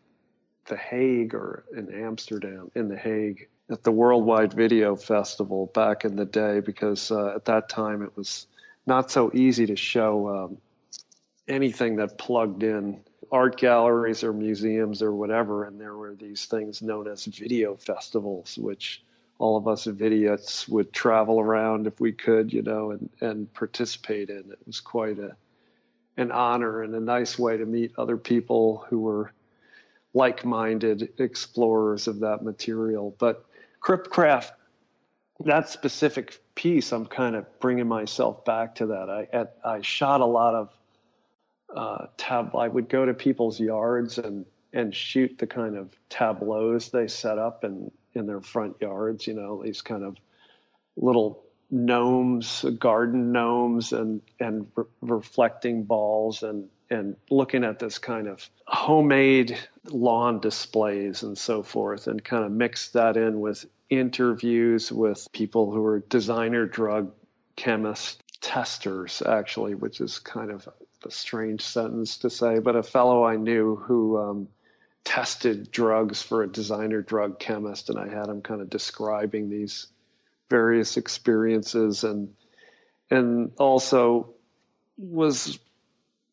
the 0.66 0.78
Hague 0.78 1.34
or 1.34 1.64
in 1.76 1.94
Amsterdam, 1.94 2.72
in 2.76 2.88
the 2.88 2.98
Hague 2.98 3.48
at 3.70 3.84
the 3.84 3.92
Worldwide 3.92 4.54
Video 4.54 4.96
Festival 4.96 5.72
back 5.74 6.06
in 6.06 6.16
the 6.16 6.26
day, 6.26 6.60
because 6.60 7.12
uh, 7.12 7.34
at 7.36 7.46
that 7.46 7.70
time 7.70 8.02
it 8.02 8.16
was 8.16 8.48
not 8.86 9.12
so 9.12 9.32
easy 9.34 9.68
to 9.68 9.76
show 9.76 10.30
um, 10.30 10.58
anything 11.48 11.98
that 11.98 12.18
plugged 12.18 12.64
in 12.64 13.02
art 13.32 13.58
galleries 13.58 14.24
or 14.24 14.34
museums 14.34 15.02
or 15.02 15.14
whatever, 15.14 15.64
and 15.64 15.80
there 15.80 15.96
were 15.96 16.16
these 16.16 16.46
things 16.46 16.82
known 16.82 17.08
as 17.08 17.26
video 17.26 17.76
festivals, 17.76 18.58
which 18.58 19.04
all 19.40 19.58
of 19.58 19.68
us 19.68 19.88
idiots 19.88 20.68
would 20.68 20.92
travel 20.92 21.40
around 21.40 21.88
if 21.88 22.00
we 22.00 22.12
could, 22.12 22.52
you 22.52 22.62
know, 22.62 22.92
and, 22.92 23.10
and 23.22 23.54
participate 23.54 24.30
in. 24.30 24.52
It 24.52 24.60
was 24.68 24.80
quite 24.80 25.18
a 25.18 25.36
an 26.18 26.32
honor 26.32 26.84
and 26.84 26.94
a 26.94 27.00
nice 27.00 27.40
way 27.40 27.56
to 27.58 27.66
meet 27.66 27.94
other 27.98 28.18
people 28.18 28.86
who 28.90 29.00
were 29.00 29.32
like-minded 30.14 31.14
explorers 31.20 32.08
of 32.08 32.20
that 32.20 32.44
material. 32.44 33.16
But 33.18 33.46
Cryptcraft, 33.82 34.52
that 35.46 35.70
specific 35.70 36.40
piece, 36.56 36.92
I'm 36.92 37.06
kind 37.06 37.36
of 37.36 37.46
bringing 37.60 37.88
myself 37.88 38.46
back 38.46 38.76
to 38.76 38.88
that. 38.88 39.10
I 39.10 39.28
at, 39.36 39.58
I 39.64 39.82
shot 39.82 40.22
a 40.22 40.26
lot 40.26 40.54
of 40.56 40.70
uh, 41.76 42.06
tab. 42.18 42.56
I 42.56 42.68
would 42.68 42.90
go 42.90 43.06
to 43.06 43.14
people's 43.14 43.60
yards 43.60 44.18
and 44.18 44.46
and 44.74 44.96
shoot 44.96 45.38
the 45.38 45.48
kind 45.48 45.78
of 45.78 45.90
tableaus 46.10 46.90
they 46.90 47.08
set 47.08 47.38
up 47.38 47.64
and 47.64 47.92
in 48.14 48.26
their 48.26 48.42
front 48.42 48.76
yards, 48.82 49.28
you 49.28 49.34
know, 49.34 49.64
these 49.64 49.82
kind 49.82 50.04
of 50.04 50.18
little 50.96 51.44
gnomes, 51.70 52.66
garden 52.78 53.32
gnomes, 53.32 53.94
and 53.94 54.22
and 54.40 54.68
re- 54.76 54.86
reflecting 55.02 55.84
balls, 55.84 56.44
and 56.44 56.70
and 56.92 57.16
looking 57.30 57.64
at 57.64 57.80
this 57.80 57.98
kind 57.98 58.28
of 58.28 58.48
homemade 58.68 59.58
lawn 59.86 60.40
displays 60.40 61.24
and 61.24 61.38
so 61.38 61.64
forth, 61.64 62.08
and 62.08 62.24
kind 62.24 62.44
of 62.44 62.52
mix 62.52 62.90
that 62.90 63.18
in 63.18 63.40
with 63.40 63.66
interviews 63.90 64.92
with 64.92 65.28
people 65.32 65.72
who 65.72 65.82
were 65.82 66.00
designer 66.00 66.66
drug 66.66 67.14
chemists, 67.56 68.18
testers, 68.42 69.24
actually, 69.26 69.74
which 69.74 70.02
is 70.02 70.20
kind 70.20 70.52
of 70.52 70.68
a 71.06 71.12
strange 71.12 71.62
sentence 71.62 72.18
to 72.18 72.30
say, 72.30 72.60
but 72.60 72.76
a 72.76 72.84
fellow 72.84 73.24
I 73.24 73.38
knew 73.38 73.76
who 73.76 74.18
um, 74.18 74.48
tested 75.04 75.72
drugs 75.72 76.22
for 76.22 76.44
a 76.44 76.52
designer 76.52 77.02
drug 77.02 77.40
chemist, 77.40 77.90
and 77.90 77.98
I 77.98 78.08
had 78.08 78.28
him 78.28 78.42
kind 78.42 78.62
of 78.62 78.70
describing 78.70 79.50
these 79.50 79.88
various 80.50 80.98
experiences 80.98 82.04
and 82.04 82.34
and 83.10 83.52
also 83.58 84.34
was 84.98 85.60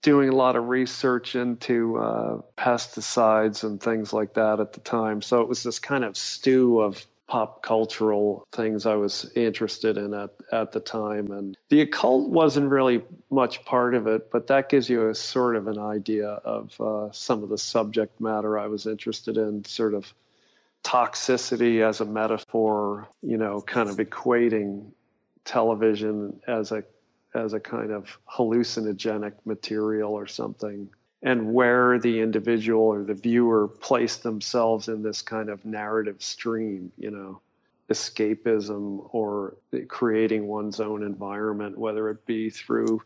doing 0.02 0.28
a 0.28 0.34
lot 0.34 0.56
of 0.56 0.68
research 0.68 1.34
into 1.34 1.98
uh, 1.98 2.40
pesticides 2.56 3.64
and 3.64 3.80
things 3.80 4.12
like 4.12 4.34
that 4.34 4.60
at 4.60 4.72
the 4.72 4.80
time. 4.80 5.22
So 5.22 5.40
it 5.40 5.48
was 5.48 5.62
this 5.62 5.78
kind 5.78 6.04
of 6.04 6.16
stew 6.16 6.80
of 6.80 7.04
pop 7.26 7.62
cultural 7.62 8.46
things 8.52 8.86
I 8.86 8.94
was 8.94 9.30
interested 9.36 9.98
in 9.98 10.14
at, 10.14 10.30
at 10.50 10.72
the 10.72 10.80
time. 10.80 11.30
And 11.30 11.58
the 11.68 11.82
occult 11.82 12.30
wasn't 12.30 12.70
really 12.70 13.02
much 13.30 13.64
part 13.66 13.94
of 13.94 14.06
it, 14.06 14.30
but 14.30 14.46
that 14.46 14.70
gives 14.70 14.88
you 14.88 15.10
a 15.10 15.14
sort 15.14 15.56
of 15.56 15.68
an 15.68 15.78
idea 15.78 16.28
of 16.28 16.80
uh, 16.80 17.12
some 17.12 17.42
of 17.42 17.50
the 17.50 17.58
subject 17.58 18.18
matter 18.18 18.58
I 18.58 18.68
was 18.68 18.86
interested 18.86 19.36
in, 19.36 19.64
sort 19.64 19.92
of 19.92 20.12
toxicity 20.82 21.86
as 21.86 22.00
a 22.00 22.06
metaphor, 22.06 23.08
you 23.22 23.36
know, 23.36 23.60
kind 23.60 23.90
of 23.90 23.96
equating 23.96 24.92
television 25.44 26.40
as 26.46 26.72
a 26.72 26.84
as 27.34 27.52
a 27.52 27.60
kind 27.60 27.90
of 27.90 28.18
hallucinogenic 28.28 29.34
material 29.44 30.12
or 30.12 30.26
something 30.26 30.88
and 31.22 31.52
where 31.52 31.98
the 31.98 32.20
individual 32.20 32.82
or 32.82 33.02
the 33.02 33.14
viewer 33.14 33.68
place 33.68 34.18
themselves 34.18 34.88
in 34.88 35.02
this 35.02 35.22
kind 35.22 35.48
of 35.48 35.64
narrative 35.64 36.22
stream, 36.22 36.92
you 36.96 37.10
know, 37.10 37.40
escapism 37.90 39.08
or 39.12 39.56
creating 39.88 40.46
one's 40.46 40.78
own 40.78 41.02
environment, 41.02 41.76
whether 41.76 42.08
it 42.10 42.24
be 42.26 42.50
through, 42.50 43.02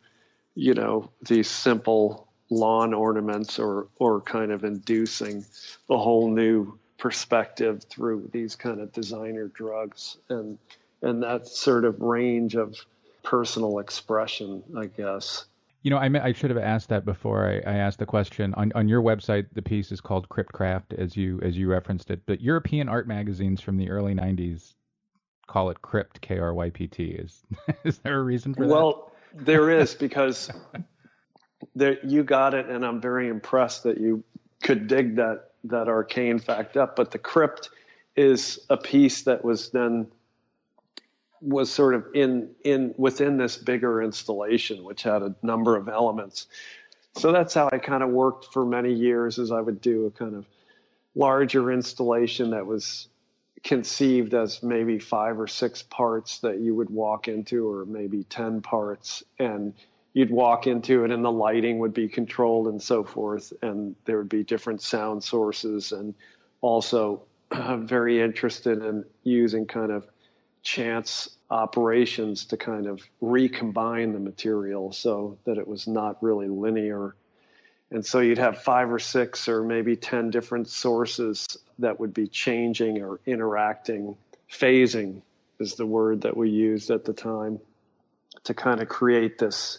you 0.54 0.74
know, 0.74 1.10
these 1.22 1.48
simple 1.48 2.28
lawn 2.50 2.92
ornaments 2.92 3.58
or 3.58 3.88
or 3.98 4.20
kind 4.20 4.52
of 4.52 4.64
inducing 4.64 5.44
a 5.88 5.96
whole 5.96 6.28
new 6.30 6.78
perspective 6.98 7.82
through 7.88 8.28
these 8.32 8.56
kind 8.56 8.80
of 8.80 8.92
designer 8.92 9.48
drugs. 9.48 10.18
And 10.28 10.58
and 11.00 11.22
that 11.22 11.48
sort 11.48 11.86
of 11.86 12.00
range 12.00 12.56
of 12.56 12.76
personal 13.22 13.78
expression, 13.78 14.62
I 14.76 14.86
guess. 14.86 15.46
You 15.82 15.90
know, 15.90 15.98
I, 15.98 16.10
I 16.22 16.32
should 16.32 16.50
have 16.50 16.58
asked 16.58 16.90
that 16.90 17.04
before 17.04 17.46
I, 17.46 17.56
I, 17.68 17.74
asked 17.74 17.98
the 17.98 18.06
question. 18.06 18.54
On 18.54 18.70
on 18.74 18.88
your 18.88 19.02
website, 19.02 19.46
the 19.52 19.62
piece 19.62 19.90
is 19.90 20.00
called 20.00 20.28
Cryptcraft, 20.28 20.94
as 20.96 21.16
you 21.16 21.40
as 21.42 21.56
you 21.56 21.68
referenced 21.68 22.10
it. 22.10 22.22
But 22.24 22.40
European 22.40 22.88
art 22.88 23.08
magazines 23.08 23.60
from 23.60 23.78
the 23.78 23.90
early 23.90 24.14
'90s 24.14 24.74
call 25.52 25.70
it 25.70 25.82
Crypt, 25.82 26.20
K 26.20 26.38
R 26.38 26.54
Y 26.54 26.70
P 26.70 26.86
T. 26.86 27.04
Is 27.04 27.42
is 27.84 27.98
there 27.98 28.18
a 28.18 28.22
reason 28.22 28.54
for 28.54 28.66
that? 28.66 28.72
Well, 28.72 29.12
there 29.34 29.70
is 29.70 29.94
because 29.94 30.50
there 31.74 31.98
you 32.04 32.24
got 32.24 32.54
it, 32.54 32.66
and 32.66 32.84
I'm 32.84 33.00
very 33.00 33.28
impressed 33.28 33.84
that 33.84 34.00
you 34.00 34.24
could 34.62 34.86
dig 34.86 35.16
that 35.16 35.50
that 35.64 35.88
arcane 35.88 36.38
fact 36.38 36.76
up. 36.76 36.96
But 36.96 37.10
the 37.10 37.18
Crypt 37.18 37.70
is 38.16 38.60
a 38.68 38.76
piece 38.76 39.22
that 39.22 39.44
was 39.44 39.70
then 39.70 40.08
was 41.42 41.70
sort 41.70 41.94
of 41.94 42.06
in 42.14 42.50
in 42.64 42.94
within 42.96 43.36
this 43.36 43.56
bigger 43.56 44.00
installation, 44.02 44.84
which 44.84 45.02
had 45.02 45.22
a 45.22 45.34
number 45.42 45.76
of 45.76 45.88
elements. 45.88 46.46
So 47.16 47.32
that's 47.32 47.52
how 47.52 47.68
I 47.70 47.78
kind 47.78 48.02
of 48.02 48.10
worked 48.10 48.52
for 48.52 48.64
many 48.64 48.92
years. 48.92 49.38
As 49.38 49.50
I 49.50 49.60
would 49.60 49.80
do 49.80 50.06
a 50.06 50.10
kind 50.10 50.36
of 50.36 50.46
larger 51.14 51.70
installation 51.70 52.50
that 52.50 52.64
was 52.64 53.08
conceived 53.64 54.34
as 54.34 54.62
maybe 54.62 54.98
five 54.98 55.38
or 55.38 55.46
six 55.46 55.82
parts 55.82 56.38
that 56.38 56.60
you 56.60 56.74
would 56.74 56.90
walk 56.90 57.28
into, 57.28 57.68
or 57.68 57.84
maybe 57.84 58.24
ten 58.24 58.62
parts, 58.62 59.22
and 59.38 59.74
you'd 60.14 60.30
walk 60.30 60.66
into 60.66 61.04
it, 61.04 61.10
and 61.10 61.24
the 61.24 61.32
lighting 61.32 61.80
would 61.80 61.94
be 61.94 62.08
controlled 62.08 62.68
and 62.68 62.80
so 62.80 63.02
forth, 63.02 63.52
and 63.62 63.96
there 64.04 64.18
would 64.18 64.28
be 64.28 64.44
different 64.44 64.80
sound 64.80 65.24
sources, 65.24 65.92
and 65.92 66.14
also 66.60 67.22
very 67.78 68.20
interested 68.20 68.82
in 68.82 69.04
using 69.24 69.66
kind 69.66 69.90
of 69.90 70.06
chance 70.62 71.28
operations 71.50 72.46
to 72.46 72.56
kind 72.56 72.86
of 72.86 73.02
recombine 73.20 74.12
the 74.12 74.20
material 74.20 74.92
so 74.92 75.38
that 75.44 75.58
it 75.58 75.66
was 75.66 75.86
not 75.86 76.22
really 76.22 76.48
linear. 76.48 77.14
And 77.90 78.04
so 78.04 78.20
you'd 78.20 78.38
have 78.38 78.62
five 78.62 78.90
or 78.90 78.98
six 78.98 79.48
or 79.48 79.62
maybe 79.62 79.96
10 79.96 80.30
different 80.30 80.68
sources 80.68 81.46
that 81.78 82.00
would 82.00 82.14
be 82.14 82.26
changing 82.28 83.02
or 83.02 83.20
interacting. 83.26 84.16
Phasing 84.50 85.22
is 85.58 85.74
the 85.74 85.86
word 85.86 86.22
that 86.22 86.36
we 86.36 86.48
used 86.48 86.90
at 86.90 87.04
the 87.04 87.12
time 87.12 87.60
to 88.44 88.54
kind 88.54 88.80
of 88.80 88.88
create 88.88 89.38
this 89.38 89.78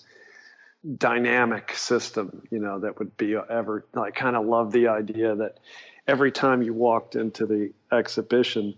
dynamic 0.97 1.73
system, 1.75 2.43
you 2.51 2.59
know, 2.59 2.79
that 2.79 2.99
would 2.99 3.15
be 3.17 3.35
ever, 3.35 3.85
I 3.95 4.11
kind 4.11 4.35
of 4.35 4.45
love 4.45 4.71
the 4.71 4.89
idea 4.89 5.35
that 5.35 5.59
every 6.07 6.31
time 6.31 6.61
you 6.61 6.73
walked 6.73 7.15
into 7.15 7.45
the 7.45 7.71
exhibition, 7.91 8.75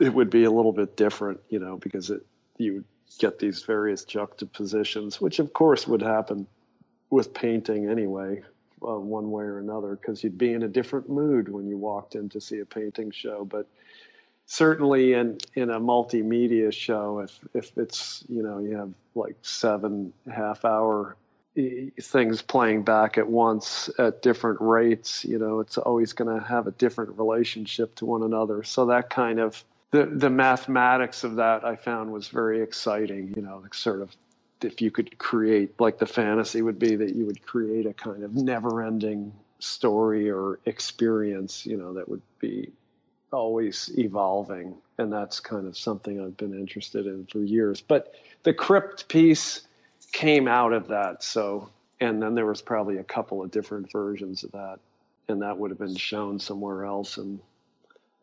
it 0.00 0.12
would 0.12 0.30
be 0.30 0.44
a 0.44 0.50
little 0.50 0.72
bit 0.72 0.96
different, 0.96 1.40
you 1.48 1.58
know, 1.58 1.76
because 1.76 2.10
it 2.10 2.24
you 2.58 2.74
would 2.74 2.84
get 3.18 3.38
these 3.38 3.62
various 3.62 4.04
juxtapositions, 4.04 5.20
which 5.20 5.38
of 5.38 5.52
course 5.52 5.86
would 5.86 6.02
happen 6.02 6.46
with 7.10 7.34
painting 7.34 7.88
anyway, 7.88 8.42
uh, 8.82 8.98
one 8.98 9.30
way 9.30 9.44
or 9.44 9.58
another, 9.58 9.96
because 9.96 10.22
you'd 10.24 10.38
be 10.38 10.52
in 10.52 10.62
a 10.62 10.68
different 10.68 11.08
mood 11.08 11.48
when 11.48 11.66
you 11.66 11.76
walked 11.76 12.14
in 12.14 12.28
to 12.28 12.40
see 12.40 12.60
a 12.60 12.64
painting 12.64 13.10
show. 13.10 13.44
But 13.44 13.66
certainly 14.46 15.14
in 15.14 15.38
in 15.54 15.70
a 15.70 15.80
multimedia 15.80 16.72
show, 16.72 17.20
if 17.20 17.38
if 17.54 17.76
it's 17.76 18.24
you 18.28 18.42
know 18.42 18.58
you 18.58 18.76
have 18.76 18.92
like 19.14 19.36
seven 19.42 20.12
half 20.32 20.64
hour 20.64 21.16
things 22.00 22.42
playing 22.42 22.82
back 22.82 23.16
at 23.16 23.28
once 23.28 23.88
at 23.96 24.22
different 24.22 24.60
rates 24.60 25.24
you 25.24 25.38
know 25.38 25.60
it's 25.60 25.78
always 25.78 26.12
going 26.12 26.40
to 26.40 26.44
have 26.44 26.66
a 26.66 26.72
different 26.72 27.16
relationship 27.16 27.94
to 27.94 28.04
one 28.04 28.24
another 28.24 28.64
so 28.64 28.86
that 28.86 29.08
kind 29.08 29.38
of 29.38 29.62
the 29.90 30.06
the 30.06 30.30
mathematics 30.30 31.24
of 31.24 31.36
that 31.36 31.64
I 31.64 31.76
found 31.76 32.12
was 32.12 32.28
very 32.28 32.62
exciting. 32.62 33.32
You 33.36 33.42
know, 33.42 33.58
like 33.62 33.74
sort 33.74 34.00
of 34.00 34.14
if 34.62 34.80
you 34.80 34.90
could 34.90 35.18
create 35.18 35.78
like 35.80 35.98
the 35.98 36.06
fantasy 36.06 36.62
would 36.62 36.78
be 36.78 36.96
that 36.96 37.14
you 37.14 37.26
would 37.26 37.44
create 37.44 37.86
a 37.86 37.92
kind 37.92 38.24
of 38.24 38.34
never-ending 38.34 39.32
story 39.58 40.30
or 40.30 40.58
experience. 40.64 41.66
You 41.66 41.76
know, 41.76 41.94
that 41.94 42.08
would 42.08 42.22
be 42.38 42.70
always 43.32 43.90
evolving, 43.98 44.76
and 44.98 45.12
that's 45.12 45.40
kind 45.40 45.66
of 45.66 45.76
something 45.76 46.20
I've 46.20 46.36
been 46.36 46.54
interested 46.54 47.06
in 47.06 47.26
for 47.26 47.38
years. 47.40 47.80
But 47.80 48.14
the 48.44 48.54
crypt 48.54 49.08
piece 49.08 49.62
came 50.12 50.48
out 50.48 50.72
of 50.72 50.88
that, 50.88 51.22
so 51.22 51.70
and 52.00 52.22
then 52.22 52.34
there 52.34 52.46
was 52.46 52.62
probably 52.62 52.98
a 52.98 53.04
couple 53.04 53.42
of 53.42 53.50
different 53.50 53.90
versions 53.92 54.44
of 54.44 54.52
that, 54.52 54.78
and 55.28 55.42
that 55.42 55.58
would 55.58 55.70
have 55.70 55.78
been 55.78 55.96
shown 55.96 56.38
somewhere 56.38 56.84
else 56.84 57.18
and 57.18 57.40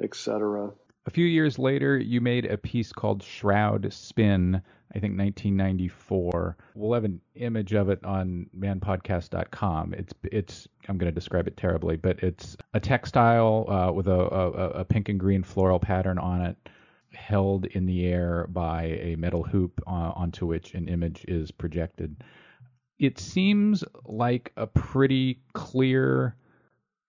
etc. 0.01 0.72
A 1.07 1.09
few 1.09 1.25
years 1.25 1.57
later, 1.57 1.97
you 1.97 2.21
made 2.21 2.45
a 2.45 2.57
piece 2.57 2.93
called 2.93 3.23
Shroud 3.23 3.91
Spin, 3.91 4.61
I 4.93 4.99
think 4.99 5.17
1994. 5.17 6.57
We'll 6.75 6.93
have 6.93 7.05
an 7.05 7.19
image 7.35 7.73
of 7.73 7.89
it 7.89 8.03
on 8.03 8.47
manpodcast.com. 8.55 9.95
It's 9.95 10.13
it's 10.31 10.67
I'm 10.87 10.99
going 10.99 11.11
to 11.11 11.15
describe 11.15 11.47
it 11.47 11.57
terribly, 11.57 11.95
but 11.95 12.21
it's 12.21 12.55
a 12.75 12.79
textile 12.79 13.65
uh, 13.67 13.91
with 13.91 14.07
a, 14.07 14.11
a, 14.11 14.69
a 14.81 14.85
pink 14.85 15.09
and 15.09 15.19
green 15.19 15.41
floral 15.41 15.79
pattern 15.79 16.19
on 16.19 16.41
it, 16.41 16.55
held 17.13 17.65
in 17.65 17.87
the 17.87 18.05
air 18.05 18.45
by 18.49 18.83
a 18.83 19.15
metal 19.15 19.43
hoop 19.43 19.81
uh, 19.87 20.11
onto 20.15 20.45
which 20.45 20.75
an 20.75 20.87
image 20.87 21.25
is 21.27 21.49
projected. 21.49 22.23
It 22.99 23.17
seems 23.17 23.83
like 24.05 24.51
a 24.55 24.67
pretty 24.67 25.41
clear 25.53 26.35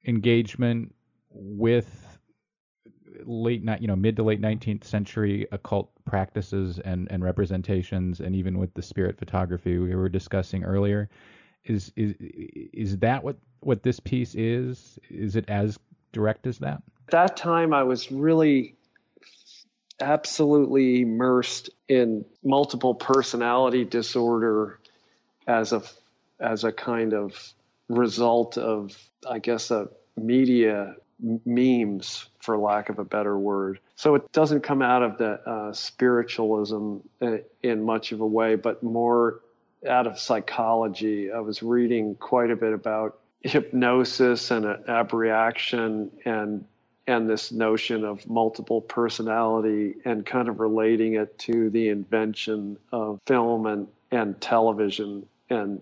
engagement 0.07 0.95
with 1.29 2.12
late 3.25 3.63
you 3.81 3.87
know 3.87 3.97
mid 3.97 4.17
to 4.17 4.23
late 4.23 4.41
19th 4.41 4.85
century 4.85 5.47
occult 5.53 5.91
practices 6.05 6.79
and 6.79 7.11
and 7.11 7.23
representations 7.23 8.21
and 8.21 8.35
even 8.35 8.59
with 8.59 8.73
the 8.75 8.83
spirit 8.83 9.19
photography 9.19 9.79
we 9.79 9.95
were 9.95 10.09
discussing 10.09 10.65
earlier 10.65 11.09
is 11.65 11.93
is 11.97 12.15
is 12.21 12.99
that 12.99 13.23
what 13.23 13.37
what 13.61 13.83
this 13.83 14.01
piece 14.01 14.35
is? 14.35 14.99
Is 15.09 15.37
it 15.37 15.49
as 15.49 15.79
direct 16.13 16.47
as 16.47 16.59
that? 16.59 16.83
At 17.09 17.11
that 17.11 17.37
time 17.37 17.75
i 17.75 17.83
was 17.83 18.11
really 18.11 18.77
absolutely 20.01 21.03
immersed 21.03 21.71
in 21.89 22.25
multiple 22.43 22.95
personality 22.95 23.85
disorder 23.85 24.79
as 25.47 25.73
a 25.73 25.83
as 26.41 26.65
a 26.65 26.73
kind 26.73 27.13
of 27.13 27.37
result 27.89 28.57
of 28.57 28.97
i 29.29 29.39
guess 29.39 29.71
a 29.71 29.89
media 30.17 30.95
memes, 31.45 32.27
for 32.41 32.59
lack 32.59 32.89
of 32.89 32.99
a 32.99 33.05
better 33.05 33.39
word. 33.39 33.79
So 33.97 34.15
it 34.17 34.33
doesn't 34.33 34.63
come 34.63 34.83
out 34.83 35.03
of 35.03 35.19
the 35.19 35.41
uh, 35.49 35.73
spiritualism 35.73 36.99
uh, 37.21 37.37
in 37.63 37.85
much 37.85 38.13
of 38.13 38.21
a 38.21 38.27
way, 38.27 38.57
but 38.57 38.83
more 38.83 39.41
out 39.89 40.07
of 40.07 40.19
psychology. 40.19 41.31
I 41.33 41.41
was 41.41 41.63
reading 41.63 42.17
quite 42.17 42.51
a 42.51 42.57
bit 42.57 42.73
about 42.73 43.19
hypnosis 43.41 44.51
and 44.51 44.65
abreaction 44.67 46.11
and 46.25 46.65
and 47.07 47.29
this 47.29 47.51
notion 47.51 48.05
of 48.05 48.29
multiple 48.29 48.81
personality 48.81 49.97
and 50.05 50.25
kind 50.25 50.49
of 50.49 50.61
relating 50.61 51.15
it 51.15 51.37
to 51.37 51.69
the 51.71 51.89
invention 51.89 52.79
of 52.93 53.21
film 53.27 53.67
and, 53.67 53.89
and 54.13 54.41
television 54.41 55.27
and 55.51 55.81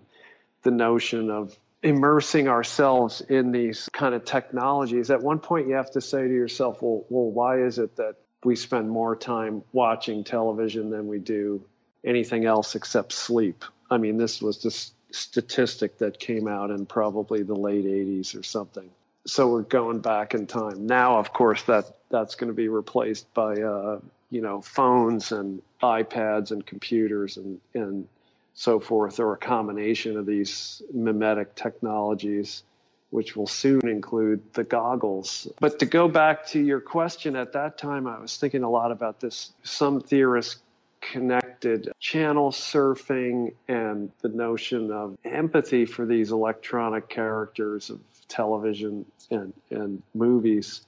the 0.63 0.71
notion 0.71 1.29
of 1.29 1.55
immersing 1.83 2.47
ourselves 2.47 3.21
in 3.21 3.51
these 3.51 3.89
kind 3.91 4.13
of 4.13 4.25
technologies. 4.25 5.09
At 5.09 5.21
one 5.21 5.39
point, 5.39 5.67
you 5.67 5.75
have 5.75 5.91
to 5.91 6.01
say 6.01 6.27
to 6.27 6.33
yourself, 6.33 6.81
well, 6.81 7.05
well, 7.09 7.31
why 7.31 7.61
is 7.61 7.79
it 7.79 7.95
that 7.97 8.15
we 8.43 8.55
spend 8.55 8.89
more 8.89 9.15
time 9.15 9.63
watching 9.71 10.23
television 10.23 10.89
than 10.89 11.07
we 11.07 11.19
do 11.19 11.63
anything 12.03 12.45
else 12.45 12.75
except 12.75 13.13
sleep? 13.13 13.65
I 13.89 13.97
mean, 13.97 14.17
this 14.17 14.41
was 14.41 14.57
just 14.57 14.93
statistic 15.11 15.97
that 15.97 16.19
came 16.19 16.47
out 16.47 16.71
in 16.71 16.85
probably 16.85 17.43
the 17.43 17.55
late 17.55 17.85
80s 17.85 18.39
or 18.39 18.43
something. 18.43 18.89
So 19.25 19.49
we're 19.49 19.61
going 19.61 19.99
back 19.99 20.33
in 20.33 20.47
time. 20.47 20.87
Now, 20.87 21.19
of 21.19 21.33
course, 21.33 21.63
that 21.63 21.85
that's 22.09 22.35
going 22.35 22.47
to 22.49 22.55
be 22.55 22.67
replaced 22.67 23.31
by 23.33 23.53
uh, 23.61 23.99
you 24.29 24.41
know 24.41 24.61
phones 24.61 25.31
and 25.31 25.61
iPads 25.81 26.51
and 26.51 26.65
computers 26.65 27.37
and 27.37 27.59
and 27.75 28.07
so 28.53 28.79
forth, 28.79 29.19
or 29.19 29.33
a 29.33 29.37
combination 29.37 30.17
of 30.17 30.25
these 30.25 30.81
mimetic 30.93 31.55
technologies, 31.55 32.63
which 33.09 33.35
will 33.35 33.47
soon 33.47 33.87
include 33.87 34.41
the 34.53 34.63
goggles. 34.63 35.47
But 35.59 35.79
to 35.79 35.85
go 35.85 36.07
back 36.07 36.47
to 36.47 36.59
your 36.59 36.79
question, 36.79 37.35
at 37.35 37.53
that 37.53 37.77
time, 37.77 38.07
I 38.07 38.19
was 38.19 38.37
thinking 38.37 38.63
a 38.63 38.69
lot 38.69 38.91
about 38.91 39.19
this. 39.19 39.51
Some 39.63 40.01
theorists 40.01 40.61
connected 41.01 41.91
channel 41.99 42.51
surfing 42.51 43.53
and 43.67 44.11
the 44.21 44.29
notion 44.29 44.91
of 44.91 45.17
empathy 45.25 45.85
for 45.85 46.05
these 46.05 46.31
electronic 46.31 47.09
characters 47.09 47.89
of 47.89 47.99
television 48.27 49.05
and, 49.31 49.51
and 49.71 50.03
movies 50.13 50.85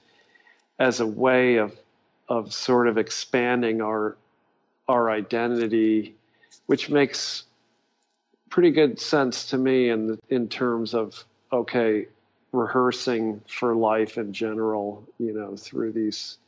as 0.78 1.00
a 1.00 1.06
way 1.06 1.56
of 1.56 1.76
of 2.28 2.54
sort 2.54 2.88
of 2.88 2.96
expanding 2.96 3.82
our 3.82 4.16
our 4.88 5.10
identity, 5.10 6.14
which 6.66 6.90
makes 6.90 7.44
pretty 8.54 8.70
good 8.70 9.00
sense 9.00 9.46
to 9.46 9.58
me 9.58 9.90
in 9.90 10.16
in 10.28 10.48
terms 10.48 10.94
of 10.94 11.24
okay, 11.52 12.06
rehearsing 12.52 13.40
for 13.48 13.74
life 13.74 14.16
in 14.16 14.32
general, 14.32 15.04
you 15.18 15.34
know, 15.34 15.56
through 15.56 15.90
these 15.90 16.38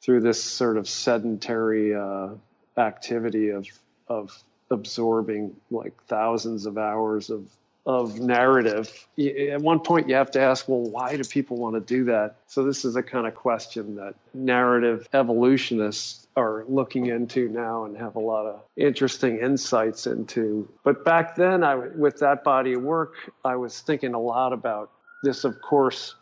through 0.00 0.20
this 0.20 0.42
sort 0.42 0.78
of 0.78 0.88
sedentary 0.88 1.94
uh, 1.94 2.30
activity 2.78 3.50
of 3.50 3.66
of 4.08 4.42
absorbing 4.70 5.54
like 5.70 5.92
thousands 6.04 6.64
of 6.64 6.78
hours 6.78 7.28
of 7.28 7.46
of 7.84 8.18
narrative. 8.18 8.90
At 9.18 9.60
one 9.60 9.80
point, 9.80 10.08
you 10.08 10.14
have 10.14 10.30
to 10.30 10.40
ask, 10.40 10.66
well, 10.66 10.82
why 10.82 11.14
do 11.14 11.24
people 11.24 11.58
want 11.58 11.74
to 11.74 11.80
do 11.80 12.04
that? 12.04 12.36
So 12.46 12.64
this 12.64 12.86
is 12.86 12.96
a 12.96 13.02
kind 13.02 13.26
of 13.26 13.34
question 13.34 13.96
that 13.96 14.14
narrative 14.32 15.06
evolutionists 15.12 16.26
are 16.38 16.64
looking 16.68 17.06
into 17.06 17.48
now 17.48 17.84
and 17.84 17.96
have 17.96 18.16
a 18.16 18.20
lot 18.20 18.46
of 18.46 18.60
interesting 18.76 19.38
insights 19.38 20.06
into. 20.06 20.68
But 20.84 21.04
back 21.04 21.34
then, 21.36 21.64
I, 21.64 21.74
with 21.74 22.20
that 22.20 22.44
body 22.44 22.74
of 22.74 22.82
work, 22.82 23.14
I 23.44 23.56
was 23.56 23.80
thinking 23.80 24.14
a 24.14 24.20
lot 24.20 24.52
about 24.52 24.90
this, 25.22 25.44
of 25.44 25.60
course, 25.60 26.14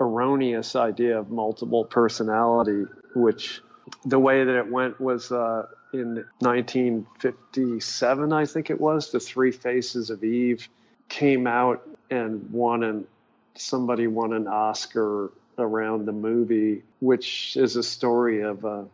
erroneous 0.00 0.74
idea 0.74 1.18
of 1.18 1.30
multiple 1.30 1.84
personality, 1.84 2.84
which 3.14 3.60
the 4.04 4.18
way 4.18 4.44
that 4.44 4.56
it 4.56 4.70
went 4.70 5.00
was 5.00 5.30
uh, 5.30 5.66
in 5.92 6.24
1957, 6.40 8.32
I 8.32 8.46
think 8.46 8.70
it 8.70 8.80
was, 8.80 9.12
The 9.12 9.20
Three 9.20 9.52
Faces 9.52 10.10
of 10.10 10.24
Eve 10.24 10.68
came 11.08 11.46
out 11.46 11.86
and 12.10 12.50
won 12.50 12.82
an 12.82 13.06
somebody 13.56 14.08
won 14.08 14.32
an 14.32 14.48
Oscar 14.48 15.30
around 15.58 16.06
the 16.06 16.12
movie, 16.12 16.82
which 16.98 17.56
is 17.56 17.76
a 17.76 17.82
story 17.82 18.42
of 18.42 18.64
a 18.64 18.86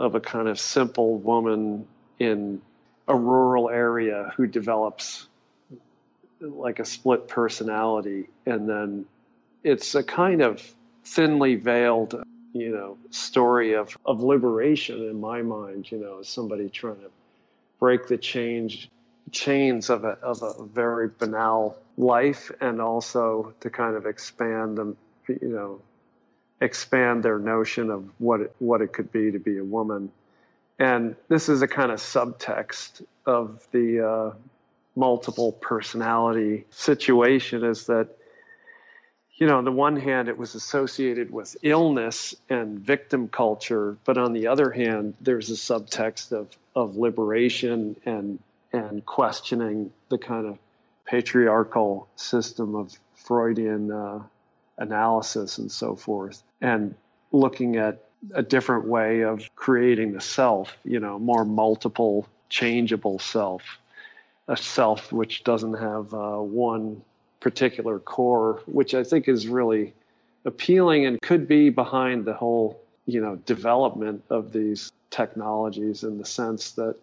of 0.00 0.16
a 0.16 0.20
kind 0.20 0.48
of 0.48 0.58
simple 0.58 1.16
woman 1.16 1.86
in 2.18 2.60
a 3.06 3.14
rural 3.14 3.70
area 3.70 4.32
who 4.36 4.46
develops 4.46 5.28
like 6.40 6.80
a 6.80 6.84
split 6.84 7.28
personality. 7.28 8.28
And 8.46 8.68
then 8.68 9.06
it's 9.62 9.94
a 9.94 10.02
kind 10.02 10.42
of 10.42 10.62
thinly 11.04 11.54
veiled 11.54 12.22
you 12.52 12.70
know 12.70 12.98
story 13.10 13.74
of 13.74 13.96
of 14.04 14.24
liberation 14.24 15.04
in 15.08 15.20
my 15.20 15.40
mind 15.40 15.88
you 15.92 15.98
know 15.98 16.20
somebody 16.20 16.68
trying 16.68 16.96
to 16.96 17.10
break 17.78 18.08
the 18.08 18.18
change 18.18 18.90
chains 19.30 19.90
of 19.90 20.04
a, 20.04 20.18
of 20.22 20.42
a 20.42 20.64
very 20.64 21.08
banal 21.18 21.76
life 21.96 22.50
and 22.60 22.80
also 22.80 23.54
to 23.60 23.70
kind 23.70 23.96
of 23.96 24.06
expand 24.06 24.76
them, 24.76 24.96
you 25.28 25.48
know, 25.48 25.80
expand 26.60 27.22
their 27.22 27.38
notion 27.38 27.90
of 27.90 28.08
what 28.18 28.40
it, 28.40 28.54
what 28.58 28.80
it 28.80 28.92
could 28.92 29.10
be 29.12 29.32
to 29.32 29.38
be 29.38 29.58
a 29.58 29.64
woman. 29.64 30.10
And 30.78 31.16
this 31.28 31.48
is 31.48 31.62
a 31.62 31.68
kind 31.68 31.90
of 31.90 31.98
subtext 32.00 33.04
of 33.26 33.66
the 33.70 34.06
uh, 34.06 34.34
multiple 34.96 35.52
personality 35.52 36.64
situation 36.70 37.64
is 37.64 37.86
that, 37.86 38.08
you 39.36 39.46
know, 39.46 39.58
on 39.58 39.64
the 39.64 39.72
one 39.72 39.96
hand, 39.96 40.28
it 40.28 40.36
was 40.36 40.54
associated 40.54 41.30
with 41.32 41.56
illness 41.62 42.34
and 42.48 42.78
victim 42.78 43.28
culture, 43.28 43.96
but 44.04 44.18
on 44.18 44.32
the 44.32 44.48
other 44.48 44.70
hand, 44.70 45.14
there's 45.20 45.50
a 45.50 45.54
subtext 45.54 46.32
of, 46.32 46.48
of 46.74 46.96
liberation 46.96 47.96
and 48.04 48.38
and 48.72 49.04
questioning 49.04 49.92
the 50.08 50.18
kind 50.18 50.46
of 50.46 50.58
patriarchal 51.06 52.08
system 52.16 52.74
of 52.74 52.96
Freudian 53.14 53.90
uh, 53.90 54.20
analysis 54.80 55.58
and 55.58 55.70
so 55.70 55.94
forth, 55.94 56.42
and 56.60 56.94
looking 57.30 57.76
at 57.76 58.04
a 58.34 58.42
different 58.42 58.86
way 58.86 59.22
of 59.22 59.48
creating 59.54 60.12
the 60.12 60.20
self, 60.20 60.76
you 60.84 61.00
know, 61.00 61.18
more 61.18 61.44
multiple, 61.44 62.26
changeable 62.48 63.18
self, 63.18 63.62
a 64.48 64.56
self 64.56 65.12
which 65.12 65.44
doesn't 65.44 65.74
have 65.74 66.12
uh, 66.12 66.36
one 66.36 67.00
particular 67.38 67.98
core, 67.98 68.62
which 68.66 68.94
I 68.94 69.04
think 69.04 69.28
is 69.28 69.46
really 69.46 69.94
appealing 70.44 71.06
and 71.06 71.20
could 71.22 71.46
be 71.46 71.70
behind 71.70 72.24
the 72.24 72.34
whole, 72.34 72.80
you 73.06 73.20
know, 73.20 73.36
development 73.36 74.24
of 74.28 74.52
these 74.52 74.90
technologies 75.10 76.04
in 76.04 76.18
the 76.18 76.24
sense 76.24 76.72
that 76.72 76.96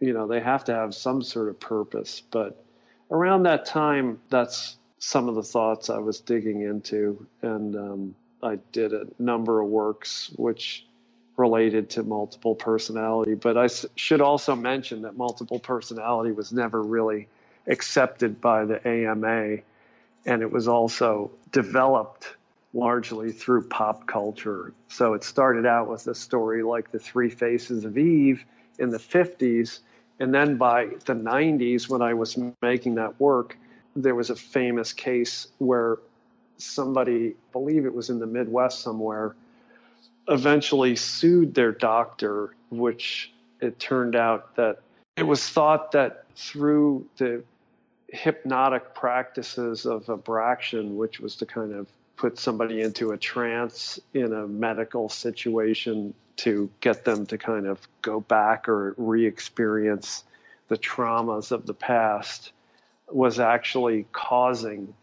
you 0.00 0.12
know 0.12 0.26
they 0.26 0.40
have 0.40 0.64
to 0.64 0.74
have 0.74 0.94
some 0.94 1.22
sort 1.22 1.48
of 1.48 1.58
purpose. 1.58 2.22
But 2.30 2.62
around 3.10 3.44
that 3.44 3.64
time 3.64 4.20
that's 4.28 4.76
some 5.06 5.28
of 5.28 5.34
the 5.36 5.42
thoughts 5.42 5.88
i 5.88 5.98
was 5.98 6.20
digging 6.20 6.62
into 6.62 7.26
and 7.42 7.76
um, 7.76 8.14
i 8.42 8.58
did 8.72 8.92
a 8.92 9.06
number 9.20 9.60
of 9.60 9.68
works 9.68 10.30
which 10.36 10.84
related 11.36 11.90
to 11.90 12.02
multiple 12.02 12.54
personality 12.54 13.34
but 13.34 13.56
I 13.56 13.68
should 13.94 14.20
also 14.20 14.56
mention 14.56 15.02
that 15.02 15.16
multiple 15.16 15.58
personality 15.60 16.32
was 16.32 16.52
never 16.52 16.82
really 16.82 17.28
accepted 17.66 18.40
by 18.40 18.64
the 18.64 18.86
ama 18.88 19.58
and 20.24 20.42
it 20.42 20.50
was 20.50 20.66
also 20.66 21.30
developed 21.52 22.34
largely 22.74 23.32
through 23.32 23.68
pop 23.68 24.06
culture 24.08 24.72
so 24.88 25.14
it 25.14 25.22
started 25.22 25.66
out 25.66 25.88
with 25.88 26.06
a 26.08 26.14
story 26.14 26.62
like 26.62 26.90
the 26.90 26.98
three 26.98 27.30
faces 27.30 27.84
of 27.84 27.96
eve 27.96 28.44
in 28.78 28.90
the 28.90 28.98
50s. 28.98 29.80
And 30.18 30.34
then 30.34 30.56
by 30.56 30.86
the 31.04 31.14
90s, 31.14 31.88
when 31.88 32.02
I 32.02 32.14
was 32.14 32.38
making 32.62 32.96
that 32.96 33.20
work, 33.20 33.58
there 33.96 34.14
was 34.14 34.30
a 34.30 34.36
famous 34.36 34.92
case 34.92 35.48
where 35.58 35.98
somebody, 36.58 37.30
I 37.30 37.52
believe 37.52 37.86
it 37.86 37.94
was 37.94 38.10
in 38.10 38.18
the 38.18 38.26
Midwest 38.26 38.80
somewhere, 38.80 39.34
eventually 40.28 40.96
sued 40.96 41.54
their 41.54 41.72
doctor, 41.72 42.54
which 42.70 43.32
it 43.60 43.78
turned 43.78 44.14
out 44.14 44.54
that 44.56 44.80
it 45.16 45.22
was 45.22 45.48
thought 45.48 45.92
that 45.92 46.24
through 46.36 47.06
the 47.16 47.42
hypnotic 48.08 48.94
practices 48.94 49.86
of 49.86 50.08
abreaction, 50.08 50.96
which 50.96 51.20
was 51.20 51.36
to 51.36 51.46
kind 51.46 51.72
of 51.72 51.88
put 52.16 52.38
somebody 52.38 52.80
into 52.80 53.12
a 53.12 53.16
trance 53.16 53.98
in 54.14 54.32
a 54.32 54.46
medical 54.46 55.08
situation 55.08 56.14
to 56.36 56.70
get 56.80 57.04
them 57.04 57.26
to 57.26 57.38
kind 57.38 57.66
of 57.66 57.80
go 58.02 58.20
back 58.20 58.68
or 58.68 58.94
re-experience 58.98 60.24
the 60.68 60.76
traumas 60.76 61.52
of 61.52 61.66
the 61.66 61.74
past 61.74 62.52
was 63.10 63.38
actually 63.40 64.06
causing 64.12 64.94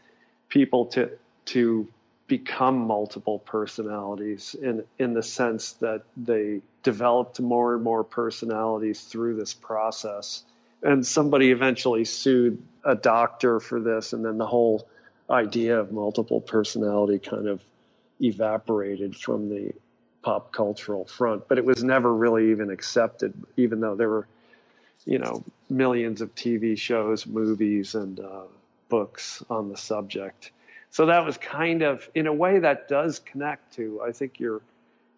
people 0.49 0.87
to 0.87 1.09
to 1.45 1.87
become 2.27 2.87
multiple 2.87 3.39
personalities 3.39 4.55
in 4.61 4.83
in 4.99 5.13
the 5.13 5.23
sense 5.23 5.73
that 5.73 6.03
they 6.17 6.61
developed 6.83 7.39
more 7.39 7.75
and 7.75 7.83
more 7.83 8.03
personalities 8.03 9.01
through 9.01 9.35
this 9.35 9.53
process. 9.53 10.43
And 10.81 11.05
somebody 11.07 11.51
eventually 11.51 12.03
sued 12.03 12.61
a 12.83 12.95
doctor 12.95 13.61
for 13.61 13.79
this 13.79 14.13
and 14.13 14.25
then 14.25 14.37
the 14.37 14.45
whole 14.45 14.87
idea 15.29 15.79
of 15.79 15.91
multiple 15.91 16.41
personality 16.41 17.19
kind 17.19 17.47
of 17.47 17.63
evaporated 18.19 19.15
from 19.15 19.49
the 19.49 19.73
pop 20.23 20.51
cultural 20.51 21.05
front, 21.05 21.47
but 21.47 21.57
it 21.57 21.65
was 21.65 21.83
never 21.83 22.13
really 22.13 22.51
even 22.51 22.69
accepted, 22.69 23.33
even 23.57 23.79
though 23.81 23.95
there 23.95 24.09
were, 24.09 24.27
you 25.05 25.19
know, 25.19 25.43
millions 25.69 26.21
of 26.21 26.33
TV 26.35 26.77
shows, 26.77 27.25
movies, 27.25 27.95
and 27.95 28.19
uh, 28.19 28.43
books 28.89 29.43
on 29.49 29.69
the 29.69 29.77
subject. 29.77 30.51
so 30.91 31.07
that 31.07 31.25
was 31.25 31.37
kind 31.37 31.81
of, 31.81 32.07
in 32.13 32.27
a 32.27 32.33
way, 32.33 32.59
that 32.59 32.87
does 32.87 33.19
connect 33.19 33.73
to. 33.75 34.01
I 34.01 34.11
think 34.11 34.39
you're 34.39 34.61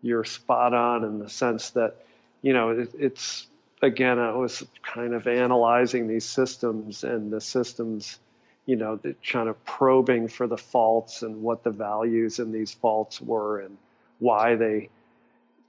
you're 0.01 0.23
spot 0.23 0.73
on 0.73 1.03
in 1.03 1.17
the 1.17 1.29
sense 1.29 1.71
that, 1.71 1.95
you 2.43 2.53
know, 2.53 2.69
it, 2.69 2.91
it's 2.93 3.47
again, 3.81 4.19
I 4.19 4.33
was 4.33 4.63
kind 4.83 5.13
of 5.13 5.27
analyzing 5.27 6.07
these 6.07 6.25
systems 6.25 7.03
and 7.03 7.33
the 7.33 7.41
systems, 7.41 8.19
you 8.65 8.75
know, 8.75 8.97
the 8.97 9.15
kind 9.27 9.49
of 9.49 9.63
probing 9.65 10.27
for 10.27 10.47
the 10.47 10.57
faults 10.57 11.23
and 11.23 11.41
what 11.41 11.63
the 11.63 11.71
values 11.71 12.39
in 12.39 12.51
these 12.51 12.71
faults 12.71 13.19
were 13.19 13.59
and 13.59 13.77
why 14.19 14.55
they 14.55 14.89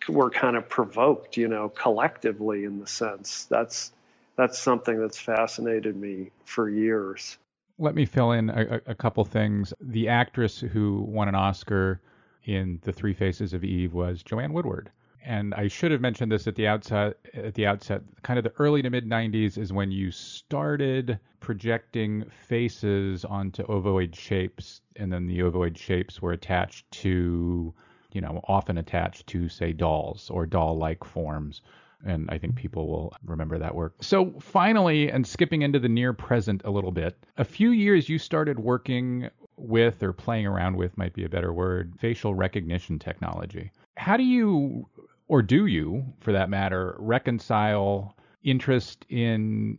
were 0.08 0.30
kind 0.30 0.56
of 0.56 0.68
provoked, 0.68 1.36
you 1.36 1.48
know, 1.48 1.68
collectively 1.68 2.64
in 2.64 2.78
the 2.78 2.86
sense. 2.86 3.46
That's 3.46 3.90
that's 4.37 4.59
something 4.59 5.01
that's 5.01 5.18
fascinated 5.18 5.97
me 5.97 6.30
for 6.45 6.68
years. 6.68 7.39
Let 7.78 7.95
me 7.95 8.07
fill 8.07 8.32
in 8.32 8.51
a, 8.51 8.80
a 8.87 8.95
couple 8.95 9.24
things. 9.24 9.72
The 9.80 10.09
actress 10.09 10.61
who 10.61 11.03
won 11.09 11.28
an 11.28 11.34
Oscar 11.34 12.01
in 12.45 12.78
The 12.82 12.93
Three 12.93 13.12
Faces 13.12 13.53
of 13.53 13.64
Eve 13.64 13.93
was 13.93 14.22
Joanne 14.22 14.53
Woodward. 14.53 14.91
And 15.24 15.55
I 15.55 15.66
should 15.66 15.91
have 15.91 16.01
mentioned 16.01 16.30
this 16.30 16.47
at 16.47 16.55
the 16.55 16.68
outset. 16.68 17.16
At 17.34 17.55
the 17.55 17.66
outset, 17.66 18.03
kind 18.22 18.39
of 18.39 18.45
the 18.45 18.53
early 18.59 18.80
to 18.82 18.91
mid 18.91 19.05
'90s 19.05 19.59
is 19.59 19.72
when 19.72 19.91
you 19.91 20.12
started 20.12 21.18
projecting 21.41 22.24
faces 22.30 23.24
onto 23.24 23.64
ovoid 23.64 24.14
shapes, 24.14 24.82
and 24.95 25.12
then 25.12 25.26
the 25.26 25.43
ovoid 25.43 25.76
shapes 25.76 26.22
were 26.22 26.30
attached 26.30 26.89
to 26.93 27.74
you 28.16 28.22
know, 28.22 28.41
often 28.49 28.78
attached 28.78 29.26
to, 29.26 29.47
say, 29.47 29.74
dolls 29.74 30.30
or 30.30 30.47
doll 30.47 30.78
like 30.78 31.05
forms. 31.05 31.61
And 32.05 32.28
I 32.30 32.38
think 32.38 32.57
people 32.57 32.88
will 32.88 33.12
remember 33.24 33.59
that 33.59 33.74
work. 33.74 33.94
So, 34.01 34.34
finally, 34.40 35.11
and 35.11 35.26
skipping 35.26 35.62
into 35.62 35.78
the 35.78 35.88
near 35.88 36.12
present 36.12 36.62
a 36.64 36.70
little 36.70 36.92
bit, 36.92 37.16
a 37.36 37.44
few 37.44 37.70
years 37.70 38.09
you 38.09 38.18
started 38.18 38.61
working 38.61 39.30
with 39.57 40.03
or 40.03 40.12
playing 40.12 40.47
around 40.47 40.76
with, 40.76 40.97
might 40.99 41.14
be 41.14 41.24
a 41.24 41.28
better 41.28 41.53
word, 41.53 41.94
facial 41.99 42.34
recognition 42.34 42.99
technology. 42.99 43.72
How 43.97 44.16
do 44.16 44.22
you, 44.22 44.88
or 45.28 45.42
do 45.42 45.66
you, 45.66 46.05
for 46.20 46.32
that 46.32 46.51
matter, 46.51 46.97
reconcile 46.99 48.14
interest 48.44 49.07
in 49.09 49.78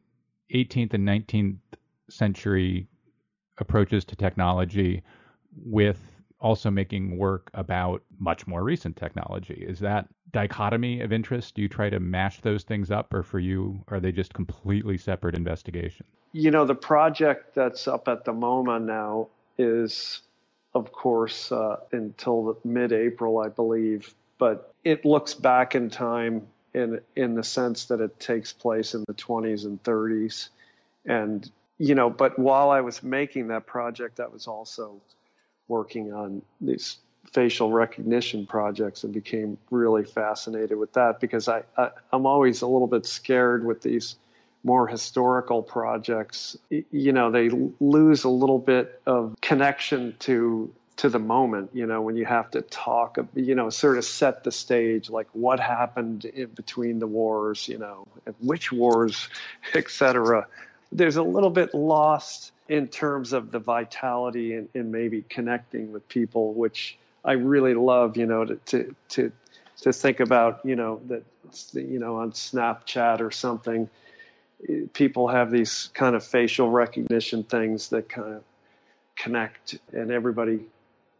18th 0.53 0.93
and 0.93 1.07
19th 1.07 1.57
century 2.09 2.88
approaches 3.59 4.03
to 4.05 4.15
technology 4.15 5.03
with 5.55 5.99
also 6.39 6.69
making 6.69 7.17
work 7.17 7.49
about 7.53 8.03
much 8.19 8.45
more 8.47 8.63
recent 8.63 8.95
technology. 8.95 9.65
Is 9.67 9.79
that 9.79 10.07
dichotomy 10.31 11.01
of 11.01 11.11
interest? 11.11 11.55
Do 11.55 11.61
you 11.61 11.69
try 11.69 11.89
to 11.89 11.99
mash 11.99 12.41
those 12.41 12.63
things 12.63 12.91
up, 12.91 13.13
or 13.13 13.23
for 13.23 13.39
you, 13.39 13.83
are 13.88 13.99
they 13.99 14.11
just 14.11 14.33
completely 14.33 14.97
separate 14.97 15.35
investigations? 15.35 16.09
You 16.33 16.51
know, 16.51 16.65
the 16.65 16.75
project 16.75 17.55
that's 17.55 17.88
up 17.88 18.07
at 18.07 18.25
the 18.25 18.33
MoMA 18.33 18.83
now 18.83 19.29
is, 19.57 20.21
of 20.73 20.91
course, 20.91 21.51
uh, 21.51 21.77
until 21.91 22.57
mid 22.63 22.91
April, 22.91 23.39
I 23.39 23.49
believe, 23.49 24.13
but 24.38 24.73
it 24.83 25.05
looks 25.05 25.33
back 25.33 25.73
in 25.73 25.89
time 25.89 26.47
in, 26.73 27.01
in 27.15 27.33
the 27.33 27.43
sense 27.43 27.85
that 27.85 28.01
it 28.01 28.19
takes 28.19 28.53
place 28.53 28.93
in 28.93 29.03
the 29.07 29.13
20s 29.13 29.65
and 29.65 29.81
30s. 29.81 30.49
And, 31.05 31.49
you 31.79 31.95
know, 31.95 32.09
but 32.09 32.38
while 32.38 32.69
I 32.69 32.81
was 32.81 33.01
making 33.01 33.47
that 33.47 33.65
project, 33.65 34.17
that 34.17 34.31
was 34.31 34.45
also 34.47 35.01
working 35.68 36.13
on 36.13 36.41
these 36.61 36.97
facial 37.34 37.72
recognition 37.72 38.45
projects 38.45 39.03
and 39.03 39.13
became 39.13 39.57
really 39.70 40.05
fascinated 40.05 40.78
with 40.78 40.93
that 40.93 41.20
because 41.20 41.47
I, 41.47 41.63
I 41.78 41.89
am 42.13 42.26
always 42.26 42.61
a 42.61 42.68
little 42.68 42.88
bit 42.88 43.05
scared 43.05 43.65
with 43.65 43.82
these 43.82 44.15
more 44.63 44.88
historical 44.88 45.61
projects. 45.61 46.57
You 46.70 47.13
know 47.13 47.32
they 47.32 47.49
lose 47.80 48.24
a 48.24 48.30
little 48.30 48.59
bit 48.59 49.01
of 49.05 49.36
connection 49.41 50.15
to 50.20 50.74
to 50.97 51.09
the 51.09 51.20
moment 51.20 51.70
you 51.74 51.86
know 51.86 52.01
when 52.01 52.15
you 52.15 52.26
have 52.26 52.49
to 52.51 52.61
talk 52.61 53.18
you 53.36 53.53
know 53.53 53.70
sort 53.70 53.97
of 53.97 54.03
set 54.03 54.43
the 54.43 54.51
stage 54.51 55.09
like 55.09 55.28
what 55.34 55.59
happened 55.59 56.26
in 56.26 56.47
between 56.47 56.97
the 56.97 57.05
wars 57.05 57.68
you 57.68 57.78
know 57.78 58.07
which 58.39 58.72
wars 58.72 59.30
etc 59.76 60.47
there's 60.91 61.18
a 61.18 61.24
little 61.24 61.51
bit 61.51 61.74
lost 61.76 62.51
in 62.70 62.88
terms 62.88 63.34
of 63.34 63.51
the 63.51 63.59
vitality 63.59 64.53
and, 64.53 64.70
and 64.74 64.91
maybe 64.91 65.24
connecting 65.30 65.91
with 65.91 66.07
people, 66.09 66.53
which 66.53 66.97
I 67.24 67.34
really 67.34 67.74
love, 67.74 68.18
you 68.18 68.26
know, 68.26 68.45
to, 68.45 68.55
to, 68.55 68.95
to, 69.09 69.32
to 69.82 69.93
think 69.93 70.20
about, 70.20 70.61
you 70.65 70.76
know, 70.76 71.01
that, 71.07 71.24
you 71.74 71.99
know, 71.99 72.18
on 72.18 72.32
Snapchat 72.32 73.22
or 73.22 73.32
something, 73.32 73.89
people 74.93 75.28
have 75.28 75.51
these 75.51 75.89
kind 75.93 76.15
of 76.15 76.24
facial 76.26 76.70
recognition 76.70 77.43
things 77.43 77.89
that 77.89 78.09
kind 78.09 78.36
of 78.36 78.43
connect 79.15 79.78
and 79.91 80.11
everybody 80.11 80.61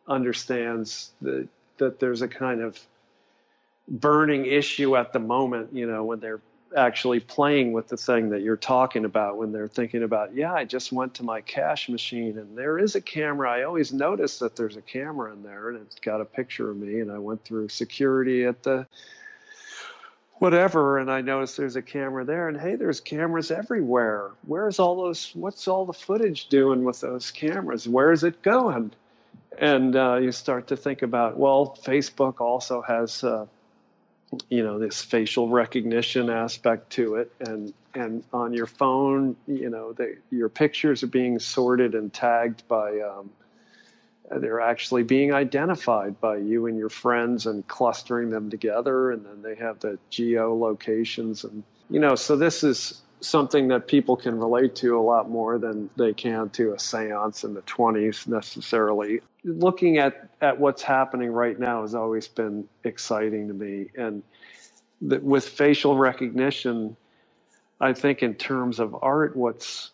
understands 0.08 1.12
that, 1.22 1.48
that 1.78 2.00
there's 2.00 2.22
a 2.22 2.28
kind 2.28 2.62
of 2.62 2.80
burning 3.88 4.46
issue 4.46 4.96
at 4.96 5.14
the 5.14 5.20
moment, 5.20 5.74
you 5.74 5.88
know, 5.88 6.04
when 6.04 6.20
they're 6.20 6.42
actually 6.76 7.20
playing 7.20 7.72
with 7.74 7.88
the 7.88 7.98
thing 7.98 8.30
that 8.30 8.42
you're 8.42 8.58
talking 8.58 9.06
about 9.06 9.38
when 9.38 9.52
they're 9.52 9.68
thinking 9.68 10.04
about, 10.04 10.36
yeah, 10.36 10.54
I 10.54 10.66
just 10.66 10.92
went 10.92 11.16
to 11.16 11.24
my 11.24 11.42
cash 11.42 11.90
machine 11.90 12.38
and 12.38 12.58
there 12.58 12.78
is 12.78 12.96
a 12.96 13.02
camera. 13.02 13.50
I 13.50 13.64
always 13.64 13.94
notice 13.94 14.40
that 14.40 14.56
there's 14.56 14.76
a 14.76 14.82
camera 14.82 15.32
in 15.34 15.44
there 15.44 15.70
and 15.70 15.82
it's 15.82 16.00
got 16.00 16.22
a 16.22 16.26
picture 16.26 16.70
of 16.70 16.78
me. 16.78 17.00
And 17.00 17.12
I 17.12 17.20
went 17.20 17.44
through 17.44 17.70
security 17.70 18.46
at 18.46 18.64
the 18.64 18.88
whatever 20.40 20.98
and 20.98 21.12
I 21.12 21.22
noticed 21.22 21.58
there's 21.58 21.76
a 21.76 21.82
camera 21.82 22.26
there. 22.26 22.48
And 22.48 22.60
hey, 22.60 22.76
there's 22.76 23.00
cameras 23.00 23.50
everywhere. 23.50 24.32
Where's 24.46 24.80
all 24.80 24.98
those, 25.04 25.32
what's 25.36 25.68
all 25.68 25.86
the 25.86 25.94
footage 25.94 26.48
doing 26.50 26.84
with 26.84 27.02
those 27.02 27.32
cameras? 27.32 27.88
Where 27.88 28.12
is 28.12 28.24
it 28.24 28.42
going? 28.42 28.92
And 29.58 29.96
uh, 29.96 30.18
you 30.18 30.32
start 30.32 30.68
to 30.68 30.78
think 30.78 31.02
about, 31.02 31.38
well, 31.38 31.78
Facebook 31.84 32.42
also 32.42 32.82
has. 32.82 33.24
Uh, 33.24 33.48
you 34.50 34.64
know 34.64 34.80
this 34.80 35.02
facial 35.02 35.48
recognition 35.50 36.30
aspect 36.30 36.92
to 36.92 37.16
it 37.16 37.32
and 37.40 37.74
and 37.94 38.24
on 38.34 38.54
your 38.54 38.68
phone 38.68 39.36
you 39.48 39.70
know 39.70 39.94
the, 39.94 40.18
your 40.32 40.50
pictures 40.50 41.04
are 41.04 41.08
being 41.08 41.40
sorted 41.40 41.96
and 41.96 42.14
tagged 42.14 42.68
by 42.68 43.00
um, 43.00 43.30
they're 44.30 44.60
actually 44.60 45.04
being 45.04 45.34
identified 45.34 46.20
by 46.20 46.36
you 46.36 46.66
and 46.66 46.78
your 46.78 46.90
friends 46.90 47.46
and 47.46 47.66
clustering 47.68 48.30
them 48.30 48.50
together 48.50 49.12
and 49.12 49.26
then 49.26 49.42
they 49.42 49.56
have 49.56 49.80
the 49.80 49.98
geo 50.10 50.58
locations 50.58 51.46
and 51.46 51.64
you 51.90 52.00
know 52.00 52.16
so 52.16 52.36
this 52.36 52.64
is 52.64 53.02
something 53.22 53.70
that 53.70 53.88
people 53.88 54.16
can 54.16 54.38
relate 54.38 54.76
to 54.76 54.98
a 54.98 55.02
lot 55.02 55.30
more 55.30 55.58
than 55.58 55.90
they 55.98 56.14
can 56.14 56.50
to 56.50 56.74
a 56.74 56.80
seance 56.80 57.44
in 57.44 57.54
the 57.54 57.62
20s 57.64 58.28
necessarily. 58.28 59.22
Looking 59.48 60.00
at, 60.00 60.30
at 60.42 60.60
what's 60.60 60.84
happening 60.84 61.32
right 61.32 61.60
now 61.60 61.84
has 61.84 61.96
always 61.96 62.28
been 62.30 62.70
exciting 62.86 63.50
to 63.50 63.56
me. 63.56 63.90
And 63.98 64.24
with 65.02 65.48
facial 65.48 65.98
recognition, 65.98 66.98
I 67.82 67.94
think 67.94 68.24
in 68.24 68.36
terms 68.36 68.80
of 68.80 68.96
art, 69.02 69.36
what's 69.38 69.92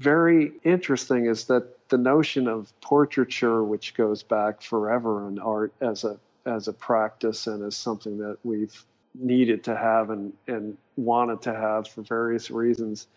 very 0.00 0.52
interesting 0.64 1.26
is 1.26 1.46
that 1.46 1.88
the 1.88 1.98
notion 1.98 2.48
of 2.48 2.72
portraiture, 2.80 3.64
which 3.64 3.94
goes 3.94 4.22
back 4.22 4.62
forever 4.62 5.28
in 5.28 5.38
art 5.40 5.72
as 5.80 6.04
a 6.04 6.18
as 6.46 6.68
a 6.68 6.74
practice 6.74 7.48
and 7.48 7.64
as 7.64 7.76
something 7.76 8.18
that 8.18 8.38
we've 8.44 8.84
needed 9.14 9.64
to 9.64 9.76
have 9.76 10.10
and, 10.10 10.32
and 10.46 10.78
wanted 10.96 11.42
to 11.42 11.54
have 11.54 11.88
for 11.88 12.02
various 12.02 12.50
reasons 12.50 13.08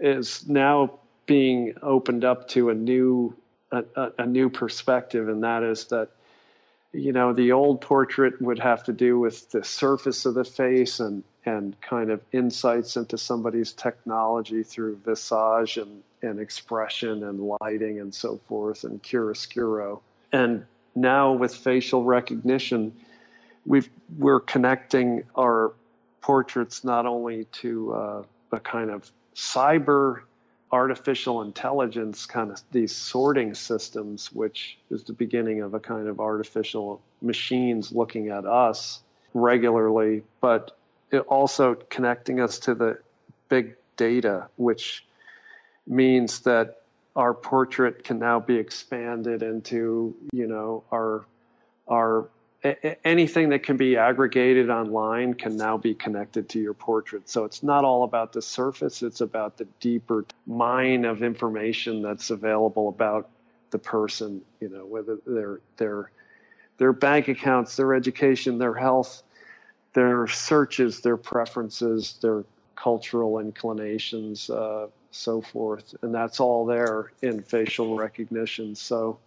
is 0.00 0.48
now 0.48 0.98
being 1.26 1.74
opened 1.82 2.24
up 2.24 2.48
to 2.48 2.70
a 2.70 2.74
new 2.74 3.34
a, 3.72 4.12
a, 4.18 4.26
new 4.26 4.50
perspective 4.50 5.28
and 5.28 5.44
that 5.44 5.62
is 5.62 5.86
that 5.86 6.08
you 6.92 7.12
know 7.12 7.32
the 7.32 7.52
old 7.52 7.80
portrait 7.80 8.40
would 8.40 8.58
have 8.58 8.84
to 8.84 8.92
do 8.92 9.18
with 9.18 9.50
the 9.50 9.64
surface 9.64 10.26
of 10.26 10.34
the 10.34 10.44
face 10.44 11.00
and 11.00 11.24
and 11.44 11.80
kind 11.80 12.10
of 12.10 12.20
insights 12.32 12.96
into 12.96 13.18
somebody's 13.18 13.72
technology 13.72 14.62
through 14.62 14.96
visage 15.04 15.76
and, 15.76 16.02
and 16.22 16.38
expression 16.38 17.24
and 17.24 17.40
lighting 17.60 17.98
and 17.98 18.14
so 18.14 18.38
forth 18.46 18.84
and 18.84 19.02
chiaroscuro. 19.02 20.00
And 20.32 20.64
now 20.94 21.32
with 21.32 21.54
facial 21.54 22.04
recognition 22.04 22.92
we 23.66 23.82
are 24.24 24.40
connecting 24.40 25.24
our 25.36 25.72
portraits 26.20 26.84
not 26.84 27.06
only 27.06 27.44
to 27.46 27.92
uh, 27.92 28.22
a 28.52 28.60
kind 28.60 28.90
of 28.90 29.10
cyber 29.34 30.22
artificial 30.72 31.42
intelligence 31.42 32.24
kind 32.24 32.50
of 32.50 32.60
these 32.72 32.96
sorting 32.96 33.54
systems, 33.54 34.32
which 34.32 34.78
is 34.90 35.04
the 35.04 35.12
beginning 35.12 35.60
of 35.60 35.74
a 35.74 35.80
kind 35.80 36.08
of 36.08 36.18
artificial 36.18 37.00
machines 37.20 37.92
looking 37.92 38.30
at 38.30 38.46
us 38.46 39.02
regularly, 39.34 40.22
but 40.40 40.76
also 41.28 41.74
connecting 41.74 42.40
us 42.40 42.60
to 42.60 42.74
the 42.74 42.98
big 43.50 43.76
data, 43.96 44.48
which 44.56 45.04
means 45.86 46.40
that 46.40 46.80
our 47.14 47.34
portrait 47.34 48.02
can 48.04 48.18
now 48.18 48.40
be 48.40 48.56
expanded 48.56 49.42
into, 49.42 50.14
you 50.32 50.46
know, 50.46 50.82
our 50.90 51.24
our 51.86 52.28
anything 53.04 53.48
that 53.48 53.64
can 53.64 53.76
be 53.76 53.96
aggregated 53.96 54.70
online 54.70 55.34
can 55.34 55.56
now 55.56 55.76
be 55.76 55.94
connected 55.94 56.48
to 56.50 56.60
your 56.60 56.74
portrait. 56.74 57.28
So 57.28 57.44
it's 57.44 57.62
not 57.62 57.84
all 57.84 58.04
about 58.04 58.32
the 58.32 58.42
surface, 58.42 59.02
it's 59.02 59.20
about 59.20 59.56
the 59.56 59.66
deeper 59.80 60.24
mine 60.46 61.04
of 61.04 61.22
information 61.22 62.02
that's 62.02 62.30
available 62.30 62.88
about 62.88 63.28
the 63.70 63.78
person, 63.78 64.42
you 64.60 64.68
know, 64.68 64.84
whether 64.84 65.18
their 65.26 65.60
their 65.76 66.10
their 66.78 66.92
bank 66.92 67.28
accounts, 67.28 67.76
their 67.76 67.94
education, 67.94 68.58
their 68.58 68.74
health, 68.74 69.22
their 69.92 70.26
searches, 70.28 71.00
their 71.00 71.16
preferences, 71.16 72.18
their 72.22 72.44
cultural 72.76 73.38
inclinations, 73.38 74.50
uh, 74.50 74.86
so 75.10 75.40
forth, 75.40 75.94
and 76.02 76.14
that's 76.14 76.40
all 76.40 76.64
there 76.64 77.12
in 77.22 77.42
facial 77.42 77.96
recognition. 77.96 78.74
So 78.74 79.18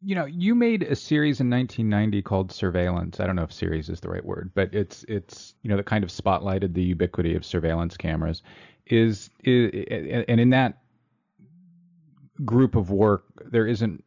you 0.00 0.14
know, 0.14 0.24
you 0.24 0.54
made 0.54 0.82
a 0.82 0.96
series 0.96 1.40
in 1.40 1.48
1990 1.50 2.22
called 2.22 2.52
Surveillance. 2.52 3.20
I 3.20 3.26
don't 3.26 3.36
know 3.36 3.42
if 3.42 3.52
series 3.52 3.88
is 3.88 4.00
the 4.00 4.08
right 4.08 4.24
word, 4.24 4.50
but 4.54 4.74
it's 4.74 5.04
it's 5.08 5.54
you 5.62 5.70
know 5.70 5.76
that 5.76 5.86
kind 5.86 6.04
of 6.04 6.10
spotlighted 6.10 6.74
the 6.74 6.82
ubiquity 6.82 7.34
of 7.34 7.44
surveillance 7.44 7.96
cameras. 7.96 8.42
Is, 8.86 9.30
is 9.44 9.70
and 10.28 10.40
in 10.40 10.50
that 10.50 10.78
group 12.44 12.74
of 12.74 12.90
work, 12.90 13.24
there 13.50 13.66
isn't 13.66 14.04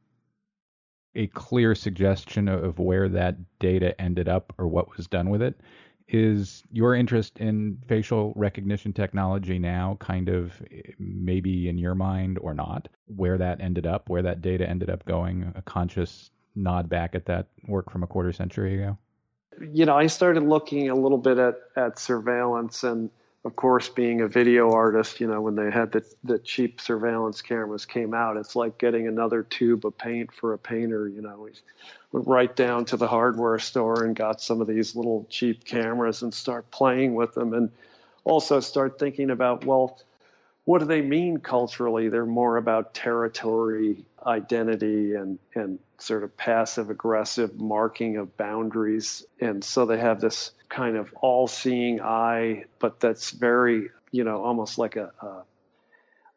a 1.16 1.28
clear 1.28 1.74
suggestion 1.74 2.50
of 2.50 2.78
where 2.78 3.08
that 3.08 3.38
data 3.60 4.00
ended 4.00 4.28
up 4.28 4.54
or 4.58 4.68
what 4.68 4.96
was 4.98 5.08
done 5.08 5.30
with 5.30 5.42
it. 5.42 5.60
Is 6.08 6.64
your 6.72 6.96
interest 6.96 7.40
in 7.40 7.80
facial 7.88 8.32
recognition 8.36 8.94
technology 8.94 9.58
now 9.58 9.98
kind 10.00 10.30
of 10.30 10.62
maybe 11.00 11.68
in 11.68 11.78
your 11.78 11.96
mind 11.96 12.38
or 12.40 12.54
not? 12.54 12.88
Where 13.08 13.38
that 13.38 13.60
ended 13.60 13.88
up, 13.88 14.08
where 14.08 14.22
that 14.22 14.42
data 14.42 14.70
ended 14.70 14.90
up 14.90 15.06
going, 15.06 15.52
a 15.56 15.62
conscious 15.64 16.30
nod 16.56 16.90
back 16.90 17.16
at 17.16 17.26
that 17.26 17.48
work 17.68 17.92
from 17.92 18.04
a 18.04 18.08
quarter 18.08 18.32
century 18.32 18.82
ago? 18.82 18.98
You 19.60 19.86
know, 19.86 19.96
I 19.96 20.08
started 20.08 20.44
looking 20.44 20.90
a 20.90 20.96
little 20.96 21.18
bit 21.18 21.38
at, 21.38 21.56
at 21.76 21.98
surveillance 21.98 22.84
and 22.84 23.10
of 23.46 23.56
course, 23.56 23.90
being 23.90 24.22
a 24.22 24.28
video 24.28 24.72
artist, 24.72 25.20
you 25.20 25.28
know, 25.28 25.40
when 25.40 25.54
they 25.56 25.70
had 25.70 25.92
the, 25.92 26.04
the 26.24 26.40
cheap 26.40 26.82
surveillance 26.82 27.44
cameras 27.44 27.86
came 27.86 28.16
out, 28.16 28.38
it's 28.38 28.56
like 28.56 28.80
getting 28.80 29.08
another 29.08 29.44
tube 29.44 29.86
of 29.86 29.96
paint 29.96 30.34
for 30.34 30.54
a 30.54 30.58
painter. 30.58 31.08
You 31.08 31.22
know, 31.22 31.48
went 32.16 32.28
right 32.28 32.56
down 32.56 32.86
to 32.86 32.98
the 32.98 33.08
hardware 33.08 33.60
store 33.60 34.06
and 34.06 34.16
got 34.16 34.40
some 34.40 34.62
of 34.62 34.68
these 34.68 34.96
little 34.96 35.28
cheap 35.30 35.66
cameras 35.66 36.22
and 36.22 36.34
start 36.34 36.72
playing 36.72 37.14
with 37.14 37.34
them, 37.34 37.54
and 37.54 37.72
also 38.24 38.62
start 38.62 38.98
thinking 38.98 39.30
about, 39.30 39.66
well, 39.66 40.00
what 40.64 40.80
do 40.80 40.86
they 40.86 41.02
mean 41.02 41.38
culturally? 41.38 42.08
They're 42.10 42.26
more 42.26 42.58
about 42.58 42.94
territory, 42.94 44.06
identity, 44.26 45.14
and 45.14 45.40
and 45.54 45.80
sort 46.00 46.24
of 46.24 46.36
passive 46.36 46.90
aggressive 46.90 47.60
marking 47.60 48.18
of 48.18 48.38
boundaries, 48.38 49.26
and 49.40 49.64
so 49.64 49.86
they 49.86 50.00
have 50.00 50.22
this 50.22 50.52
kind 50.70 50.98
of 50.98 51.14
all-seeing 51.22 52.02
eye, 52.02 52.66
but 52.80 53.00
that's 53.00 53.32
very, 53.32 53.90
you 54.12 54.24
know, 54.24 54.44
almost 54.44 54.78
like 54.78 54.96
a, 54.96 55.12
a 55.22 55.44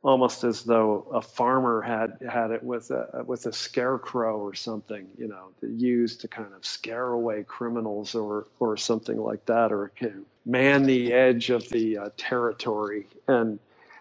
almost 0.08 0.42
as 0.42 0.62
though 0.62 1.06
a 1.12 1.20
farmer 1.20 1.82
had 1.82 2.16
had 2.26 2.50
it 2.50 2.62
with 2.62 2.90
a 2.90 3.22
with 3.26 3.44
a 3.44 3.52
scarecrow 3.52 4.38
or 4.38 4.54
something, 4.54 5.06
you 5.18 5.28
know, 5.28 5.50
used 5.60 6.22
to 6.22 6.28
kind 6.28 6.54
of 6.54 6.64
scare 6.64 7.08
away 7.08 7.44
criminals 7.46 8.14
or 8.14 8.46
or 8.58 8.78
something 8.78 9.18
like 9.18 9.44
that, 9.44 9.70
or 9.70 9.92
man 10.46 10.84
the 10.84 11.12
edge 11.12 11.50
of 11.50 11.68
the 11.68 11.98
uh, 11.98 12.08
territory. 12.16 13.06
And 13.26 13.58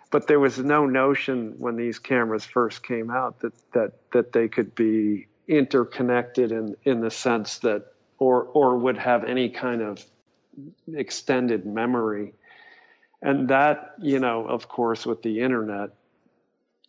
but 0.10 0.28
there 0.28 0.39
was 0.39 0.58
no 0.58 0.86
notion 0.86 1.55
when 1.58 1.76
these 1.76 1.99
cameras 1.99 2.45
first 2.45 2.84
came 2.84 3.12
out 3.12 3.41
that 3.41 3.53
that 3.74 3.91
that 4.14 4.32
they 4.32 4.47
could 4.47 4.76
be 4.76 5.28
interconnected 5.45 6.53
in 6.53 6.78
in 6.86 7.01
the 7.01 7.12
sense 7.12 7.58
that 7.60 7.84
or 8.18 8.43
or 8.43 8.78
would 8.78 8.97
have 8.97 9.26
any 9.26 9.49
kind 9.49 9.82
of 9.82 10.01
extended 10.93 11.66
memory. 11.66 12.34
And 13.22 13.49
that, 13.49 13.95
you 13.99 14.20
know, 14.20 14.45
of 14.45 14.68
course, 14.68 15.05
with 15.05 15.22
the 15.22 15.41
internet, 15.41 15.89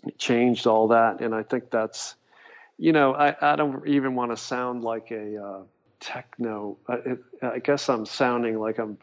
it 0.05 0.19
changed 0.19 0.67
all 0.67 0.89
that. 0.89 1.21
And 1.21 1.35
I 1.35 1.43
think 1.43 1.71
that's, 1.71 2.15
you 2.77 2.93
know, 2.93 3.15
I, 3.15 3.35
I 3.41 3.57
don't 3.57 3.87
even 3.89 4.15
want 4.15 4.31
to 4.33 4.37
sound 4.37 4.85
like 4.85 5.11
a 5.11 5.43
uh, 5.43 5.63
techno. 6.01 6.77
I, 6.87 6.95
it, 6.95 7.19
I 7.43 7.59
guess 7.59 7.89
I'm 7.89 8.07
sounding 8.07 8.59
like 8.59 8.79
I'm 8.79 8.99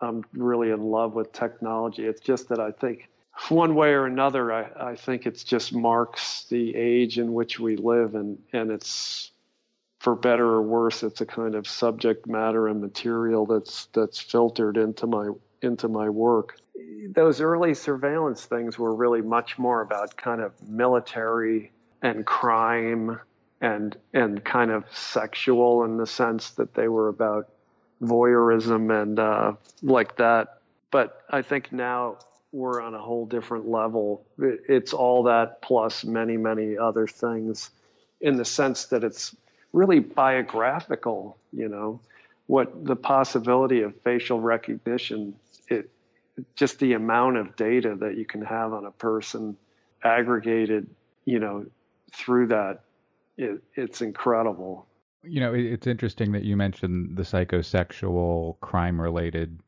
I'm 0.00 0.24
really 0.32 0.70
in 0.70 0.82
love 0.82 1.14
with 1.14 1.32
technology. 1.32 2.06
It's 2.06 2.20
just 2.20 2.50
that 2.50 2.60
I 2.60 2.70
think 2.70 3.08
one 3.48 3.74
way 3.74 3.90
or 3.90 4.06
another, 4.06 4.52
I, 4.52 4.92
I 4.92 4.94
think 4.96 5.26
it's 5.26 5.44
just 5.44 5.72
marks 5.72 6.44
the 6.44 6.74
age 6.74 7.18
in 7.18 7.32
which 7.32 7.58
we 7.58 7.76
live, 7.76 8.14
and 8.14 8.38
and 8.52 8.70
it's 8.70 9.30
for 9.98 10.14
better 10.14 10.46
or 10.46 10.62
worse, 10.62 11.02
it's 11.02 11.20
a 11.20 11.26
kind 11.26 11.54
of 11.54 11.66
subject 11.66 12.26
matter 12.26 12.68
and 12.68 12.80
material 12.80 13.46
that's 13.46 13.86
that's 13.92 14.18
filtered 14.20 14.76
into 14.76 15.06
my 15.06 15.30
into 15.60 15.88
my 15.88 16.08
work. 16.08 16.56
Those 17.10 17.40
early 17.40 17.74
surveillance 17.74 18.44
things 18.44 18.78
were 18.78 18.94
really 18.94 19.22
much 19.22 19.58
more 19.58 19.80
about 19.80 20.16
kind 20.16 20.40
of 20.40 20.52
military 20.68 21.72
and 22.02 22.24
crime 22.24 23.20
and 23.60 23.96
and 24.12 24.44
kind 24.44 24.70
of 24.70 24.84
sexual 24.92 25.84
in 25.84 25.96
the 25.96 26.06
sense 26.06 26.50
that 26.50 26.74
they 26.74 26.88
were 26.88 27.08
about 27.08 27.48
voyeurism 28.00 29.02
and 29.02 29.18
uh, 29.18 29.52
like 29.82 30.16
that. 30.16 30.60
But 30.90 31.22
I 31.28 31.42
think 31.42 31.72
now 31.72 32.18
we're 32.52 32.80
on 32.80 32.94
a 32.94 33.00
whole 33.00 33.26
different 33.26 33.68
level. 33.68 34.24
It's 34.38 34.92
all 34.92 35.24
that 35.24 35.60
plus 35.60 36.04
many 36.04 36.36
many 36.36 36.78
other 36.78 37.06
things, 37.06 37.70
in 38.20 38.36
the 38.36 38.44
sense 38.44 38.86
that 38.86 39.04
it's 39.04 39.34
really 39.72 39.98
biographical, 39.98 41.36
you 41.52 41.68
know, 41.68 42.00
what 42.46 42.84
the 42.84 42.96
possibility 42.96 43.82
of 43.82 43.94
facial 44.02 44.40
recognition, 44.40 45.34
it 45.47 45.47
just 46.54 46.78
the 46.78 46.92
amount 46.92 47.36
of 47.36 47.56
data 47.56 47.96
that 48.00 48.16
you 48.16 48.24
can 48.24 48.42
have 48.42 48.72
on 48.72 48.84
a 48.86 48.90
person 48.90 49.56
aggregated, 50.02 50.88
you 51.24 51.38
know, 51.38 51.66
through 52.12 52.48
that, 52.48 52.80
it, 53.36 53.62
it's 53.74 54.00
incredible. 54.00 54.86
You 55.22 55.40
know, 55.40 55.52
it's 55.52 55.86
interesting 55.86 56.32
that 56.32 56.44
you 56.44 56.56
mentioned 56.56 57.16
the 57.16 57.22
psychosexual 57.22 58.58
crime 58.60 59.00
related 59.00 59.58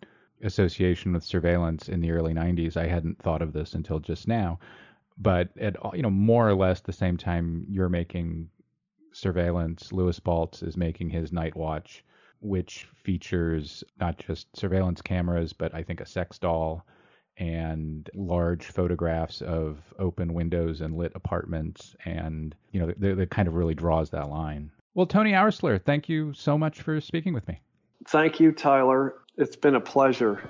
association 0.43 1.13
with 1.13 1.25
surveillance 1.25 1.89
in 1.89 2.01
the 2.01 2.13
early 2.13 2.33
90s. 2.33 2.77
I 2.77 2.87
hadn't 2.87 3.21
thought 3.21 3.43
of 3.43 3.53
this 3.53 3.75
until 3.75 3.99
just 3.99 4.29
now. 4.29 4.59
But 5.19 5.51
at 5.61 5.77
you 5.95 6.03
know 6.03 6.11
more 6.11 6.49
or 6.49 6.55
less 6.55 6.81
the 6.81 6.93
same 6.93 7.19
time 7.19 7.67
you're 7.69 7.91
making 7.91 8.49
surveillance, 9.13 9.93
Lewis 9.93 10.19
Baltz 10.19 10.67
is 10.67 10.77
making 10.77 11.11
his 11.11 11.31
Night 11.31 11.55
Watch, 11.55 12.05
which 12.41 12.89
features 12.95 13.85
not 14.01 14.19
just 14.19 14.55
surveillance 14.57 15.03
cameras, 15.03 15.53
but 15.53 15.75
I 15.75 15.83
think 15.83 16.01
a 16.01 16.07
sex 16.07 16.39
doll 16.39 16.87
and 17.37 18.11
large 18.15 18.67
photographs 18.67 19.41
of 19.43 19.79
open 19.99 20.35
windows 20.35 20.81
and 20.81 20.97
lit 20.97 21.13
apartments. 21.15 21.95
And, 22.05 22.55
you 22.73 22.81
know, 22.81 22.93
that 22.99 23.31
kind 23.31 23.49
of 23.49 23.55
really 23.55 23.75
draws 23.75 24.11
that 24.11 24.29
line. 24.29 24.71
Well, 24.95 25.07
Tony 25.07 25.33
Oursler, 25.33 25.83
thank 25.83 26.09
you 26.09 26.33
so 26.35 26.59
much 26.59 26.83
for 26.83 27.01
speaking 27.01 27.33
with 27.33 27.47
me. 27.49 27.61
Thank 28.09 28.41
you, 28.41 28.53
Tyler. 28.53 29.15
It's 29.37 29.57
been 29.57 29.75
a 29.75 29.81
pleasure. 29.81 30.43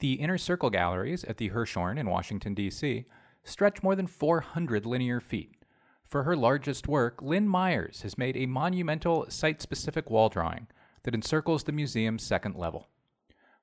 The 0.00 0.14
Inner 0.14 0.38
Circle 0.38 0.70
galleries 0.70 1.22
at 1.24 1.36
the 1.36 1.50
Hirshhorn 1.50 1.96
in 1.98 2.08
Washington, 2.10 2.54
D.C., 2.54 3.06
stretch 3.44 3.82
more 3.82 3.96
than 3.96 4.06
400 4.06 4.86
linear 4.86 5.20
feet. 5.20 5.56
For 6.04 6.24
her 6.24 6.36
largest 6.36 6.88
work, 6.88 7.22
Linn 7.22 7.48
Meyers 7.48 8.02
has 8.02 8.18
made 8.18 8.36
a 8.36 8.46
monumental 8.46 9.26
site 9.30 9.62
specific 9.62 10.10
wall 10.10 10.28
drawing 10.28 10.66
that 11.04 11.14
encircles 11.14 11.64
the 11.64 11.72
museum's 11.72 12.22
second 12.22 12.54
level. 12.54 12.88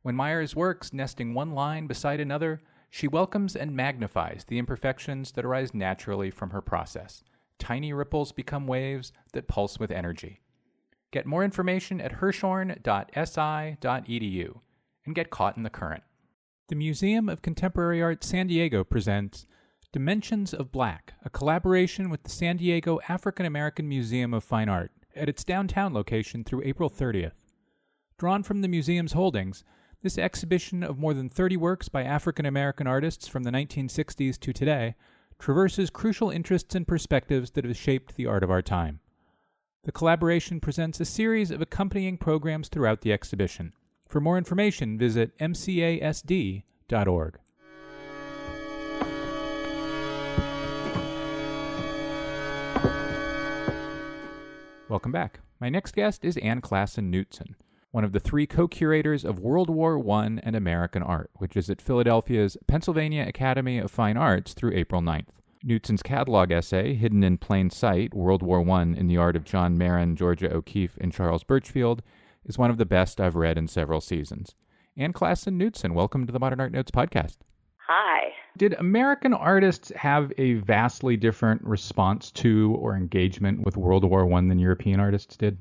When 0.01 0.15
Meyers 0.15 0.55
works 0.55 0.93
nesting 0.93 1.33
one 1.33 1.51
line 1.51 1.87
beside 1.87 2.19
another, 2.19 2.61
she 2.89 3.07
welcomes 3.07 3.55
and 3.55 3.75
magnifies 3.75 4.45
the 4.47 4.57
imperfections 4.57 5.31
that 5.33 5.45
arise 5.45 5.73
naturally 5.73 6.31
from 6.31 6.49
her 6.49 6.61
process. 6.61 7.23
Tiny 7.59 7.93
ripples 7.93 8.31
become 8.31 8.65
waves 8.65 9.11
that 9.33 9.47
pulse 9.47 9.79
with 9.79 9.91
energy. 9.91 10.41
Get 11.11 11.25
more 11.25 11.43
information 11.43 12.01
at 12.01 12.13
hirshhorn.si.edu 12.13 14.59
and 15.05 15.15
get 15.15 15.29
caught 15.29 15.57
in 15.57 15.63
the 15.63 15.69
current. 15.69 16.03
The 16.67 16.75
Museum 16.75 17.29
of 17.29 17.41
Contemporary 17.41 18.01
Art 18.01 18.23
San 18.23 18.47
Diego 18.47 18.83
presents 18.83 19.45
Dimensions 19.91 20.53
of 20.53 20.71
Black, 20.71 21.15
a 21.25 21.31
collaboration 21.31 22.11
with 22.11 22.21
the 22.21 22.29
San 22.29 22.57
Diego 22.57 22.99
African 23.09 23.47
American 23.47 23.89
Museum 23.89 24.35
of 24.35 24.43
Fine 24.43 24.69
Art 24.69 24.91
at 25.15 25.27
its 25.27 25.43
downtown 25.43 25.95
location 25.95 26.43
through 26.43 26.61
April 26.63 26.91
30th. 26.91 27.31
Drawn 28.19 28.43
from 28.43 28.61
the 28.61 28.67
museum's 28.67 29.13
holdings, 29.13 29.63
this 30.03 30.19
exhibition 30.19 30.83
of 30.83 30.99
more 30.99 31.15
than 31.15 31.27
30 31.27 31.57
works 31.57 31.89
by 31.89 32.03
African 32.03 32.45
American 32.45 32.85
artists 32.85 33.27
from 33.27 33.41
the 33.41 33.49
1960s 33.49 34.39
to 34.39 34.53
today 34.53 34.95
traverses 35.39 35.89
crucial 35.89 36.29
interests 36.29 36.75
and 36.75 36.87
perspectives 36.87 37.49
that 37.51 37.65
have 37.65 37.75
shaped 37.75 38.15
the 38.15 38.27
art 38.27 38.43
of 38.43 38.51
our 38.51 38.61
time. 38.61 38.99
The 39.85 39.91
collaboration 39.91 40.59
presents 40.59 40.99
a 40.99 41.05
series 41.05 41.49
of 41.49 41.63
accompanying 41.63 42.19
programs 42.19 42.67
throughout 42.67 43.01
the 43.01 43.11
exhibition. 43.11 43.73
For 44.07 44.21
more 44.21 44.37
information, 44.37 44.99
visit 44.99 45.35
mcasd.org. 45.39 46.63
Welcome 54.89 55.11
back. 55.11 55.41
My 55.59 55.69
next 55.69 55.93
guest 55.93 56.25
is 56.25 56.35
Anne 56.37 56.61
Classen 56.61 57.13
Knutson. 57.13 57.53
one 57.91 58.03
of 58.03 58.11
the 58.11 58.19
three 58.19 58.47
co-curators 58.47 59.23
of 59.23 59.37
World 59.37 59.69
War 59.69 59.99
I 60.11 60.39
and 60.41 60.55
American 60.55 61.03
Art, 61.03 61.29
which 61.35 61.55
is 61.55 61.69
at 61.69 61.79
Philadelphia's 61.79 62.57
Pennsylvania 62.65 63.23
Academy 63.27 63.77
of 63.77 63.91
Fine 63.91 64.17
Arts 64.17 64.55
through 64.55 64.73
April 64.73 64.99
9th. 64.99 65.27
Knutson's 65.63 66.01
catalog 66.01 66.51
essay, 66.51 66.95
Hidden 66.95 67.23
in 67.23 67.37
Plain 67.37 67.69
Sight 67.69 68.15
World 68.15 68.41
War 68.41 68.67
I 68.67 68.81
in 68.81 69.05
the 69.05 69.17
Art 69.17 69.35
of 69.35 69.43
John 69.43 69.77
Marin, 69.77 70.15
Georgia 70.15 70.51
O'Keeffe, 70.51 70.97
and 70.99 71.13
Charles 71.13 71.43
Burchfield, 71.43 71.99
is 72.45 72.57
one 72.57 72.71
of 72.71 72.79
the 72.79 72.85
best 72.85 73.21
I've 73.21 73.35
read 73.35 73.59
in 73.59 73.67
several 73.67 74.01
seasons. 74.01 74.55
Anne 74.97 75.13
Classen 75.13 75.61
Knutson, 75.61 75.93
welcome 75.93 76.25
to 76.25 76.33
the 76.33 76.39
Modern 76.39 76.59
Art 76.59 76.71
Notes 76.71 76.89
podcast. 76.89 77.37
Hi. 77.91 78.33
Did 78.55 78.75
American 78.75 79.33
artists 79.33 79.91
have 79.95 80.31
a 80.37 80.53
vastly 80.61 81.17
different 81.17 81.63
response 81.63 82.29
to 82.33 82.77
or 82.79 82.95
engagement 82.95 83.65
with 83.65 83.77
World 83.77 84.03
War 84.03 84.31
I 84.31 84.41
than 84.41 84.59
European 84.59 84.99
artists 84.99 85.35
did? 85.35 85.57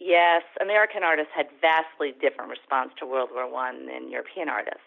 Yes, 0.00 0.42
American 0.60 1.04
artists 1.04 1.30
had 1.32 1.46
vastly 1.60 2.12
different 2.20 2.50
response 2.50 2.90
to 2.98 3.06
World 3.06 3.28
War 3.32 3.44
I 3.44 3.72
than 3.74 4.10
European 4.10 4.48
artists. 4.48 4.80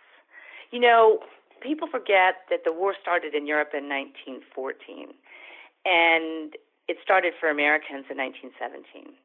You 0.72 0.82
know, 0.82 1.20
people 1.62 1.88
forget 1.88 2.44
that 2.50 2.66
the 2.66 2.74
war 2.74 2.94
started 3.02 3.34
in 3.34 3.48
Europe 3.48 3.70
in 3.74 3.88
1914, 3.88 5.14
and 5.86 6.58
it 6.90 6.98
started 7.02 7.32
for 7.40 7.48
Americans 7.48 8.04
in 8.12 8.18
1917. 8.18 9.16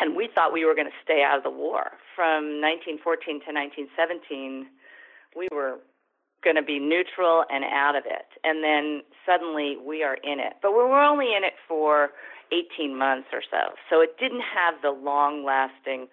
And 0.00 0.16
we 0.16 0.26
thought 0.34 0.54
we 0.54 0.64
were 0.64 0.74
going 0.74 0.88
to 0.88 1.02
stay 1.04 1.22
out 1.22 1.36
of 1.36 1.44
the 1.44 1.50
war. 1.50 1.92
From 2.16 2.64
1914 2.64 3.44
to 3.44 3.52
1917, 3.52 4.68
we 5.36 5.48
were 5.52 5.80
going 6.42 6.56
to 6.56 6.62
be 6.62 6.78
neutral 6.78 7.44
and 7.50 7.64
out 7.64 7.96
of 7.96 8.04
it. 8.06 8.26
And 8.44 8.64
then 8.64 9.02
suddenly 9.26 9.76
we 9.76 10.02
are 10.02 10.16
in 10.24 10.40
it. 10.40 10.54
But 10.62 10.72
we 10.72 10.78
were 10.78 11.02
only 11.02 11.34
in 11.34 11.44
it 11.44 11.54
for 11.68 12.10
18 12.52 12.96
months 12.96 13.28
or 13.32 13.42
so. 13.48 13.74
So 13.88 14.00
it 14.00 14.18
didn't 14.18 14.42
have 14.42 14.74
the 14.82 14.90
long 14.90 15.44
lasting, 15.44 16.08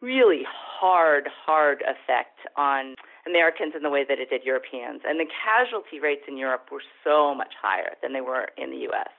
really 0.00 0.42
hard, 0.46 1.28
hard 1.44 1.82
effect 1.82 2.38
on 2.56 2.94
Americans 3.26 3.74
in 3.76 3.82
the 3.82 3.90
way 3.90 4.04
that 4.08 4.18
it 4.18 4.30
did 4.30 4.42
Europeans. 4.44 5.02
And 5.06 5.18
the 5.18 5.26
casualty 5.26 6.00
rates 6.00 6.22
in 6.28 6.36
Europe 6.36 6.68
were 6.70 6.82
so 7.04 7.34
much 7.34 7.54
higher 7.60 7.94
than 8.02 8.12
they 8.12 8.20
were 8.20 8.48
in 8.56 8.70
the 8.70 8.78
U.S. 8.90 9.10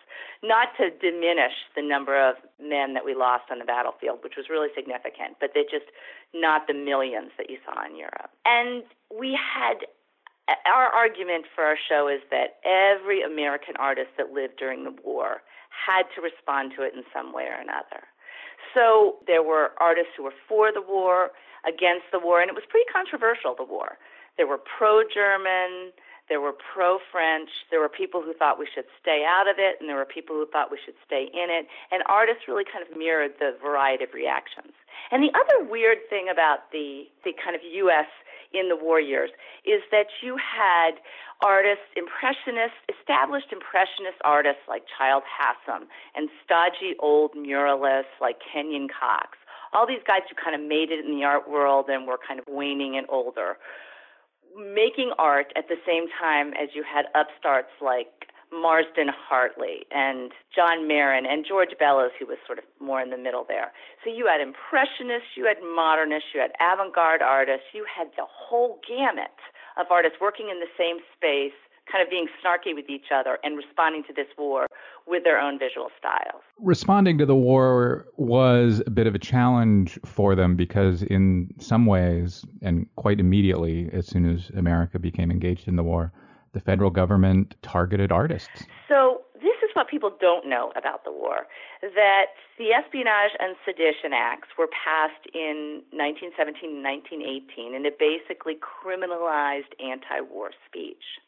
Not 0.43 0.69
to 0.77 0.89
diminish 0.89 1.53
the 1.75 1.81
number 1.81 2.19
of 2.19 2.35
men 2.61 2.93
that 2.93 3.05
we 3.05 3.15
lost 3.15 3.45
on 3.49 3.59
the 3.59 3.65
battlefield, 3.65 4.19
which 4.23 4.35
was 4.35 4.47
really 4.49 4.69
significant, 4.75 5.37
but 5.39 5.51
they 5.55 5.63
just 5.63 5.87
not 6.33 6.67
the 6.67 6.73
millions 6.73 7.31
that 7.37 7.49
you 7.49 7.57
saw 7.65 7.85
in 7.85 7.95
Europe. 7.95 8.29
And 8.45 8.83
we 9.09 9.39
had 9.39 9.87
our 10.65 10.87
argument 10.87 11.45
for 11.55 11.63
our 11.63 11.77
show 11.77 12.07
is 12.07 12.21
that 12.31 12.57
every 12.65 13.21
American 13.21 13.75
artist 13.77 14.09
that 14.17 14.31
lived 14.31 14.57
during 14.57 14.83
the 14.83 14.95
war 15.03 15.41
had 15.69 16.03
to 16.15 16.21
respond 16.21 16.73
to 16.75 16.83
it 16.83 16.93
in 16.93 17.03
some 17.13 17.33
way 17.33 17.45
or 17.45 17.59
another. 17.61 18.03
So 18.73 19.17
there 19.27 19.43
were 19.43 19.71
artists 19.79 20.11
who 20.17 20.23
were 20.23 20.33
for 20.47 20.71
the 20.71 20.81
war, 20.81 21.31
against 21.65 22.11
the 22.11 22.19
war, 22.19 22.41
and 22.41 22.49
it 22.49 22.55
was 22.55 22.67
pretty 22.67 22.87
controversial, 22.91 23.55
the 23.55 23.63
war. 23.63 23.97
There 24.37 24.47
were 24.47 24.59
pro 24.59 25.03
German, 25.07 25.91
there 26.29 26.41
were 26.41 26.53
pro 26.53 26.99
French, 27.11 27.49
there 27.69 27.79
were 27.79 27.89
people 27.89 28.21
who 28.21 28.33
thought 28.33 28.59
we 28.59 28.67
should 28.73 28.85
stay 29.01 29.25
out 29.27 29.47
of 29.49 29.55
it, 29.59 29.77
and 29.79 29.89
there 29.89 29.97
were 29.97 30.05
people 30.05 30.35
who 30.35 30.45
thought 30.47 30.71
we 30.71 30.79
should 30.83 30.95
stay 31.05 31.23
in 31.33 31.49
it, 31.49 31.67
and 31.91 32.03
artists 32.05 32.43
really 32.47 32.65
kind 32.65 32.85
of 32.89 32.97
mirrored 32.97 33.33
the 33.39 33.55
variety 33.61 34.03
of 34.03 34.13
reactions. 34.13 34.73
And 35.11 35.21
the 35.21 35.31
other 35.33 35.63
weird 35.69 35.99
thing 36.09 36.29
about 36.29 36.71
the, 36.71 37.07
the 37.23 37.33
kind 37.33 37.55
of 37.55 37.61
U.S 37.63 38.07
in 38.53 38.69
the 38.69 38.75
war 38.75 39.01
years 39.01 39.31
is 39.65 39.81
that 39.91 40.07
you 40.21 40.37
had 40.37 40.91
artists, 41.41 41.85
impressionists, 41.97 42.77
established 42.87 43.51
impressionist 43.51 44.17
artists 44.23 44.61
like 44.67 44.83
Childe 44.97 45.23
Hassam 45.25 45.87
and 46.15 46.29
stodgy 46.45 46.95
old 46.99 47.33
muralists 47.33 48.15
like 48.21 48.37
Kenyon 48.39 48.87
Cox. 48.87 49.37
All 49.73 49.87
these 49.87 50.05
guys 50.05 50.21
who 50.29 50.35
kind 50.35 50.55
of 50.55 50.61
made 50.61 50.91
it 50.91 51.03
in 51.03 51.17
the 51.17 51.23
art 51.25 51.49
world 51.49 51.89
and 51.89 52.07
were 52.07 52.19
kind 52.25 52.39
of 52.39 52.45
waning 52.47 52.95
and 52.95 53.07
older. 53.09 53.57
Making 54.55 55.11
art 55.17 55.51
at 55.55 55.67
the 55.67 55.77
same 55.85 56.05
time 56.19 56.53
as 56.53 56.69
you 56.75 56.83
had 56.83 57.05
upstarts 57.15 57.71
like 57.81 58.29
Marsden 58.53 59.09
Hartley 59.09 59.85
and 59.89 60.31
John 60.53 60.87
Marin 60.87 61.25
and 61.25 61.45
George 61.45 61.73
Bellows, 61.79 62.11
who 62.19 62.27
was 62.27 62.37
sort 62.45 62.59
of 62.59 62.65
more 62.79 63.01
in 63.01 63.09
the 63.09 63.17
middle 63.17 63.45
there. 63.47 63.71
So 64.03 64.11
you 64.11 64.27
had 64.27 64.41
impressionists, 64.41 65.33
you 65.35 65.45
had 65.45 65.57
modernists, 65.63 66.29
you 66.33 66.41
had 66.41 66.51
avant 66.61 66.93
garde 66.93 67.21
artists, 67.21 67.73
you 67.73 67.85
had 67.89 68.07
the 68.15 68.25
whole 68.29 68.79
gamut 68.87 69.33
of 69.77 69.87
artists 69.89 70.19
working 70.21 70.49
in 70.49 70.59
the 70.59 70.69
same 70.77 70.97
space, 71.17 71.57
kind 71.91 72.03
of 72.03 72.09
being 72.09 72.27
snarky 72.43 72.73
with 72.73 72.89
each 72.89 73.11
other 73.13 73.39
and 73.43 73.57
responding 73.57 74.03
to 74.05 74.13
this 74.13 74.27
war 74.37 74.67
with 75.05 75.23
their 75.23 75.39
own 75.39 75.59
visual 75.59 75.89
styles. 75.97 76.41
Responding 76.59 77.17
to 77.17 77.25
the 77.25 77.35
war 77.35 78.07
was 78.17 78.81
a 78.87 78.89
bit 78.89 79.07
of 79.07 79.15
a 79.15 79.19
challenge 79.19 79.99
for 80.05 80.35
them 80.35 80.55
because, 80.55 81.03
in 81.03 81.53
some 81.59 81.85
ways, 81.85 82.45
and 82.61 82.87
quite 82.95 83.19
immediately, 83.19 83.89
as 83.91 84.07
soon 84.07 84.29
as 84.29 84.49
America 84.55 84.99
became 84.99 85.29
engaged 85.29 85.67
in 85.67 85.75
the 85.75 85.83
war, 85.83 86.11
the 86.53 86.59
federal 86.59 86.89
government 86.89 87.55
targeted 87.61 88.11
artists. 88.11 88.63
So 88.87 89.21
this 89.35 89.57
is 89.63 89.69
what 89.73 89.87
people 89.89 90.15
don't 90.21 90.47
know 90.47 90.71
about 90.75 91.03
the 91.03 91.11
war 91.11 91.47
that 91.81 92.27
the 92.57 92.71
Espionage 92.71 93.31
and 93.39 93.55
Sedition 93.65 94.13
Acts 94.13 94.47
were 94.57 94.69
passed 94.71 95.27
in 95.33 95.83
1917 95.91 96.79
and 96.79 96.83
1918, 96.83 97.75
and 97.75 97.85
it 97.85 97.99
basically 97.99 98.55
criminalized 98.55 99.75
anti 99.83 100.21
war 100.21 100.51
speech. 100.65 101.19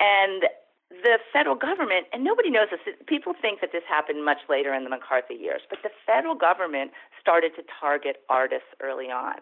And 0.00 0.44
the 0.90 1.18
federal 1.32 1.56
government, 1.56 2.06
and 2.12 2.22
nobody 2.22 2.50
knows 2.50 2.68
this, 2.70 2.94
people 3.06 3.34
think 3.40 3.60
that 3.60 3.72
this 3.72 3.82
happened 3.88 4.24
much 4.24 4.38
later 4.48 4.72
in 4.74 4.84
the 4.84 4.90
McCarthy 4.90 5.34
years, 5.34 5.62
but 5.68 5.80
the 5.82 5.90
federal 6.06 6.34
government 6.34 6.92
started 7.20 7.52
to 7.56 7.62
target 7.80 8.22
artists 8.28 8.68
early 8.80 9.10
on. 9.10 9.36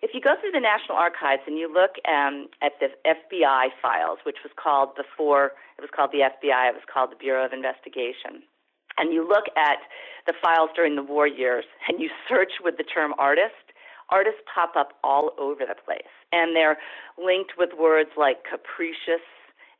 If 0.00 0.14
you 0.14 0.20
go 0.20 0.34
through 0.40 0.52
the 0.52 0.60
National 0.60 0.96
Archives 0.96 1.42
and 1.46 1.58
you 1.58 1.72
look 1.72 1.98
um, 2.06 2.48
at 2.62 2.72
the 2.78 2.88
FBI 3.04 3.70
files, 3.82 4.18
which 4.24 4.38
was 4.44 4.52
called 4.54 4.94
before 4.94 5.52
it 5.76 5.82
was 5.82 5.90
called 5.94 6.12
the 6.12 6.20
FBI, 6.20 6.70
it 6.70 6.74
was 6.74 6.86
called 6.92 7.10
the 7.10 7.16
Bureau 7.16 7.44
of 7.44 7.52
Investigation, 7.52 8.42
and 8.98 9.12
you 9.12 9.26
look 9.26 9.46
at 9.56 9.78
the 10.26 10.34
files 10.42 10.70
during 10.74 10.96
the 10.96 11.02
war 11.02 11.26
years 11.26 11.64
and 11.88 12.00
you 12.00 12.10
search 12.28 12.52
with 12.62 12.76
the 12.76 12.84
term 12.84 13.14
artist, 13.18 13.54
artists 14.10 14.40
pop 14.52 14.74
up 14.76 14.92
all 15.04 15.30
over 15.38 15.64
the 15.66 15.74
place. 15.74 16.12
And 16.32 16.54
they're 16.54 16.78
linked 17.16 17.52
with 17.56 17.70
words 17.78 18.10
like 18.16 18.44
capricious 18.44 19.24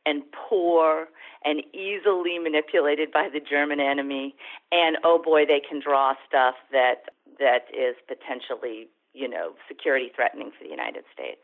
and 0.08 0.22
poor 0.32 1.08
and 1.44 1.62
easily 1.72 2.38
manipulated 2.38 3.12
by 3.12 3.28
the 3.32 3.40
German 3.40 3.80
enemy. 3.80 4.34
And 4.72 4.96
oh 5.04 5.20
boy, 5.22 5.44
they 5.46 5.60
can 5.60 5.80
draw 5.80 6.14
stuff 6.26 6.54
that 6.72 7.10
that 7.38 7.66
is 7.72 7.94
potentially 8.08 8.88
you 9.18 9.28
know, 9.28 9.52
security 9.66 10.10
threatening 10.14 10.50
for 10.56 10.64
the 10.64 10.70
United 10.70 11.04
States. 11.12 11.40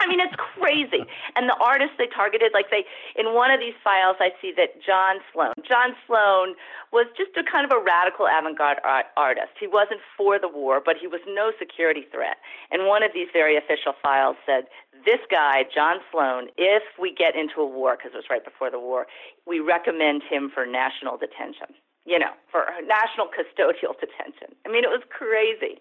I 0.00 0.06
mean, 0.06 0.18
it's 0.18 0.34
crazy. 0.36 1.04
And 1.36 1.48
the 1.48 1.56
artists 1.60 1.94
they 1.98 2.06
targeted, 2.06 2.52
like 2.54 2.70
they, 2.70 2.84
in 3.16 3.34
one 3.34 3.50
of 3.50 3.60
these 3.60 3.76
files, 3.84 4.16
I 4.18 4.32
see 4.40 4.52
that 4.56 4.80
John 4.80 5.16
Sloan. 5.32 5.52
John 5.68 5.94
Sloan 6.06 6.56
was 6.90 7.06
just 7.16 7.36
a 7.36 7.44
kind 7.44 7.70
of 7.70 7.70
a 7.70 7.78
radical 7.78 8.26
avant-garde 8.26 8.78
art, 8.82 9.06
artist. 9.16 9.52
He 9.60 9.66
wasn't 9.66 10.00
for 10.16 10.38
the 10.40 10.48
war, 10.48 10.80
but 10.82 10.96
he 10.96 11.06
was 11.06 11.20
no 11.28 11.52
security 11.58 12.06
threat. 12.10 12.38
And 12.72 12.86
one 12.86 13.02
of 13.02 13.12
these 13.12 13.28
very 13.30 13.56
official 13.56 13.92
files 14.02 14.36
said, 14.46 14.64
this 15.04 15.20
guy, 15.30 15.64
John 15.72 15.98
Sloan, 16.10 16.48
if 16.56 16.82
we 16.98 17.12
get 17.12 17.36
into 17.36 17.60
a 17.60 17.66
war, 17.66 17.96
because 17.96 18.12
it 18.14 18.16
was 18.16 18.30
right 18.30 18.44
before 18.44 18.70
the 18.70 18.80
war, 18.80 19.06
we 19.46 19.60
recommend 19.60 20.22
him 20.22 20.50
for 20.52 20.64
national 20.64 21.18
detention. 21.18 21.76
You 22.06 22.18
know, 22.18 22.32
for 22.50 22.64
national 22.88 23.28
custodial 23.28 23.92
detention. 24.00 24.56
I 24.66 24.72
mean, 24.72 24.84
it 24.84 24.90
was 24.90 25.02
crazy 25.12 25.78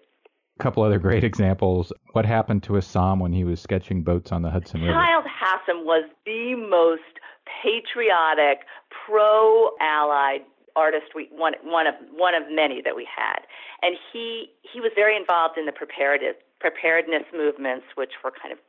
couple 0.60 0.84
other 0.84 1.00
great 1.00 1.24
examples. 1.32 1.92
What 2.12 2.26
happened 2.26 2.64
to 2.64 2.76
Hassam 2.76 3.20
when 3.20 3.34
he 3.34 3.44
was 3.44 3.60
sketching 3.60 4.04
boats 4.04 4.32
on 4.32 4.42
the 4.42 4.50
Hudson 4.50 4.82
River? 4.82 4.94
Childe 4.94 5.26
Hassam 5.28 5.86
was 5.86 6.04
the 6.26 6.56
most 6.56 7.20
patriotic, 7.64 8.66
pro-allied 9.06 10.42
artist 10.76 11.08
we 11.16 11.28
one 11.32 11.54
one 11.64 11.88
of 11.88 11.96
one 12.16 12.36
of 12.36 12.44
many 12.52 12.82
that 12.82 12.96
we 12.96 13.06
had, 13.06 13.40
and 13.82 13.96
he 14.14 14.50
he 14.62 14.80
was 14.80 14.92
very 14.96 15.18
involved 15.18 15.58
in 15.58 15.66
the 15.66 15.72
preparedness 15.72 16.36
preparedness 16.60 17.24
movements, 17.34 17.86
which 17.96 18.12
were 18.24 18.32
kind 18.32 18.52
of 18.52 18.60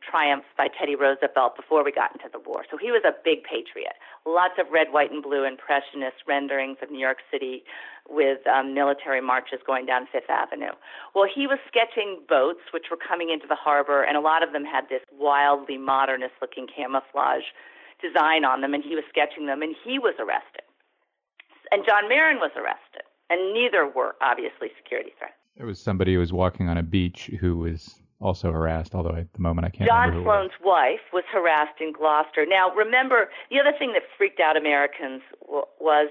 triumphs 0.00 0.46
by 0.56 0.68
Teddy 0.68 0.94
Roosevelt 0.94 1.56
before 1.56 1.84
we 1.84 1.92
got 1.92 2.12
into 2.12 2.28
the 2.32 2.38
war. 2.38 2.64
So 2.70 2.76
he 2.76 2.90
was 2.90 3.02
a 3.04 3.12
big 3.24 3.44
patriot. 3.44 3.94
Lots 4.26 4.54
of 4.58 4.66
red, 4.70 4.92
white, 4.92 5.10
and 5.10 5.22
blue 5.22 5.44
impressionist 5.44 6.16
renderings 6.26 6.78
of 6.82 6.90
New 6.90 6.98
York 6.98 7.18
City 7.30 7.64
with 8.08 8.46
um, 8.46 8.74
military 8.74 9.20
marches 9.20 9.60
going 9.66 9.86
down 9.86 10.06
Fifth 10.10 10.30
Avenue. 10.30 10.72
Well, 11.14 11.28
he 11.32 11.46
was 11.46 11.58
sketching 11.66 12.20
boats 12.28 12.60
which 12.72 12.86
were 12.90 12.96
coming 12.96 13.30
into 13.30 13.46
the 13.46 13.54
harbor, 13.54 14.02
and 14.02 14.16
a 14.16 14.20
lot 14.20 14.42
of 14.42 14.52
them 14.52 14.64
had 14.64 14.88
this 14.88 15.02
wildly 15.12 15.76
modernist 15.76 16.34
looking 16.40 16.66
camouflage 16.66 17.44
design 18.00 18.44
on 18.44 18.60
them, 18.60 18.74
and 18.74 18.82
he 18.82 18.94
was 18.94 19.04
sketching 19.08 19.46
them, 19.46 19.62
and 19.62 19.74
he 19.84 19.98
was 19.98 20.14
arrested. 20.18 20.62
And 21.70 21.84
John 21.84 22.08
Marin 22.08 22.38
was 22.38 22.52
arrested, 22.56 23.02
and 23.28 23.52
neither 23.52 23.86
were 23.86 24.16
obviously 24.22 24.70
security 24.82 25.10
threats. 25.18 25.34
There 25.56 25.66
was 25.66 25.80
somebody 25.80 26.14
who 26.14 26.20
was 26.20 26.32
walking 26.32 26.68
on 26.68 26.78
a 26.78 26.82
beach 26.82 27.30
who 27.40 27.56
was 27.56 28.00
also 28.20 28.52
harassed, 28.52 28.94
although 28.94 29.14
at 29.14 29.32
the 29.32 29.40
moment 29.40 29.66
I 29.66 29.70
can't 29.70 29.88
John 29.88 30.08
remember. 30.08 30.30
John 30.30 30.48
Sloan's 30.50 30.52
wife 30.64 31.00
was 31.12 31.24
harassed 31.32 31.80
in 31.80 31.92
Gloucester. 31.92 32.44
Now, 32.46 32.74
remember, 32.74 33.30
the 33.50 33.60
other 33.60 33.72
thing 33.78 33.92
that 33.92 34.02
freaked 34.16 34.40
out 34.40 34.56
Americans 34.56 35.22
was 35.80 36.08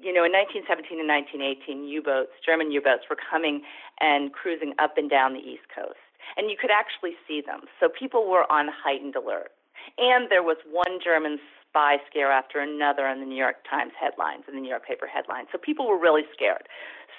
you 0.00 0.12
know, 0.12 0.22
in 0.24 0.30
1917 0.30 1.00
and 1.00 1.08
1918, 1.10 1.88
U-boats, 1.90 2.30
German 2.44 2.70
U-boats, 2.70 3.04
were 3.10 3.18
coming 3.18 3.62
and 4.00 4.32
cruising 4.32 4.74
up 4.78 4.96
and 4.96 5.10
down 5.10 5.32
the 5.32 5.42
East 5.42 5.66
Coast, 5.74 5.98
and 6.36 6.50
you 6.50 6.56
could 6.56 6.70
actually 6.70 7.18
see 7.26 7.40
them. 7.40 7.62
So 7.80 7.88
people 7.88 8.30
were 8.30 8.50
on 8.50 8.68
heightened 8.70 9.16
alert. 9.16 9.50
And 9.96 10.30
there 10.30 10.42
was 10.42 10.58
one 10.70 11.00
German 11.02 11.38
spy 11.68 11.98
scare 12.08 12.30
after 12.30 12.60
another 12.60 13.06
in 13.08 13.20
the 13.20 13.26
New 13.26 13.38
York 13.38 13.56
Times 13.68 13.92
headlines 13.98 14.44
and 14.46 14.56
the 14.56 14.60
New 14.60 14.68
York 14.68 14.86
paper 14.86 15.06
headlines. 15.06 15.48
So 15.50 15.58
people 15.58 15.88
were 15.88 15.98
really 15.98 16.24
scared. 16.32 16.68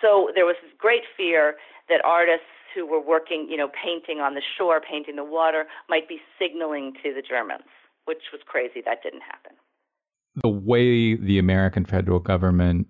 So 0.01 0.31
there 0.35 0.45
was 0.45 0.55
this 0.61 0.71
great 0.77 1.03
fear 1.17 1.55
that 1.89 2.03
artists 2.05 2.47
who 2.73 2.85
were 2.85 3.01
working, 3.01 3.47
you 3.49 3.57
know, 3.57 3.69
painting 3.69 4.19
on 4.19 4.35
the 4.35 4.41
shore, 4.57 4.81
painting 4.81 5.15
the 5.15 5.23
water, 5.23 5.65
might 5.87 6.07
be 6.07 6.19
signaling 6.37 6.93
to 7.03 7.13
the 7.13 7.21
Germans, 7.21 7.63
which 8.05 8.31
was 8.31 8.41
crazy. 8.45 8.81
That 8.85 9.03
didn't 9.03 9.21
happen 9.21 9.53
the 10.41 10.49
way 10.49 11.15
the 11.15 11.39
American 11.39 11.85
federal 11.85 12.19
government 12.19 12.87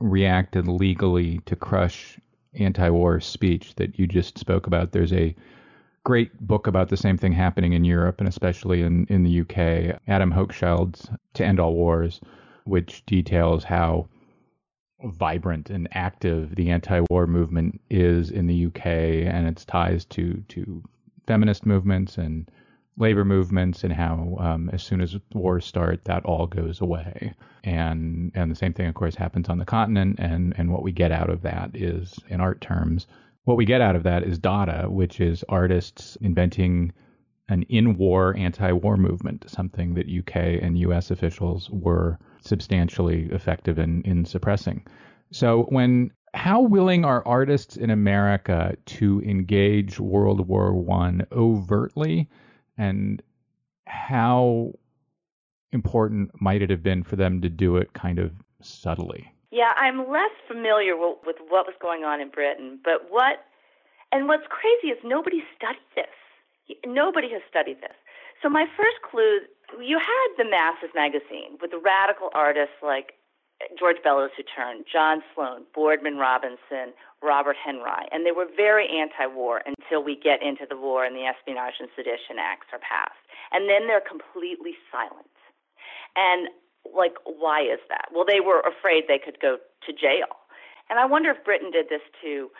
reacted 0.00 0.68
legally 0.68 1.40
to 1.46 1.56
crush 1.56 2.18
anti-war 2.54 3.20
speech 3.20 3.74
that 3.76 3.98
you 3.98 4.06
just 4.06 4.38
spoke 4.38 4.66
about. 4.66 4.92
There's 4.92 5.12
a 5.12 5.34
great 6.04 6.38
book 6.40 6.66
about 6.66 6.88
the 6.88 6.96
same 6.96 7.18
thing 7.18 7.32
happening 7.32 7.72
in 7.72 7.84
Europe 7.84 8.20
and 8.20 8.28
especially 8.28 8.82
in, 8.82 9.06
in 9.06 9.24
the 9.24 9.40
UK, 9.40 10.00
Adam 10.06 10.30
Hochschild's 10.30 11.10
To 11.34 11.44
End 11.44 11.60
All 11.60 11.74
Wars, 11.74 12.20
which 12.64 13.04
details 13.06 13.64
how 13.64 14.08
vibrant 15.04 15.70
and 15.70 15.88
active 15.92 16.54
the 16.56 16.70
anti-war 16.70 17.26
movement 17.26 17.80
is 17.88 18.30
in 18.30 18.46
the 18.46 18.66
UK 18.66 18.86
and 18.86 19.46
its 19.46 19.64
ties 19.64 20.04
to 20.04 20.42
to 20.48 20.82
feminist 21.26 21.64
movements 21.64 22.18
and 22.18 22.50
labor 22.98 23.24
movements 23.24 23.84
and 23.84 23.92
how 23.92 24.36
um, 24.40 24.68
as 24.72 24.82
soon 24.82 25.00
as 25.00 25.16
wars 25.32 25.64
start, 25.64 26.04
that 26.04 26.24
all 26.24 26.46
goes 26.46 26.80
away. 26.80 27.32
And 27.64 28.32
and 28.34 28.50
the 28.50 28.56
same 28.56 28.72
thing, 28.72 28.86
of 28.86 28.94
course, 28.94 29.14
happens 29.14 29.48
on 29.48 29.58
the 29.58 29.64
continent. 29.64 30.18
And 30.18 30.54
and 30.58 30.72
what 30.72 30.82
we 30.82 30.92
get 30.92 31.12
out 31.12 31.30
of 31.30 31.42
that 31.42 31.70
is, 31.74 32.18
in 32.28 32.40
art 32.40 32.60
terms, 32.60 33.06
what 33.44 33.56
we 33.56 33.64
get 33.64 33.80
out 33.80 33.96
of 33.96 34.02
that 34.02 34.24
is 34.24 34.38
Dada, 34.38 34.88
which 34.90 35.20
is 35.20 35.44
artists 35.48 36.16
inventing 36.20 36.92
an 37.48 37.62
in-war 37.70 38.36
anti-war 38.36 38.96
movement, 38.96 39.48
something 39.48 39.94
that 39.94 40.06
UK 40.06 40.62
and 40.62 40.78
US 40.78 41.10
officials 41.10 41.70
were 41.70 42.18
substantially 42.48 43.28
effective 43.30 43.78
in 43.78 44.02
in 44.02 44.24
suppressing. 44.24 44.86
So 45.30 45.64
when 45.64 46.10
how 46.34 46.60
willing 46.60 47.04
are 47.04 47.26
artists 47.26 47.76
in 47.76 47.90
America 47.90 48.76
to 48.86 49.22
engage 49.22 50.00
World 50.00 50.46
War 50.48 50.74
One 50.74 51.26
overtly? 51.32 52.28
and 52.78 53.20
how 53.86 54.72
important 55.72 56.30
might 56.40 56.62
it 56.62 56.70
have 56.70 56.82
been 56.82 57.02
for 57.02 57.16
them 57.16 57.42
to 57.42 57.48
do 57.50 57.76
it 57.76 57.92
kind 57.92 58.18
of 58.18 58.32
subtly? 58.62 59.30
Yeah, 59.50 59.72
I'm 59.76 60.10
less 60.10 60.30
familiar 60.46 60.96
with 60.96 61.36
what 61.48 61.66
was 61.66 61.74
going 61.80 62.04
on 62.04 62.20
in 62.20 62.30
Britain, 62.30 62.78
but 62.84 63.06
what 63.10 63.44
and 64.12 64.28
what's 64.28 64.46
crazy 64.48 64.88
is 64.92 64.98
nobody 65.04 65.42
studied 65.56 65.80
this. 65.94 66.76
Nobody 66.86 67.30
has 67.30 67.42
studied 67.48 67.80
this. 67.80 67.96
So 68.42 68.48
my 68.48 68.66
first 68.76 68.96
clue, 69.10 69.40
you 69.80 69.98
had 69.98 70.28
the 70.36 70.48
Masses 70.48 70.90
magazine 70.94 71.58
with 71.60 71.70
the 71.70 71.78
radical 71.78 72.30
artists 72.34 72.80
like 72.82 73.14
George 73.78 73.96
Bellows 74.04 74.30
who 74.36 74.42
turned, 74.44 74.84
John 74.90 75.22
Sloan, 75.34 75.64
Boardman 75.74 76.16
Robinson, 76.16 76.94
Robert 77.22 77.56
Henri, 77.66 78.06
and 78.12 78.24
they 78.24 78.30
were 78.30 78.46
very 78.56 78.88
anti-war 78.88 79.62
until 79.66 80.02
we 80.02 80.14
get 80.14 80.42
into 80.42 80.64
the 80.68 80.76
war 80.76 81.04
and 81.04 81.16
the 81.16 81.26
Espionage 81.26 81.74
and 81.80 81.88
Sedition 81.96 82.38
Acts 82.38 82.68
are 82.72 82.78
passed. 82.78 83.18
And 83.50 83.68
then 83.68 83.86
they're 83.86 84.00
completely 84.00 84.74
silent. 84.92 85.26
And 86.14 86.48
like, 86.94 87.14
why 87.24 87.62
is 87.62 87.80
that? 87.88 88.06
Well, 88.14 88.24
they 88.24 88.40
were 88.40 88.60
afraid 88.60 89.04
they 89.08 89.18
could 89.18 89.40
go 89.40 89.58
to 89.86 89.92
jail. 89.92 90.30
And 90.88 90.98
I 90.98 91.04
wonder 91.04 91.30
if 91.30 91.44
Britain 91.44 91.70
did 91.70 91.88
this 91.88 92.02
too. 92.22 92.50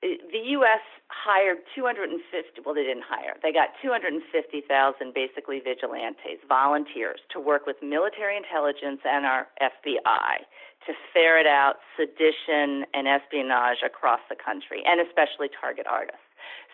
The 0.00 0.42
U.S. 0.62 0.80
hired 1.08 1.58
250, 1.74 2.60
well, 2.64 2.74
they 2.74 2.84
didn't 2.84 3.02
hire, 3.02 3.34
they 3.42 3.52
got 3.52 3.70
250,000 3.82 5.14
basically 5.14 5.58
vigilantes, 5.58 6.38
volunteers, 6.48 7.18
to 7.30 7.40
work 7.40 7.66
with 7.66 7.76
military 7.82 8.36
intelligence 8.36 9.00
and 9.04 9.26
our 9.26 9.48
FBI 9.60 10.46
to 10.86 10.92
ferret 11.12 11.46
out 11.46 11.76
sedition 11.96 12.86
and 12.94 13.08
espionage 13.08 13.82
across 13.84 14.20
the 14.30 14.36
country, 14.36 14.82
and 14.86 15.00
especially 15.00 15.48
target 15.60 15.86
artists. 15.90 16.27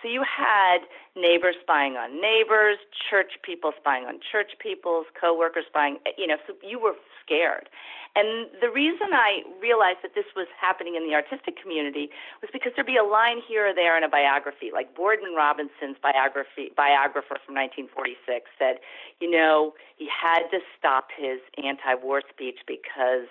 So 0.04 0.10
you 0.10 0.22
had 0.22 0.84
neighbors 1.16 1.56
spying 1.62 1.96
on 1.96 2.20
neighbors, 2.20 2.76
church 3.08 3.40
people 3.42 3.72
spying 3.80 4.04
on 4.04 4.20
church 4.20 4.52
people's, 4.58 5.06
coworkers 5.18 5.64
spying, 5.66 5.96
you 6.18 6.26
know, 6.26 6.36
so 6.46 6.52
you 6.62 6.78
were 6.78 6.92
scared. 7.24 7.70
And 8.14 8.52
the 8.60 8.68
reason 8.68 9.16
I 9.16 9.42
realized 9.62 10.00
that 10.02 10.14
this 10.14 10.28
was 10.36 10.46
happening 10.60 10.94
in 10.94 11.08
the 11.08 11.14
artistic 11.14 11.56
community 11.56 12.10
was 12.42 12.50
because 12.52 12.72
there'd 12.76 12.86
be 12.86 12.98
a 12.98 13.02
line 13.02 13.40
here 13.40 13.68
or 13.70 13.74
there 13.74 13.96
in 13.96 14.04
a 14.04 14.08
biography, 14.08 14.68
like 14.74 14.94
Boardman 14.94 15.32
Robinson's 15.34 15.96
biography 16.02 16.68
biographer 16.76 17.40
from 17.40 17.56
1946 17.56 18.44
said, 18.58 18.84
you 19.24 19.30
know, 19.30 19.72
he 19.96 20.06
had 20.06 20.52
to 20.52 20.60
stop 20.78 21.08
his 21.16 21.40
anti-war 21.56 22.20
speech 22.28 22.60
because 22.68 23.24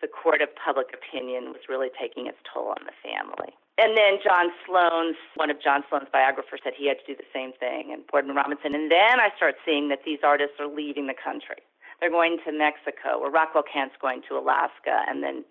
the 0.00 0.06
court 0.06 0.40
of 0.42 0.48
public 0.54 0.94
opinion 0.94 1.50
was 1.50 1.66
really 1.68 1.90
taking 1.90 2.28
its 2.28 2.38
toll 2.46 2.68
on 2.70 2.86
the 2.86 2.94
family. 3.02 3.50
And 3.80 3.96
then 3.96 4.18
John 4.22 4.52
Sloan's, 4.66 5.16
one 5.36 5.48
of 5.48 5.60
John 5.62 5.82
Sloan's 5.88 6.08
biographers 6.12 6.60
said 6.62 6.74
he 6.76 6.86
had 6.86 6.98
to 7.00 7.06
do 7.06 7.16
the 7.16 7.28
same 7.32 7.52
thing, 7.52 7.92
and 7.92 8.06
Boardman 8.06 8.36
Robinson. 8.36 8.74
And 8.74 8.90
then 8.92 9.20
I 9.20 9.30
start 9.36 9.56
seeing 9.64 9.88
that 9.88 10.00
these 10.04 10.18
artists 10.22 10.60
are 10.60 10.68
leaving 10.68 11.06
the 11.06 11.14
country 11.14 11.64
they're 12.00 12.10
going 12.10 12.38
to 12.44 12.52
Mexico, 12.52 13.20
or 13.20 13.30
Rockwell 13.30 13.64
Kent's 13.64 13.94
going 14.00 14.22
to 14.28 14.38
Alaska, 14.38 15.04
and 15.06 15.22
then 15.22 15.44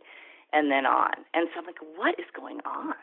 and 0.52 0.72
then 0.72 0.86
on. 0.86 1.14
And 1.34 1.48
so 1.54 1.62
I'm 1.62 1.66
like, 1.66 1.78
what 1.96 2.20
is 2.20 2.26
going 2.36 2.60
on? 2.66 2.96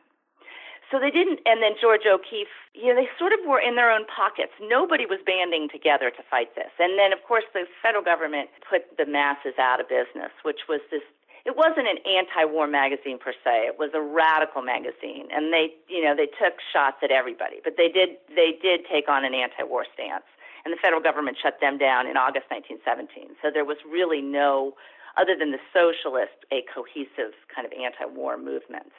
So 0.91 0.99
they 0.99 1.11
didn't, 1.11 1.41
and 1.47 1.63
then 1.63 1.73
Georgia 1.81 2.11
O'Keeffe, 2.15 2.51
you 2.75 2.95
know, 2.95 2.95
they 2.95 3.09
sort 3.19 3.33
of 3.33 3.39
were 3.47 3.59
in 3.59 3.75
their 3.75 3.91
own 3.91 4.05
pockets. 4.07 4.53
Nobody 4.61 5.07
was 5.07 5.19
banding 5.27 5.69
together 5.69 6.11
to 6.11 6.23
fight 6.31 6.55
this. 6.55 6.71
And 6.79 6.99
then, 6.99 7.13
of 7.13 7.23
course, 7.27 7.45
the 7.55 7.67
federal 7.83 8.03
government 8.03 8.51
put 8.69 8.97
the 8.97 9.07
masses 9.07 9.55
out 9.59 9.81
of 9.81 9.89
business, 9.89 10.31
which 10.43 10.67
was 10.69 10.81
this. 10.91 11.03
It 11.47 11.57
wasn't 11.57 11.87
an 11.87 11.99
anti-war 12.05 12.67
magazine 12.67 13.19
per 13.19 13.33
se. 13.33 13.71
It 13.71 13.79
was 13.79 13.91
a 13.95 14.01
radical 14.01 14.63
magazine, 14.63 15.29
and 15.33 15.53
they, 15.53 15.73
you 15.89 16.03
know, 16.03 16.15
they 16.15 16.27
took 16.27 16.59
shots 16.73 16.99
at 17.03 17.13
everybody. 17.13 17.61
But 17.63 17.77
they 17.77 17.89
did, 17.89 18.19
they 18.35 18.59
did 18.61 18.81
take 18.91 19.09
on 19.09 19.25
an 19.25 19.33
anti-war 19.33 19.87
stance 19.95 20.25
and 20.67 20.73
the 20.73 20.83
federal 20.83 21.01
government 21.01 21.39
shut 21.41 21.61
them 21.61 21.79
down 21.79 22.09
in 22.09 22.17
August 22.17 22.51
1917. 22.51 23.39
So 23.41 23.55
there 23.55 23.65
was 23.65 23.79
really 23.89 24.21
no, 24.21 24.75
other 25.17 25.39
than 25.39 25.53
the 25.53 25.63
socialist, 25.73 26.35
a 26.51 26.67
cohesive 26.67 27.39
kind 27.55 27.65
of 27.65 27.73
anti-war 27.73 28.37
movement 28.37 28.91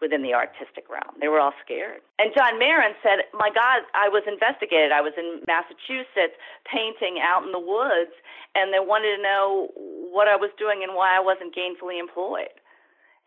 within 0.00 0.22
the 0.22 0.34
artistic 0.34 0.88
realm. 0.90 1.16
They 1.20 1.28
were 1.28 1.40
all 1.40 1.54
scared. 1.64 2.00
And 2.18 2.32
John 2.36 2.58
Marin 2.58 2.92
said, 3.02 3.24
My 3.32 3.48
God, 3.48 3.82
I 3.94 4.08
was 4.08 4.22
investigated. 4.28 4.92
I 4.92 5.00
was 5.00 5.12
in 5.16 5.40
Massachusetts 5.46 6.36
painting 6.68 7.18
out 7.22 7.44
in 7.44 7.52
the 7.52 7.60
woods, 7.62 8.12
and 8.54 8.72
they 8.72 8.80
wanted 8.80 9.16
to 9.16 9.22
know 9.22 9.68
what 10.12 10.28
I 10.28 10.36
was 10.36 10.50
doing 10.58 10.82
and 10.82 10.94
why 10.94 11.16
I 11.16 11.20
wasn't 11.20 11.54
gainfully 11.56 11.98
employed. 11.98 12.52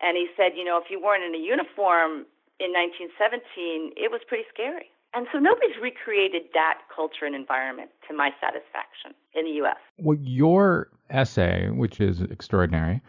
And 0.00 0.16
he 0.16 0.28
said, 0.36 0.52
You 0.54 0.64
know, 0.64 0.78
if 0.78 0.90
you 0.90 1.02
weren't 1.02 1.24
in 1.24 1.34
a 1.34 1.42
uniform 1.42 2.26
in 2.62 2.70
1917, 2.70 3.94
it 3.96 4.10
was 4.10 4.20
pretty 4.26 4.44
scary. 4.52 4.90
And 5.12 5.26
so 5.32 5.38
nobody's 5.38 5.76
recreated 5.82 6.42
that 6.54 6.82
culture 6.94 7.26
and 7.26 7.34
environment 7.34 7.90
to 8.08 8.14
my 8.14 8.30
satisfaction 8.40 9.10
in 9.34 9.44
the 9.44 9.58
US. 9.66 9.76
Well, 9.98 10.18
your 10.22 10.88
essay, 11.10 11.68
which 11.70 12.00
is 12.00 12.22
extraordinary, 12.22 13.00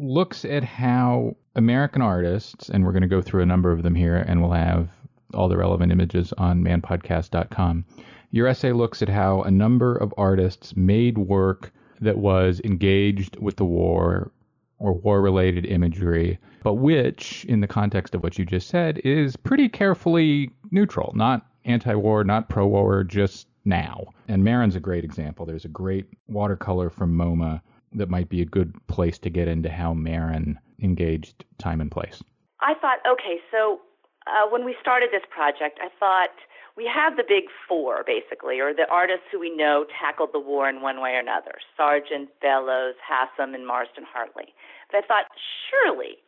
looks 0.00 0.44
at 0.44 0.64
how 0.64 1.36
American 1.54 2.02
artists, 2.02 2.70
and 2.70 2.84
we're 2.84 2.92
going 2.92 3.02
to 3.02 3.08
go 3.08 3.20
through 3.20 3.42
a 3.42 3.46
number 3.46 3.70
of 3.70 3.82
them 3.82 3.94
here, 3.94 4.16
and 4.16 4.40
we'll 4.40 4.52
have 4.52 4.88
all 5.34 5.48
the 5.48 5.56
relevant 5.56 5.92
images 5.92 6.32
on 6.38 6.64
manpodcast.com. 6.64 7.84
Your 8.30 8.46
essay 8.46 8.72
looks 8.72 9.02
at 9.02 9.08
how 9.08 9.42
a 9.42 9.50
number 9.50 9.94
of 9.96 10.14
artists 10.16 10.76
made 10.76 11.18
work 11.18 11.72
that 12.00 12.18
was 12.18 12.60
engaged 12.64 13.38
with 13.40 13.56
the 13.56 13.64
war 13.64 14.32
or 14.78 14.94
war 14.94 15.20
related 15.20 15.66
imagery, 15.66 16.38
but 16.62 16.74
which, 16.74 17.44
in 17.44 17.60
the 17.60 17.66
context 17.66 18.14
of 18.14 18.22
what 18.22 18.38
you 18.38 18.46
just 18.46 18.68
said, 18.68 18.98
is 19.04 19.36
pretty 19.36 19.68
carefully 19.68 20.50
neutral, 20.70 21.12
not 21.14 21.46
anti 21.66 21.94
war, 21.94 22.24
not 22.24 22.48
pro 22.48 22.66
war, 22.66 23.04
just 23.04 23.46
now. 23.64 24.06
And 24.28 24.42
Marin's 24.42 24.76
a 24.76 24.80
great 24.80 25.04
example. 25.04 25.44
There's 25.44 25.66
a 25.66 25.68
great 25.68 26.06
watercolor 26.28 26.88
from 26.88 27.14
MoMA 27.14 27.60
that 27.92 28.08
might 28.08 28.28
be 28.28 28.40
a 28.42 28.46
good 28.46 28.74
place 28.86 29.18
to 29.18 29.30
get 29.30 29.48
into 29.48 29.70
how 29.70 29.94
Marin 29.94 30.58
engaged 30.82 31.44
time 31.58 31.80
and 31.80 31.90
place. 31.90 32.22
I 32.60 32.74
thought, 32.74 32.98
okay, 33.06 33.38
so 33.50 33.80
uh, 34.26 34.48
when 34.50 34.64
we 34.64 34.76
started 34.80 35.10
this 35.12 35.24
project, 35.30 35.80
I 35.82 35.88
thought 35.98 36.30
we 36.76 36.86
have 36.86 37.16
the 37.16 37.24
big 37.26 37.44
four, 37.68 38.04
basically, 38.06 38.60
or 38.60 38.72
the 38.72 38.88
artists 38.90 39.26
who 39.30 39.40
we 39.40 39.54
know 39.54 39.86
tackled 40.00 40.30
the 40.32 40.40
war 40.40 40.68
in 40.68 40.82
one 40.82 41.00
way 41.00 41.12
or 41.12 41.20
another 41.20 41.58
Sargent, 41.76 42.28
Bellows, 42.40 42.94
Hassam, 43.06 43.54
and 43.54 43.66
Marsden 43.66 44.04
Hartley. 44.04 44.54
But 44.90 45.04
I 45.04 45.06
thought, 45.06 45.24
surely 45.68 46.18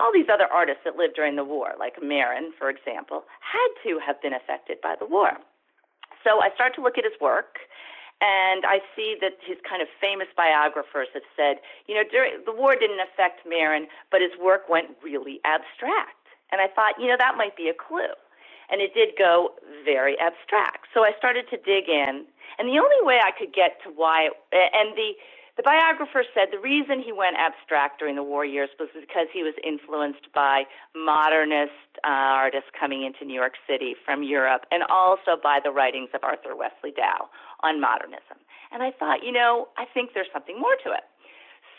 all 0.00 0.12
these 0.12 0.30
other 0.32 0.46
artists 0.46 0.82
that 0.84 0.96
lived 0.96 1.14
during 1.16 1.36
the 1.36 1.44
war, 1.44 1.74
like 1.78 2.00
Marin, 2.02 2.52
for 2.58 2.70
example, 2.70 3.24
had 3.40 3.68
to 3.82 3.98
have 3.98 4.20
been 4.22 4.32
affected 4.32 4.80
by 4.80 4.94
the 4.98 5.06
war. 5.06 5.32
So 6.22 6.40
I 6.40 6.50
started 6.54 6.74
to 6.76 6.82
look 6.82 6.98
at 6.98 7.04
his 7.04 7.18
work, 7.20 7.58
And 8.20 8.66
I 8.66 8.80
see 8.96 9.16
that 9.20 9.38
his 9.46 9.58
kind 9.68 9.80
of 9.80 9.88
famous 10.00 10.26
biographers 10.36 11.08
have 11.14 11.22
said, 11.36 11.58
you 11.86 11.94
know, 11.94 12.02
during, 12.10 12.42
the 12.44 12.52
war 12.52 12.74
didn't 12.74 13.00
affect 13.00 13.46
Marin, 13.48 13.86
but 14.10 14.20
his 14.20 14.32
work 14.40 14.68
went 14.68 14.88
really 15.02 15.40
abstract. 15.44 16.18
And 16.50 16.60
I 16.60 16.66
thought, 16.66 16.94
you 16.98 17.06
know, 17.06 17.16
that 17.16 17.36
might 17.36 17.56
be 17.56 17.68
a 17.68 17.74
clue. 17.74 18.14
And 18.70 18.80
it 18.80 18.92
did 18.92 19.10
go 19.16 19.52
very 19.84 20.18
abstract. 20.18 20.88
So 20.92 21.04
I 21.04 21.12
started 21.16 21.48
to 21.50 21.56
dig 21.56 21.88
in. 21.88 22.26
And 22.58 22.68
the 22.68 22.78
only 22.78 23.00
way 23.02 23.20
I 23.24 23.30
could 23.30 23.52
get 23.52 23.80
to 23.84 23.90
why, 23.90 24.30
and 24.52 24.96
the, 24.96 25.12
the 25.58 25.64
biographer 25.64 26.22
said 26.32 26.48
the 26.52 26.58
reason 26.60 27.02
he 27.02 27.10
went 27.10 27.34
abstract 27.36 27.98
during 27.98 28.14
the 28.14 28.22
war 28.22 28.44
years 28.44 28.70
was 28.78 28.88
because 28.94 29.26
he 29.34 29.42
was 29.42 29.54
influenced 29.66 30.32
by 30.32 30.62
modernist 30.94 31.74
uh, 32.04 32.38
artists 32.38 32.70
coming 32.78 33.02
into 33.02 33.24
New 33.24 33.34
York 33.34 33.54
City 33.68 33.96
from 34.04 34.22
Europe 34.22 34.66
and 34.70 34.84
also 34.88 35.34
by 35.42 35.58
the 35.58 35.72
writings 35.72 36.10
of 36.14 36.22
Arthur 36.22 36.54
Wesley 36.54 36.92
Dow 36.96 37.28
on 37.64 37.80
modernism. 37.80 38.38
And 38.70 38.84
I 38.84 38.92
thought, 38.92 39.24
you 39.24 39.32
know, 39.32 39.66
I 39.76 39.84
think 39.92 40.14
there's 40.14 40.30
something 40.32 40.60
more 40.60 40.76
to 40.84 40.92
it. 40.92 41.02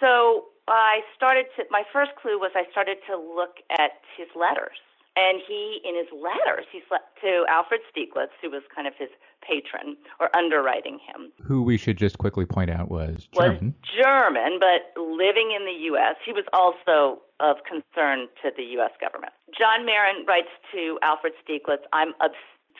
So 0.01 0.51
I 0.67 0.99
started 1.15 1.45
to, 1.55 1.63
my 1.71 1.83
first 1.93 2.11
clue 2.21 2.37
was 2.37 2.51
I 2.55 2.65
started 2.71 2.97
to 3.07 3.15
look 3.15 3.63
at 3.71 4.03
his 4.17 4.27
letters 4.35 4.77
and 5.15 5.39
he, 5.47 5.79
in 5.83 5.95
his 5.95 6.07
letters, 6.11 6.65
he 6.71 6.81
to 7.23 7.45
Alfred 7.47 7.81
Stieglitz, 7.91 8.35
who 8.41 8.49
was 8.49 8.63
kind 8.73 8.87
of 8.87 8.93
his 8.97 9.09
patron 9.41 9.97
or 10.19 10.35
underwriting 10.35 10.99
him. 10.99 11.31
Who 11.43 11.63
we 11.63 11.77
should 11.77 11.97
just 11.97 12.17
quickly 12.17 12.45
point 12.45 12.69
out 12.69 12.89
was 12.89 13.27
German. 13.33 13.75
Was 13.81 14.03
German, 14.03 14.59
but 14.59 14.99
living 15.01 15.51
in 15.55 15.65
the 15.65 15.83
U.S. 15.85 16.15
He 16.25 16.33
was 16.33 16.45
also 16.53 17.21
of 17.39 17.57
concern 17.63 18.27
to 18.43 18.51
the 18.55 18.63
U.S. 18.79 18.91
government. 18.99 19.33
John 19.57 19.85
Marin 19.85 20.25
writes 20.27 20.49
to 20.73 20.99
Alfred 21.01 21.33
Stieglitz, 21.43 21.83
I'm 21.93 22.13
obs- 22.21 22.35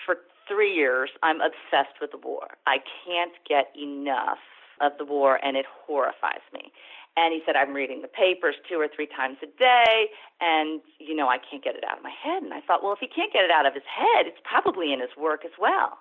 for 0.06 0.18
three 0.48 0.73
years, 0.73 1.10
I'm 1.23 1.40
obsessed 1.41 2.02
with 2.02 2.11
the 2.11 2.18
war. 2.18 2.57
I 2.68 2.80
can't 3.06 3.34
get 3.48 3.68
enough 3.80 4.40
of 4.81 4.94
the 4.98 5.06
war, 5.06 5.40
and 5.44 5.56
it 5.56 5.65
horrifies 5.86 6.44
me. 6.53 6.72
And 7.18 7.34
he 7.34 7.41
said, 7.45 7.56
I'm 7.56 7.73
reading 7.73 8.02
the 8.02 8.07
papers 8.07 8.56
two 8.69 8.80
or 8.80 8.88
three 8.88 9.07
times 9.07 9.38
a 9.44 9.48
day, 9.57 10.07
and, 10.40 10.80
you 10.99 11.15
know, 11.15 11.27
I 11.27 11.38
can't 11.38 11.64
get 11.64 11.76
it 11.76 11.84
out 11.84 11.98
of 11.98 12.03
my 12.03 12.11
head. 12.11 12.44
And 12.44 12.53
I 12.53 12.61
thought, 12.61 12.84
well, 12.84 12.94
if 12.94 12.99
he 12.99 13.07
can't 13.07 13.34
get 13.34 13.44
it 13.44 13.52
out 13.52 13.65
of 13.65 13.73
his 13.73 13.84
head, 13.84 14.26
it's 14.27 14.40
probably 14.44 14.94
in 14.94 15.02
his 15.02 15.10
work 15.18 15.44
as 15.44 15.52
well. 15.60 15.99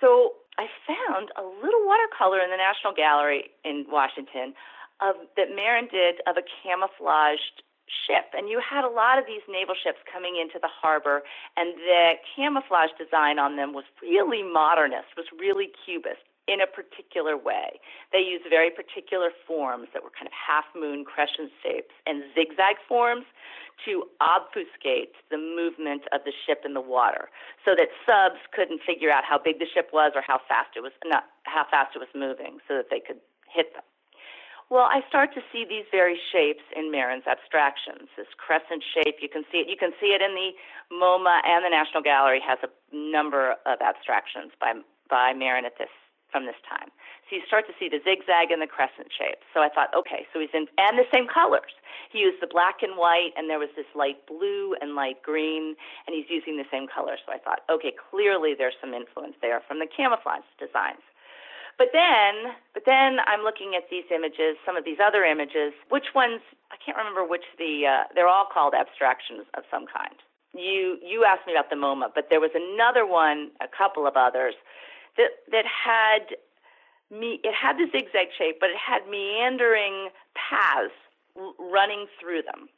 So 0.00 0.34
I 0.58 0.66
found 0.86 1.30
a 1.36 1.42
little 1.42 1.84
watercolor 1.84 2.40
in 2.40 2.50
the 2.50 2.56
National 2.56 2.92
Gallery 2.92 3.50
in 3.64 3.84
Washington 3.88 4.54
of, 5.00 5.16
that 5.36 5.54
Marin 5.54 5.88
did 5.90 6.20
of 6.26 6.36
a 6.36 6.44
camouflaged 6.62 7.62
ship. 8.06 8.32
And 8.36 8.48
you 8.48 8.60
had 8.60 8.84
a 8.84 8.88
lot 8.88 9.18
of 9.18 9.26
these 9.26 9.42
naval 9.48 9.74
ships 9.74 9.98
coming 10.10 10.36
into 10.40 10.58
the 10.60 10.68
harbor, 10.68 11.22
and 11.56 11.74
the 11.74 12.12
camouflage 12.36 12.90
design 12.98 13.38
on 13.38 13.56
them 13.56 13.72
was 13.74 13.84
really 14.02 14.42
modernist, 14.42 15.08
was 15.16 15.26
really 15.38 15.70
cubist 15.84 16.22
in 16.50 16.60
a 16.60 16.66
particular 16.66 17.36
way. 17.36 17.78
They 18.12 18.18
use 18.18 18.42
very 18.50 18.70
particular 18.70 19.30
forms 19.46 19.86
that 19.94 20.02
were 20.02 20.10
kind 20.10 20.26
of 20.26 20.34
half 20.34 20.64
moon 20.74 21.04
crescent 21.04 21.52
shapes 21.62 21.94
and 22.06 22.24
zigzag 22.34 22.76
forms 22.88 23.24
to 23.86 24.04
obfuscate 24.20 25.14
the 25.30 25.38
movement 25.38 26.02
of 26.12 26.20
the 26.26 26.32
ship 26.44 26.62
in 26.64 26.74
the 26.74 26.80
water 26.80 27.30
so 27.64 27.74
that 27.76 27.88
subs 28.04 28.40
couldn't 28.52 28.82
figure 28.82 29.10
out 29.10 29.24
how 29.24 29.38
big 29.38 29.60
the 29.60 29.66
ship 29.72 29.90
was 29.92 30.12
or 30.14 30.22
how 30.26 30.40
fast 30.48 30.70
it 30.74 30.82
was 30.82 30.92
not 31.06 31.24
how 31.44 31.64
fast 31.70 31.94
it 31.94 32.00
was 32.00 32.10
moving 32.14 32.58
so 32.66 32.74
that 32.74 32.90
they 32.90 33.00
could 33.00 33.20
hit 33.48 33.72
them. 33.74 33.82
Well, 34.70 34.86
I 34.90 35.02
start 35.08 35.34
to 35.34 35.42
see 35.52 35.64
these 35.64 35.86
very 35.90 36.18
shapes 36.30 36.62
in 36.76 36.92
Marin's 36.92 37.26
abstractions. 37.26 38.06
This 38.16 38.30
crescent 38.36 38.84
shape, 38.94 39.16
you 39.20 39.28
can 39.28 39.42
see 39.50 39.58
it. 39.58 39.68
You 39.68 39.76
can 39.76 39.90
see 40.00 40.14
it 40.14 40.22
in 40.22 40.34
the 40.34 40.52
MoMA 40.94 41.40
and 41.44 41.64
the 41.64 41.70
National 41.70 42.02
Gallery 42.02 42.40
has 42.46 42.58
a 42.62 42.70
number 42.94 43.56
of 43.66 43.80
abstractions 43.80 44.52
by 44.60 44.74
by 45.08 45.32
Marin 45.34 45.64
at 45.64 45.76
this 45.76 45.90
from 46.30 46.46
this 46.46 46.58
time. 46.68 46.90
So 47.28 47.36
you 47.36 47.42
start 47.46 47.66
to 47.66 47.74
see 47.78 47.88
the 47.88 48.00
zigzag 48.02 48.50
and 48.50 48.62
the 48.62 48.66
crescent 48.66 49.10
shape. 49.10 49.38
So 49.54 49.60
I 49.60 49.68
thought, 49.68 49.94
okay, 49.94 50.26
so 50.32 50.40
he's 50.40 50.54
in, 50.54 50.66
and 50.78 50.98
the 50.98 51.06
same 51.12 51.26
colors. 51.26 51.74
He 52.10 52.20
used 52.20 52.42
the 52.42 52.46
black 52.46 52.82
and 52.82 52.96
white, 52.96 53.30
and 53.36 53.48
there 53.48 53.58
was 53.58 53.70
this 53.76 53.86
light 53.94 54.26
blue 54.26 54.74
and 54.80 54.94
light 54.94 55.22
green, 55.22 55.76
and 56.06 56.14
he's 56.14 56.26
using 56.28 56.56
the 56.56 56.66
same 56.70 56.88
colors. 56.88 57.20
So 57.26 57.32
I 57.32 57.38
thought, 57.38 57.62
okay, 57.70 57.92
clearly 58.10 58.54
there's 58.56 58.74
some 58.80 58.94
influence 58.94 59.34
there 59.40 59.62
from 59.66 59.78
the 59.78 59.86
camouflage 59.86 60.46
designs. 60.58 61.02
But 61.78 61.90
then, 61.94 62.52
but 62.74 62.82
then 62.84 63.20
I'm 63.24 63.40
looking 63.40 63.74
at 63.74 63.88
these 63.88 64.04
images, 64.14 64.56
some 64.66 64.76
of 64.76 64.84
these 64.84 64.98
other 65.00 65.24
images. 65.24 65.72
Which 65.88 66.12
ones? 66.14 66.42
I 66.70 66.76
can't 66.76 66.98
remember 66.98 67.24
which 67.24 67.44
the. 67.58 67.86
Uh, 67.86 68.02
they're 68.14 68.28
all 68.28 68.44
called 68.52 68.74
abstractions 68.74 69.46
of 69.56 69.64
some 69.70 69.86
kind. 69.86 70.14
You 70.52 70.98
you 71.00 71.24
asked 71.24 71.46
me 71.46 71.54
about 71.54 71.70
the 71.70 71.76
MoMA, 71.76 72.10
but 72.14 72.28
there 72.28 72.40
was 72.40 72.50
another 72.54 73.06
one, 73.06 73.50
a 73.62 73.68
couple 73.68 74.06
of 74.06 74.14
others 74.16 74.54
that 75.20 75.32
that 75.52 75.66
had 75.66 76.36
me 77.10 77.40
it 77.44 77.54
had 77.54 77.76
the 77.76 77.86
zigzag 77.92 78.28
shape, 78.36 78.56
but 78.60 78.70
it 78.70 78.76
had 78.76 79.02
meandering 79.08 80.08
paths 80.34 80.94
running 81.58 82.06
through 82.18 82.42
them, 82.42 82.68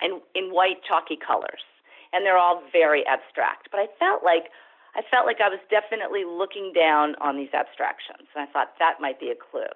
and 0.00 0.20
in 0.34 0.50
white 0.50 0.82
chalky 0.86 1.16
colors, 1.16 1.62
and 2.12 2.24
they're 2.24 2.38
all 2.38 2.62
very 2.72 3.06
abstract. 3.06 3.68
But 3.70 3.80
I 3.80 3.88
felt 3.98 4.22
like 4.24 4.50
I 4.94 5.02
felt 5.10 5.26
like 5.26 5.40
I 5.40 5.48
was 5.48 5.60
definitely 5.70 6.24
looking 6.24 6.72
down 6.72 7.14
on 7.20 7.36
these 7.36 7.52
abstractions, 7.54 8.28
and 8.34 8.46
I 8.48 8.52
thought 8.52 8.74
that 8.78 9.00
might 9.00 9.20
be 9.20 9.30
a 9.30 9.36
clue. 9.36 9.74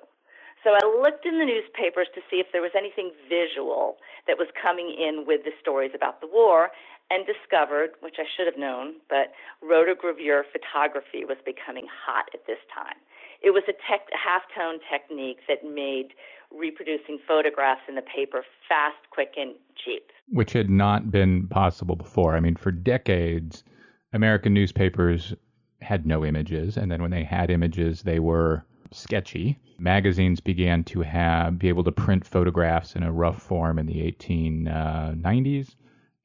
So 0.65 0.73
I 0.73 0.81
looked 1.01 1.27
in 1.27 1.39
the 1.39 1.45
newspapers 1.45 2.09
to 2.15 2.23
see 2.31 2.41
if 2.41 2.47
there 2.51 2.63
was 2.63 2.73
anything 2.75 3.13
visual 3.29 3.99
that 4.27 4.39
was 4.39 4.49
coming 4.61 4.97
in 4.99 5.25
with 5.27 5.45
the 5.45 5.53
stories 5.61 5.93
about 5.95 6.23
the 6.23 6.27
war, 6.27 6.71
and 7.11 7.27
discovered, 7.27 7.91
which 8.01 8.17
I 8.19 8.25
should 8.35 8.47
have 8.47 8.59
known, 8.59 8.95
but 9.11 9.33
rotogravure 9.63 10.43
photography 10.51 11.25
was 11.25 11.37
becoming 11.45 11.87
hot 11.87 12.31
at 12.33 12.47
this 12.47 12.59
time. 12.75 12.97
It 13.43 13.51
was 13.51 13.63
a 13.69 13.75
tech, 13.87 14.09
half-tone 14.13 14.81
technique 14.91 15.41
that 15.47 15.65
made 15.65 16.15
reproducing 16.51 17.19
photographs 17.29 17.83
in 17.89 17.95
the 17.95 18.03
paper 18.03 18.43
fast, 18.67 18.97
quick, 19.11 19.35
and 19.37 19.55
cheap. 19.77 20.11
Which 20.29 20.55
had 20.55 20.71
not 20.71 21.11
been 21.11 21.47
possible 21.49 21.95
before. 21.95 22.37
I 22.37 22.41
mean, 22.41 22.57
for 22.57 22.71
decades, 22.71 23.65
American 24.15 24.55
newspapers 24.55 25.35
had 25.83 26.07
no 26.07 26.25
images, 26.25 26.79
and 26.79 26.91
then 26.91 27.03
when 27.03 27.11
they 27.11 27.25
had 27.25 27.51
images, 27.51 28.03
they 28.03 28.19
were 28.19 28.65
sketchy. 28.95 29.59
Magazines 29.79 30.41
began 30.41 30.85
to 30.85 31.03
have 31.03 31.59
be 31.59 31.69
able 31.69 31.85
to 31.85 31.93
print 31.93 32.25
photographs 32.25 32.95
in 32.95 33.03
a 33.03 33.13
rough 33.13 33.43
form 33.43 33.79
in 33.79 33.87
the 33.87 34.01
1890s 34.13 35.69
uh, 35.69 35.73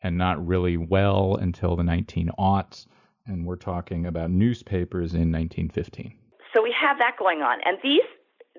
and 0.03 0.17
not 0.17 0.45
really 0.45 0.77
well 0.77 1.35
until 1.35 1.75
the 1.75 1.83
19 1.83 2.31
aughts. 2.39 2.85
And 3.25 3.45
we're 3.45 3.55
talking 3.55 4.05
about 4.05 4.31
newspapers 4.31 5.13
in 5.13 5.31
1915. 5.31 6.15
So 6.53 6.63
we 6.63 6.73
have 6.79 6.97
that 6.99 7.15
going 7.17 7.41
on. 7.41 7.59
And 7.65 7.77
these 7.83 8.01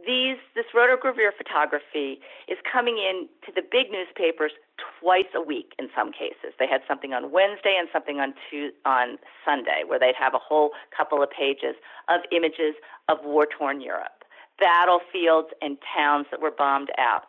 these 0.06 0.36
this 0.54 0.66
rotogravure 0.74 1.30
photography 1.36 2.20
is 2.48 2.58
coming 2.70 2.98
in 2.98 3.28
to 3.46 3.52
the 3.54 3.62
big 3.62 3.90
newspapers 3.90 4.52
twice 5.00 5.30
a 5.34 5.40
week 5.40 5.74
in 5.78 5.88
some 5.94 6.12
cases. 6.12 6.54
They 6.58 6.66
had 6.66 6.82
something 6.86 7.12
on 7.12 7.30
Wednesday 7.30 7.76
and 7.78 7.88
something 7.92 8.20
on 8.20 8.34
Tuesday, 8.48 8.76
on 8.84 9.18
Sunday 9.44 9.82
where 9.86 9.98
they'd 9.98 10.14
have 10.16 10.34
a 10.34 10.38
whole 10.38 10.70
couple 10.96 11.22
of 11.22 11.30
pages 11.30 11.76
of 12.08 12.20
images 12.32 12.74
of 13.08 13.18
war-torn 13.24 13.80
Europe, 13.80 14.24
battlefields 14.58 15.48
and 15.62 15.78
towns 15.96 16.26
that 16.30 16.40
were 16.40 16.50
bombed 16.50 16.90
out. 16.98 17.28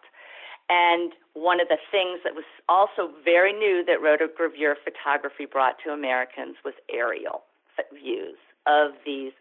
And 0.70 1.12
one 1.34 1.60
of 1.60 1.68
the 1.68 1.78
things 1.92 2.20
that 2.24 2.36
was 2.36 2.46
also 2.70 3.12
very 3.24 3.54
new 3.54 3.84
that 3.86 4.00
rotogravure 4.00 4.76
photography 4.84 5.46
brought 5.46 5.76
to 5.84 5.92
Americans 5.92 6.56
was 6.64 6.74
aerial 6.94 7.44
views 7.94 8.38
of 8.68 8.92
these 9.06 9.32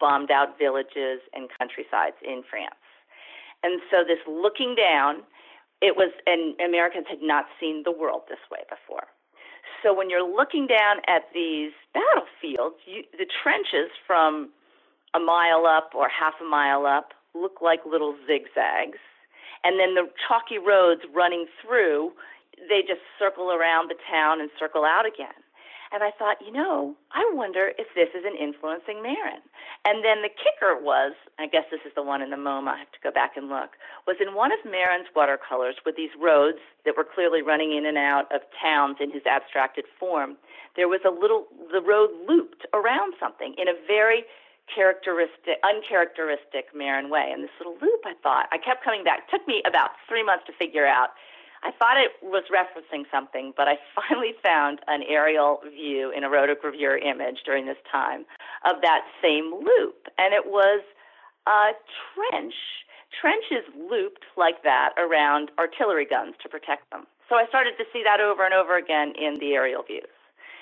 bombed 0.00 0.30
out 0.30 0.58
villages 0.58 1.20
and 1.32 1.48
countrysides 1.58 2.16
in 2.22 2.42
France. 2.48 2.74
And 3.62 3.80
so 3.90 4.04
this 4.04 4.18
looking 4.28 4.74
down, 4.74 5.22
it 5.80 5.96
was, 5.96 6.10
and 6.26 6.58
Americans 6.60 7.06
had 7.08 7.22
not 7.22 7.46
seen 7.58 7.82
the 7.84 7.92
world 7.92 8.22
this 8.28 8.38
way 8.50 8.60
before. 8.68 9.06
So 9.82 9.94
when 9.94 10.10
you're 10.10 10.26
looking 10.26 10.66
down 10.66 10.98
at 11.08 11.24
these 11.32 11.72
battlefields, 11.92 12.76
you, 12.86 13.04
the 13.16 13.26
trenches 13.42 13.90
from 14.06 14.50
a 15.14 15.20
mile 15.20 15.66
up 15.66 15.92
or 15.94 16.08
half 16.08 16.34
a 16.40 16.44
mile 16.44 16.86
up 16.86 17.12
look 17.34 17.60
like 17.60 17.80
little 17.86 18.16
zigzags 18.26 18.98
and 19.64 19.80
then 19.80 19.94
the 19.94 20.08
chalky 20.28 20.58
roads 20.58 21.00
running 21.12 21.46
through, 21.60 22.12
they 22.68 22.82
just 22.82 23.00
circle 23.18 23.50
around 23.50 23.88
the 23.88 23.96
town 24.10 24.40
and 24.40 24.50
circle 24.58 24.84
out 24.84 25.06
again. 25.06 25.43
And 25.94 26.02
I 26.02 26.10
thought, 26.10 26.38
you 26.44 26.50
know, 26.50 26.96
I 27.12 27.22
wonder 27.34 27.70
if 27.78 27.86
this 27.94 28.08
is 28.18 28.26
an 28.26 28.34
influencing 28.34 29.00
Marin. 29.00 29.38
And 29.84 30.04
then 30.04 30.22
the 30.22 30.28
kicker 30.28 30.74
was, 30.74 31.12
I 31.38 31.46
guess 31.46 31.70
this 31.70 31.86
is 31.86 31.92
the 31.94 32.02
one 32.02 32.20
in 32.20 32.30
the 32.30 32.36
MoMA, 32.36 32.74
I 32.74 32.78
have 32.78 32.90
to 32.90 32.98
go 33.00 33.12
back 33.12 33.36
and 33.36 33.48
look, 33.48 33.78
was 34.04 34.16
in 34.18 34.34
one 34.34 34.50
of 34.50 34.58
Marin's 34.66 35.06
watercolors 35.14 35.76
with 35.86 35.94
these 35.94 36.10
roads 36.20 36.58
that 36.84 36.96
were 36.96 37.06
clearly 37.06 37.42
running 37.42 37.70
in 37.70 37.86
and 37.86 37.96
out 37.96 38.26
of 38.34 38.40
towns 38.60 38.96
in 38.98 39.12
his 39.12 39.22
abstracted 39.24 39.84
form, 40.00 40.34
there 40.74 40.88
was 40.88 40.98
a 41.06 41.14
little, 41.14 41.46
the 41.70 41.80
road 41.80 42.10
looped 42.26 42.66
around 42.74 43.14
something 43.20 43.54
in 43.56 43.68
a 43.68 43.74
very 43.86 44.24
characteristic, 44.66 45.62
uncharacteristic 45.62 46.74
Marin 46.74 47.08
way. 47.08 47.30
And 47.30 47.44
this 47.44 47.54
little 47.60 47.78
loop, 47.80 48.02
I 48.04 48.14
thought, 48.20 48.48
I 48.50 48.58
kept 48.58 48.82
coming 48.82 49.04
back. 49.04 49.28
It 49.28 49.30
took 49.30 49.46
me 49.46 49.62
about 49.64 49.90
three 50.08 50.24
months 50.24 50.42
to 50.46 50.52
figure 50.58 50.86
out. 50.86 51.10
I 51.64 51.72
thought 51.72 51.96
it 51.96 52.12
was 52.22 52.44
referencing 52.52 53.04
something, 53.10 53.54
but 53.56 53.68
I 53.68 53.78
finally 54.08 54.34
found 54.42 54.80
an 54.86 55.02
aerial 55.08 55.60
view 55.74 56.12
in 56.14 56.24
a 56.24 56.28
rotogravure 56.28 57.02
image 57.02 57.38
during 57.44 57.66
this 57.66 57.80
time 57.90 58.26
of 58.64 58.82
that 58.82 59.02
same 59.22 59.52
loop. 59.52 60.08
And 60.18 60.34
it 60.34 60.46
was 60.46 60.82
a 61.46 61.72
trench. 62.14 62.54
Trench 63.20 63.44
is 63.50 63.64
looped 63.90 64.24
like 64.36 64.62
that 64.64 64.90
around 64.98 65.50
artillery 65.58 66.06
guns 66.06 66.34
to 66.42 66.48
protect 66.48 66.90
them. 66.90 67.06
So 67.28 67.36
I 67.36 67.46
started 67.48 67.74
to 67.78 67.84
see 67.92 68.02
that 68.04 68.20
over 68.20 68.44
and 68.44 68.52
over 68.52 68.76
again 68.76 69.12
in 69.18 69.38
the 69.40 69.54
aerial 69.54 69.82
views. 69.82 70.12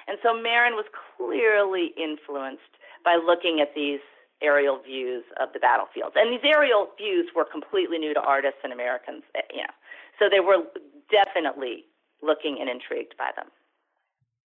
And 0.07 0.19
so 0.23 0.35
Marin 0.35 0.75
was 0.75 0.87
clearly 1.17 1.93
influenced 1.97 2.79
by 3.05 3.17
looking 3.17 3.61
at 3.61 3.75
these 3.75 4.01
aerial 4.43 4.79
views 4.83 5.25
of 5.41 5.53
the 5.53 5.61
battlefields. 5.61 6.15
And 6.17 6.33
these 6.33 6.45
aerial 6.45 6.91
views 6.99 7.31
were 7.35 7.45
completely 7.45 7.99
new 7.99 8.13
to 8.15 8.21
artists 8.21 8.59
and 8.65 8.73
Americans, 8.73 9.23
eh, 9.35 9.41
you 9.55 9.63
know. 9.63 9.75
So 10.19 10.29
they 10.29 10.41
were 10.41 10.67
definitely 11.13 11.85
looking 12.23 12.57
and 12.61 12.69
intrigued 12.69 13.15
by 13.19 13.31
them. 13.37 13.47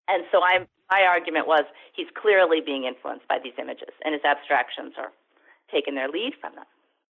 And 0.08 0.24
so 0.30 0.42
I, 0.42 0.66
my 0.90 1.02
argument 1.02 1.46
was 1.46 1.64
he's 1.94 2.06
clearly 2.20 2.60
being 2.60 2.84
influenced 2.84 3.26
by 3.28 3.38
these 3.42 3.54
images, 3.58 3.94
and 4.04 4.12
his 4.12 4.24
abstractions 4.24 4.94
are 4.98 5.12
taking 5.70 5.94
their 5.94 6.08
lead 6.08 6.34
from 6.40 6.54
them. 6.54 6.64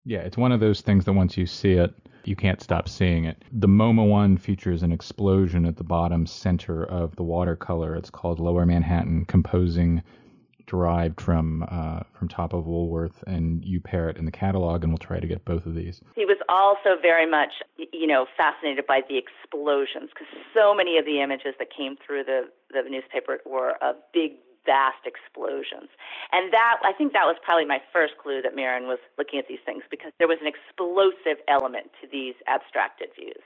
Yeah, 0.06 0.20
it's 0.20 0.38
one 0.38 0.52
of 0.52 0.60
those 0.60 0.82
things 0.82 1.06
that 1.06 1.14
once 1.14 1.38
you 1.38 1.46
see 1.46 1.74
it, 1.74 1.94
you 2.24 2.36
can't 2.36 2.62
stop 2.62 2.88
seeing 2.90 3.26
it. 3.26 3.44
The 3.52 3.68
MoMA 3.68 4.08
one 4.08 4.38
features 4.38 4.84
an 4.84 4.92
explosion 4.92 5.66
at 5.66 5.78
the 5.78 5.84
bottom 5.84 6.26
center 6.26 6.84
of 6.86 7.16
the 7.16 7.24
watercolor. 7.24 7.96
It's 7.96 8.10
called 8.10 8.40
Lower 8.40 8.66
Manhattan 8.66 9.26
Composing 9.26 10.02
derived 10.70 11.20
from 11.20 11.66
uh, 11.70 12.02
from 12.14 12.28
Top 12.28 12.54
of 12.54 12.66
Woolworth, 12.66 13.24
and 13.28 13.66
you 13.66 13.82
pair 13.82 14.08
it 14.08 14.18
in 14.18 14.26
the 14.26 14.32
catalog, 14.32 14.84
and 14.84 14.94
we'll 14.94 15.00
try 15.00 15.20
to 15.20 15.28
get 15.28 15.44
both 15.44 15.66
of 15.66 15.76
these. 15.76 16.00
He 16.16 16.26
was 16.26 16.38
also 16.48 16.96
very 17.02 17.26
much, 17.26 17.54
you 17.92 18.08
know, 18.08 18.28
fascinated 18.38 18.86
by 18.88 19.02
the 19.10 19.18
explosions 19.18 20.12
because 20.14 20.28
so 20.54 20.74
many 20.74 20.98
of 20.98 21.06
the 21.06 21.22
images 21.22 21.56
that 21.60 21.76
came 21.76 21.98
through 21.98 22.24
the 22.24 22.50
the 22.72 22.88
newspaper 22.88 23.40
were 23.46 23.74
of 23.82 23.96
big, 24.14 24.34
vast 24.66 25.06
explosions, 25.06 25.90
and 26.32 26.54
that 26.54 26.78
I 26.84 26.94
think 26.94 27.14
that 27.14 27.26
was 27.26 27.36
probably 27.44 27.66
my 27.66 27.82
first 27.92 28.14
clue 28.22 28.42
that 28.44 28.56
Marin 28.56 28.84
was 28.84 29.00
looking 29.18 29.40
at 29.40 29.48
these 29.48 29.64
things 29.66 29.84
because 29.90 30.12
there 30.20 30.28
was 30.28 30.38
an 30.40 30.48
explosive 30.48 31.42
element 31.48 31.90
to 32.02 32.08
these 32.08 32.36
abstracted 32.48 33.10
views. 33.18 33.44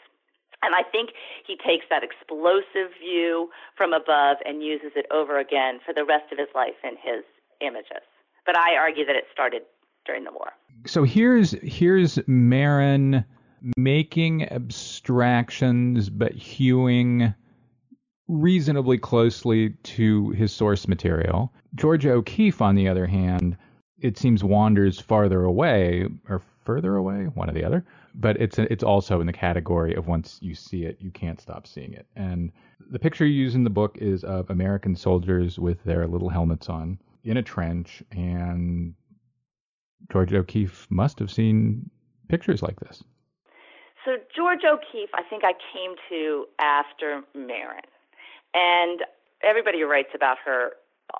And 0.63 0.73
I 0.75 0.83
think 0.83 1.11
he 1.45 1.57
takes 1.57 1.85
that 1.89 2.03
explosive 2.03 2.91
view 2.99 3.49
from 3.77 3.93
above 3.93 4.37
and 4.45 4.63
uses 4.63 4.91
it 4.95 5.05
over 5.11 5.37
again 5.37 5.79
for 5.85 5.93
the 5.93 6.05
rest 6.05 6.31
of 6.31 6.37
his 6.37 6.47
life 6.55 6.79
in 6.83 6.91
his 6.91 7.23
images. 7.61 8.03
But 8.45 8.57
I 8.57 8.75
argue 8.75 9.05
that 9.05 9.15
it 9.15 9.25
started 9.31 9.63
during 10.05 10.23
the 10.23 10.31
war. 10.31 10.53
So 10.85 11.03
here's 11.03 11.51
here's 11.61 12.19
Marin 12.27 13.23
making 13.77 14.49
abstractions 14.51 16.09
but 16.09 16.33
hewing 16.33 17.33
reasonably 18.27 18.97
closely 18.97 19.71
to 19.83 20.31
his 20.31 20.51
source 20.51 20.87
material. 20.87 21.53
Georgia 21.75 22.11
O'Keeffe, 22.11 22.61
on 22.61 22.75
the 22.75 22.87
other 22.87 23.05
hand, 23.05 23.57
it 23.99 24.17
seems 24.17 24.43
wanders 24.43 24.99
farther 24.99 25.43
away 25.43 26.07
or 26.29 26.41
further 26.65 26.95
away, 26.95 27.25
one 27.33 27.49
or 27.49 27.53
the 27.53 27.63
other, 27.63 27.85
but 28.15 28.39
it's 28.39 28.59
it's 28.59 28.83
also 28.83 29.19
in 29.19 29.27
the 29.27 29.33
category 29.33 29.93
of 29.95 30.07
once 30.07 30.39
you 30.41 30.55
see 30.55 30.83
it, 30.83 30.97
you 30.99 31.11
can't 31.11 31.41
stop 31.41 31.65
seeing 31.67 31.93
it. 31.93 32.05
And 32.15 32.51
the 32.91 32.99
picture 32.99 33.25
you 33.25 33.33
use 33.33 33.55
in 33.55 33.63
the 33.63 33.69
book 33.69 33.97
is 33.99 34.23
of 34.23 34.49
American 34.49 34.95
soldiers 34.95 35.57
with 35.57 35.83
their 35.83 36.07
little 36.07 36.29
helmets 36.29 36.69
on 36.69 36.99
in 37.23 37.37
a 37.37 37.41
trench, 37.41 38.03
and 38.11 38.93
Georgia 40.11 40.37
O'Keeffe 40.37 40.87
must 40.89 41.19
have 41.19 41.31
seen 41.31 41.89
pictures 42.27 42.61
like 42.61 42.79
this. 42.79 43.03
So 44.05 44.17
Georgia 44.35 44.71
O'Keeffe, 44.73 45.11
I 45.15 45.23
think 45.23 45.43
I 45.45 45.53
came 45.73 45.95
to 46.09 46.45
after 46.59 47.21
Marin, 47.33 47.85
and 48.53 49.01
everybody 49.41 49.79
who 49.79 49.89
writes 49.89 50.09
about 50.13 50.37
her 50.45 50.71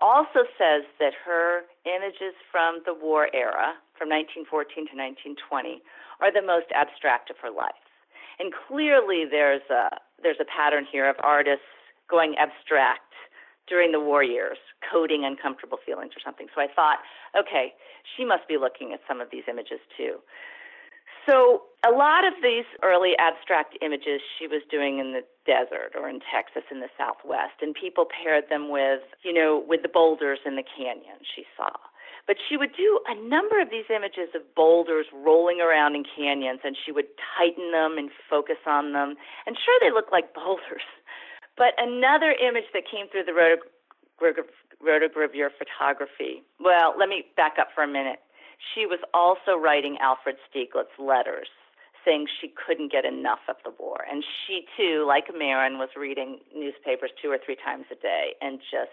also 0.02 0.46
says 0.58 0.84
that 1.00 1.14
her 1.26 1.62
images 1.86 2.34
from 2.52 2.82
the 2.86 2.94
war 2.94 3.30
era, 3.34 3.74
from 3.98 4.10
1914 4.10 4.88
to 4.88 4.96
1920, 4.96 5.82
are 6.20 6.32
the 6.32 6.42
most 6.42 6.68
abstract 6.74 7.30
of 7.30 7.38
her 7.42 7.52
life. 7.52 7.74
And 8.40 8.52
clearly 8.68 9.26
there's 9.30 9.66
a 9.70 9.98
there's 10.22 10.40
a 10.40 10.46
pattern 10.46 10.86
here 10.90 11.10
of 11.10 11.16
artists 11.20 11.66
going 12.10 12.36
abstract 12.38 13.14
during 13.68 13.92
the 13.92 14.00
war 14.00 14.24
years, 14.24 14.58
coding 14.92 15.24
uncomfortable 15.24 15.78
feelings 15.86 16.12
or 16.16 16.22
something. 16.24 16.48
So 16.54 16.62
I 16.62 16.68
thought, 16.68 17.00
okay, 17.38 17.74
she 18.16 18.26
must 18.26 18.48
be 18.48 18.58
looking 18.58 18.92
at 18.94 19.00
some 19.08 19.22
of 19.22 19.30
these 19.32 19.44
images 19.48 19.80
too. 19.96 20.20
So 21.26 21.64
a 21.88 21.92
lot 21.92 22.26
of 22.28 22.34
these 22.44 22.66
early 22.84 23.14
abstract 23.18 23.78
images 23.82 24.20
she 24.38 24.48
was 24.48 24.62
doing 24.70 25.00
in 25.00 25.14
the 25.14 25.24
desert 25.46 25.96
or 25.96 26.10
in 26.10 26.20
Texas 26.20 26.64
in 26.70 26.82
the 26.82 26.90
Southwest, 26.98 27.62
and 27.62 27.74
people 27.74 28.06
paired 28.06 28.46
them 28.50 28.70
with, 28.70 29.02
you 29.24 29.32
know, 29.32 29.64
with 29.66 29.84
the 29.84 29.90
boulders 29.90 30.40
in 30.46 30.56
the 30.56 30.64
canyon 30.64 31.24
she 31.24 31.46
saw. 31.56 31.72
But 32.26 32.38
she 32.48 32.56
would 32.56 32.76
do 32.76 33.02
a 33.08 33.16
number 33.16 33.60
of 33.60 33.70
these 33.70 33.86
images 33.94 34.30
of 34.34 34.42
boulders 34.56 35.08
rolling 35.14 35.60
around 35.60 35.96
in 35.96 36.04
canyons, 36.04 36.62
and 36.64 36.78
she 36.78 36.92
would 36.92 37.08
tighten 37.38 37.72
them 37.72 37.98
and 37.98 38.10
focus 38.30 38.58
on 38.66 38.94
them. 38.94 39.16
And 39.46 39.58
sure, 39.58 39.78
they 39.82 39.92
look 39.92 40.12
like 40.12 40.34
boulders. 40.34 40.84
But 41.56 41.76
another 41.78 42.32
image 42.32 42.64
that 42.74 42.90
came 42.90 43.08
through 43.08 43.26
the 43.26 43.60
rotogravure 44.20 45.50
photography, 45.56 46.42
well, 46.60 46.96
let 46.98 47.10
me 47.10 47.26
back 47.38 47.60
up 47.60 47.68
for 47.76 47.84
a 47.84 47.88
minute. 47.88 48.22
She 48.74 48.88
was 48.88 48.98
also 49.14 49.56
writing 49.56 50.00
Alfred 50.00 50.38
Stieglitz's 50.50 50.98
letters 50.98 51.50
saying 52.06 52.28
she 52.42 52.48
couldn't 52.50 52.92
get 52.92 53.06
enough 53.06 53.40
of 53.48 53.56
the 53.64 53.72
war. 53.80 54.06
And 54.10 54.24
she, 54.24 54.66
too, 54.76 55.06
like 55.08 55.26
Marin, 55.36 55.78
was 55.78 55.90
reading 55.96 56.40
newspapers 56.56 57.12
two 57.22 57.30
or 57.30 57.38
three 57.44 57.56
times 57.56 57.86
a 57.92 57.96
day 57.96 58.34
and 58.42 58.60
just 58.60 58.92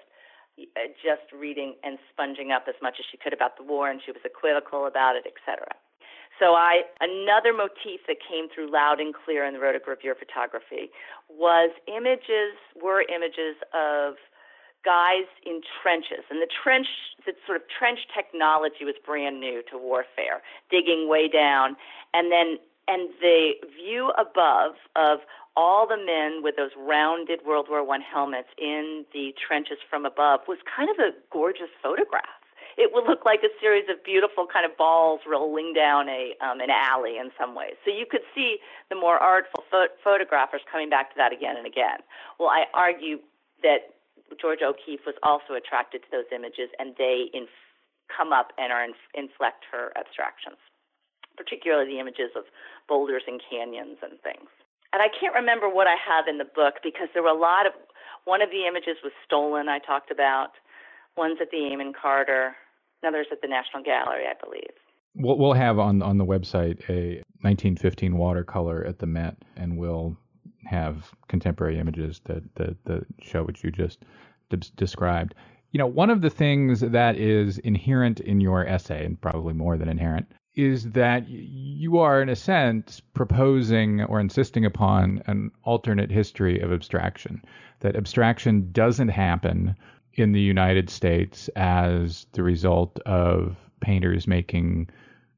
Uh, 0.77 0.89
just 1.03 1.33
reading 1.33 1.75
and 1.83 1.99
sponging 2.13 2.53
up 2.53 2.65
as 2.69 2.75
much 2.83 2.97
as 2.99 3.07
she 3.11 3.17
could 3.17 3.33
about 3.33 3.57
the 3.57 3.63
war, 3.63 3.91
and 3.91 4.01
she 4.05 4.13
was 4.13 4.21
equivocal 4.25 4.87
about 4.87 5.17
it, 5.17 5.25
etc. 5.27 5.67
So 6.39 6.55
I 6.55 6.83
another 7.01 7.53
motif 7.53 8.01
that 8.09 8.17
came 8.21 8.49
through 8.49 8.71
loud 8.71 9.01
and 9.01 9.15
clear 9.15 9.45
in 9.45 9.55
the 9.55 9.61
rotogravure 9.61 10.17
photography 10.19 10.91
was 11.29 11.71
images 11.87 12.57
were 12.81 13.03
images 13.03 13.57
of 13.75 14.15
guys 14.85 15.29
in 15.45 15.61
trenches, 15.83 16.25
and 16.31 16.41
the 16.41 16.49
trench 16.49 16.89
the 17.27 17.33
sort 17.47 17.57
of 17.57 17.63
trench 17.69 18.01
technology 18.15 18.85
was 18.85 18.95
brand 19.05 19.41
new 19.41 19.63
to 19.71 19.79
warfare, 19.79 20.43
digging 20.71 21.09
way 21.09 21.29
down, 21.29 21.77
and 22.15 22.33
then 22.33 22.59
and 22.89 23.09
the 23.21 23.53
view 23.77 24.11
above 24.19 24.75
of 24.97 25.21
all 25.61 25.87
the 25.87 25.99
men 25.99 26.43
with 26.43 26.57
those 26.57 26.71
rounded 26.75 27.41
World 27.47 27.67
War 27.69 27.85
One 27.85 28.01
helmets 28.01 28.49
in 28.57 29.05
the 29.13 29.35
trenches 29.37 29.77
from 29.91 30.07
above 30.07 30.41
was 30.49 30.57
kind 30.65 30.89
of 30.89 30.99
a 30.99 31.11
gorgeous 31.31 31.69
photograph. 31.83 32.41
It 32.79 32.95
would 32.95 33.05
look 33.05 33.27
like 33.27 33.43
a 33.43 33.53
series 33.61 33.85
of 33.91 34.03
beautiful 34.03 34.47
kind 34.51 34.65
of 34.65 34.75
balls 34.79 35.21
rolling 35.29 35.75
down 35.75 36.09
a 36.09 36.33
um, 36.41 36.61
an 36.61 36.71
alley 36.71 37.19
in 37.19 37.31
some 37.39 37.55
ways. 37.55 37.75
So 37.85 37.91
you 37.93 38.07
could 38.07 38.25
see 38.35 38.57
the 38.89 38.95
more 38.95 39.19
artful 39.19 39.65
pho- 39.71 39.93
photographers 40.03 40.63
coming 40.73 40.89
back 40.89 41.11
to 41.11 41.17
that 41.19 41.31
again 41.31 41.59
and 41.59 41.67
again. 41.67 42.01
Well, 42.39 42.49
I 42.49 42.65
argue 42.73 43.19
that 43.63 43.93
Georgia 44.41 44.65
O'Keeffe 44.73 45.05
was 45.05 45.17
also 45.23 45.53
attracted 45.53 46.01
to 46.05 46.09
those 46.11 46.29
images, 46.33 46.71
and 46.79 46.95
they 46.97 47.29
inf- 47.35 47.69
come 48.09 48.33
up 48.33 48.53
and 48.57 48.73
are 48.73 48.85
inf- 48.85 49.13
inflect 49.13 49.67
her 49.71 49.93
abstractions, 49.99 50.57
particularly 51.37 51.93
the 51.93 52.01
images 52.01 52.31
of 52.35 52.45
boulders 52.89 53.25
and 53.27 53.43
canyons 53.51 53.99
and 54.01 54.17
things 54.23 54.49
and 54.93 55.03
I 55.03 55.09
can't 55.09 55.35
remember 55.35 55.69
what 55.69 55.87
I 55.87 55.95
have 55.97 56.27
in 56.29 56.39
the 56.39 56.45
book 56.45 56.75
because 56.83 57.09
there 57.15 57.23
were 57.23 57.29
a 57.29 57.39
lot 57.39 57.67
of. 57.67 57.73
One 58.27 58.43
of 58.43 58.51
the 58.51 58.67
images 58.67 58.97
was 59.03 59.13
stolen. 59.25 59.69
I 59.69 59.79
talked 59.79 60.11
about. 60.11 60.51
One's 61.17 61.39
at 61.41 61.51
the 61.51 61.71
Amon 61.73 61.93
Carter. 61.93 62.55
Another's 63.03 63.27
at 63.33 63.41
the 63.41 63.49
National 63.49 63.83
Gallery, 63.83 64.25
I 64.27 64.35
believe. 64.45 64.71
We'll 65.15 65.39
we'll 65.39 65.55
have 65.55 65.79
on 65.79 66.03
on 66.03 66.19
the 66.19 66.25
website 66.25 66.89
a 66.89 67.23
1915 67.43 68.17
watercolor 68.17 68.85
at 68.85 68.99
the 68.99 69.07
Met, 69.07 69.37
and 69.57 69.79
we'll 69.79 70.17
have 70.67 71.11
contemporary 71.29 71.79
images 71.79 72.21
that 72.25 72.43
that, 72.57 73.07
show 73.21 73.43
what 73.43 73.63
you 73.63 73.71
just 73.71 74.05
de- 74.51 74.59
described. 74.77 75.35
You 75.73 75.79
know, 75.79 75.87
one 75.87 76.11
of 76.11 76.21
the 76.21 76.31
things 76.31 76.81
that 76.81 77.17
is 77.17 77.59
inherent 77.59 78.21
in 78.21 78.41
your 78.41 78.67
essay, 78.67 79.05
and 79.05 79.21
probably 79.21 79.55
more 79.55 79.79
than 79.79 79.89
inherent, 79.89 80.31
is 80.65 80.91
that 80.91 81.29
you 81.29 81.99
are, 81.99 82.21
in 82.23 82.29
a 82.29 82.37
sense, 82.37 83.01
proposing 83.15 84.03
or 84.05 84.21
insisting 84.21 84.65
upon 84.65 85.23
an 85.27 85.51
alternate 85.65 86.11
history 86.11 86.61
of 86.61 86.73
abstraction. 86.73 87.43
That 87.81 87.97
abstraction 87.97 88.71
doesn't 88.73 89.09
happen 89.09 89.75
in 90.15 90.33
the 90.33 90.41
United 90.41 90.91
States 90.91 91.49
as 91.57 92.27
the 92.33 92.43
result 92.43 92.99
of 93.07 93.57
painters 93.81 94.27
making 94.27 94.89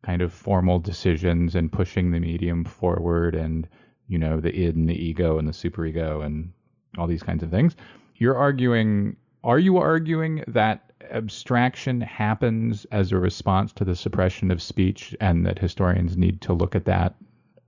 kind 0.03 0.23
of 0.23 0.33
formal 0.33 0.79
decisions 0.79 1.55
and 1.55 1.71
pushing 1.71 2.11
the 2.11 2.21
medium 2.21 2.65
forward 2.65 3.35
and, 3.35 3.69
you 4.09 4.19
know, 4.19 4.41
the 4.41 4.55
id 4.55 4.75
and 4.75 4.89
the 4.89 5.01
ego 5.01 5.39
and 5.39 5.47
the 5.47 5.53
superego 5.53 6.25
and 6.25 6.53
all 6.99 7.07
these 7.07 7.23
kinds 7.23 7.43
of 7.43 7.51
things. 7.51 7.77
You're 8.17 8.37
arguing, 8.37 9.17
are 9.45 9.59
you 9.59 9.79
arguing 9.79 10.45
that 10.49 10.92
abstraction 11.11 12.01
happens 12.01 12.85
as 12.93 13.13
a 13.13 13.19
response 13.19 13.73
to 13.75 13.85
the 13.85 13.97
suppression 13.97 14.51
of 14.51 14.63
speech 14.63 15.15
and 15.21 15.45
that 15.47 15.59
historians 15.59 16.17
need 16.17 16.41
to 16.43 16.53
look 16.53 16.75
at 16.75 16.85
that 16.87 17.15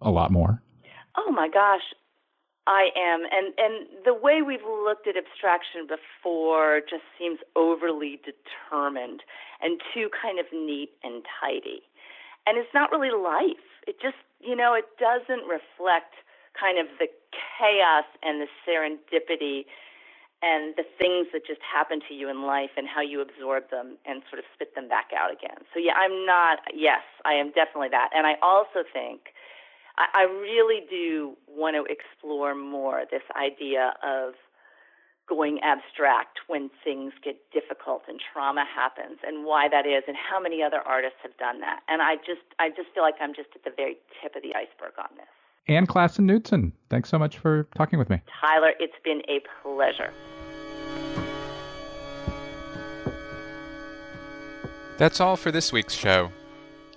a 0.01 0.11
lot 0.11 0.31
more? 0.31 0.62
Oh 1.16 1.31
my 1.31 1.48
gosh. 1.48 1.94
I 2.66 2.90
am. 2.97 3.24
And 3.31 3.52
and 3.59 3.86
the 4.05 4.15
way 4.15 4.40
we've 4.40 4.65
looked 4.65 5.06
at 5.06 5.16
abstraction 5.16 5.86
before 5.86 6.81
just 6.81 7.02
seems 7.19 7.40
overly 7.56 8.20
determined 8.24 9.23
and 9.61 9.81
too 9.93 10.09
kind 10.23 10.39
of 10.39 10.47
neat 10.52 10.90
and 11.02 11.24
tidy. 11.40 11.82
and 12.47 12.59
it's 12.59 12.73
not 12.74 12.90
really 12.90 13.11
life. 13.11 13.65
It 13.86 14.01
just, 14.01 14.16
you 14.40 14.56
know, 14.56 14.74
it 14.74 14.85
doesn't 14.98 15.47
reflect 15.48 16.15
kind 16.59 16.78
of 16.78 16.86
the 16.98 17.09
chaos 17.59 18.05
and 18.23 18.40
the 18.40 18.48
serendipity 18.66 19.65
and 20.45 20.75
the 20.77 20.85
things 20.99 21.29
that 21.33 21.47
just 21.47 21.61
happen 21.65 22.01
to 22.09 22.15
you 22.15 22.29
in 22.29 22.43
life 22.43 22.71
and 22.77 22.87
how 22.87 23.01
you 23.01 23.23
absorb 23.23 23.71
them 23.71 23.97
and 24.05 24.23
sort 24.29 24.39
of 24.39 24.45
spit 24.53 24.75
them 24.75 24.89
back 24.89 25.09
out 25.16 25.33
again. 25.33 25.65
So 25.73 25.81
yeah, 25.81 25.95
I'm 25.97 26.27
not. 26.27 26.59
Yes, 26.75 27.01
I 27.25 27.33
am 27.33 27.49
definitely 27.53 27.89
that, 27.91 28.11
and 28.15 28.27
I 28.27 28.37
also 28.43 28.85
think 28.93 29.33
I, 29.97 30.07
I 30.15 30.23
really 30.25 30.83
do 30.89 31.37
want 31.49 31.77
to 31.77 31.85
explore 31.91 32.55
more 32.55 33.05
this 33.11 33.25
idea 33.37 33.95
of 34.05 34.35
going 35.27 35.61
abstract 35.62 36.41
when 36.49 36.71
things 36.85 37.12
get 37.25 37.37
difficult 37.51 38.03
and 38.09 38.21
trauma 38.21 38.65
happens 38.69 39.16
and 39.27 39.47
why 39.47 39.69
that 39.69 39.87
is 39.87 40.03
and 40.07 40.16
how 40.16 40.39
many 40.39 40.62
other 40.62 40.81
artists 40.85 41.16
have 41.23 41.35
done 41.39 41.61
that 41.61 41.81
and 41.89 42.03
i 42.03 42.16
just 42.16 42.45
i 42.59 42.69
just 42.69 42.93
feel 42.93 43.03
like 43.03 43.15
i'm 43.23 43.33
just 43.35 43.49
at 43.57 43.65
the 43.65 43.73
very 43.75 43.97
tip 44.21 44.37
of 44.37 44.43
the 44.43 44.53
iceberg 44.55 44.93
on 44.99 45.09
this 45.16 45.33
Anne 45.66 45.86
Classen-Knutson 45.86 46.73
thanks 46.91 47.09
so 47.09 47.19
much 47.19 47.39
for 47.39 47.69
talking 47.77 47.99
with 47.99 48.11
me 48.11 48.20
tyler 48.41 48.73
it's 48.78 48.95
been 49.05 49.23
a 49.28 49.41
pleasure 49.62 50.12
that's 54.97 55.20
all 55.20 55.36
for 55.36 55.51
this 55.51 55.73
week's 55.73 55.95
show 55.95 56.31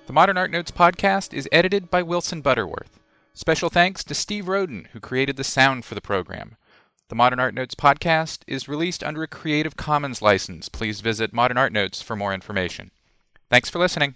the 0.06 0.14
modern 0.14 0.38
art 0.38 0.52
notes 0.52 0.72
podcast 0.72 1.34
is 1.34 1.50
edited 1.52 1.90
by 1.90 2.02
wilson 2.02 2.42
butterworth 2.42 3.00
special 3.34 3.70
thanks 3.70 4.04
to 4.04 4.14
steve 4.14 4.48
roden 4.48 4.88
who 4.94 5.00
created 5.00 5.36
the 5.38 5.44
sound 5.44 5.86
for 5.86 5.96
the 5.96 6.02
program 6.02 6.58
the 7.10 7.16
Modern 7.16 7.40
Art 7.40 7.54
Notes 7.54 7.74
podcast 7.74 8.40
is 8.48 8.68
released 8.68 9.02
under 9.02 9.24
a 9.24 9.28
Creative 9.28 9.78
Commons 9.78 10.22
license. 10.22 10.68
Please 10.68 11.00
visit 11.00 11.32
Modern 11.32 11.58
Art 11.58 11.72
Notes 11.72 12.02
for 12.02 12.18
more 12.18 12.34
information. 12.34 12.92
Thanks 13.50 13.70
for 13.70 13.80
listening. 13.80 14.16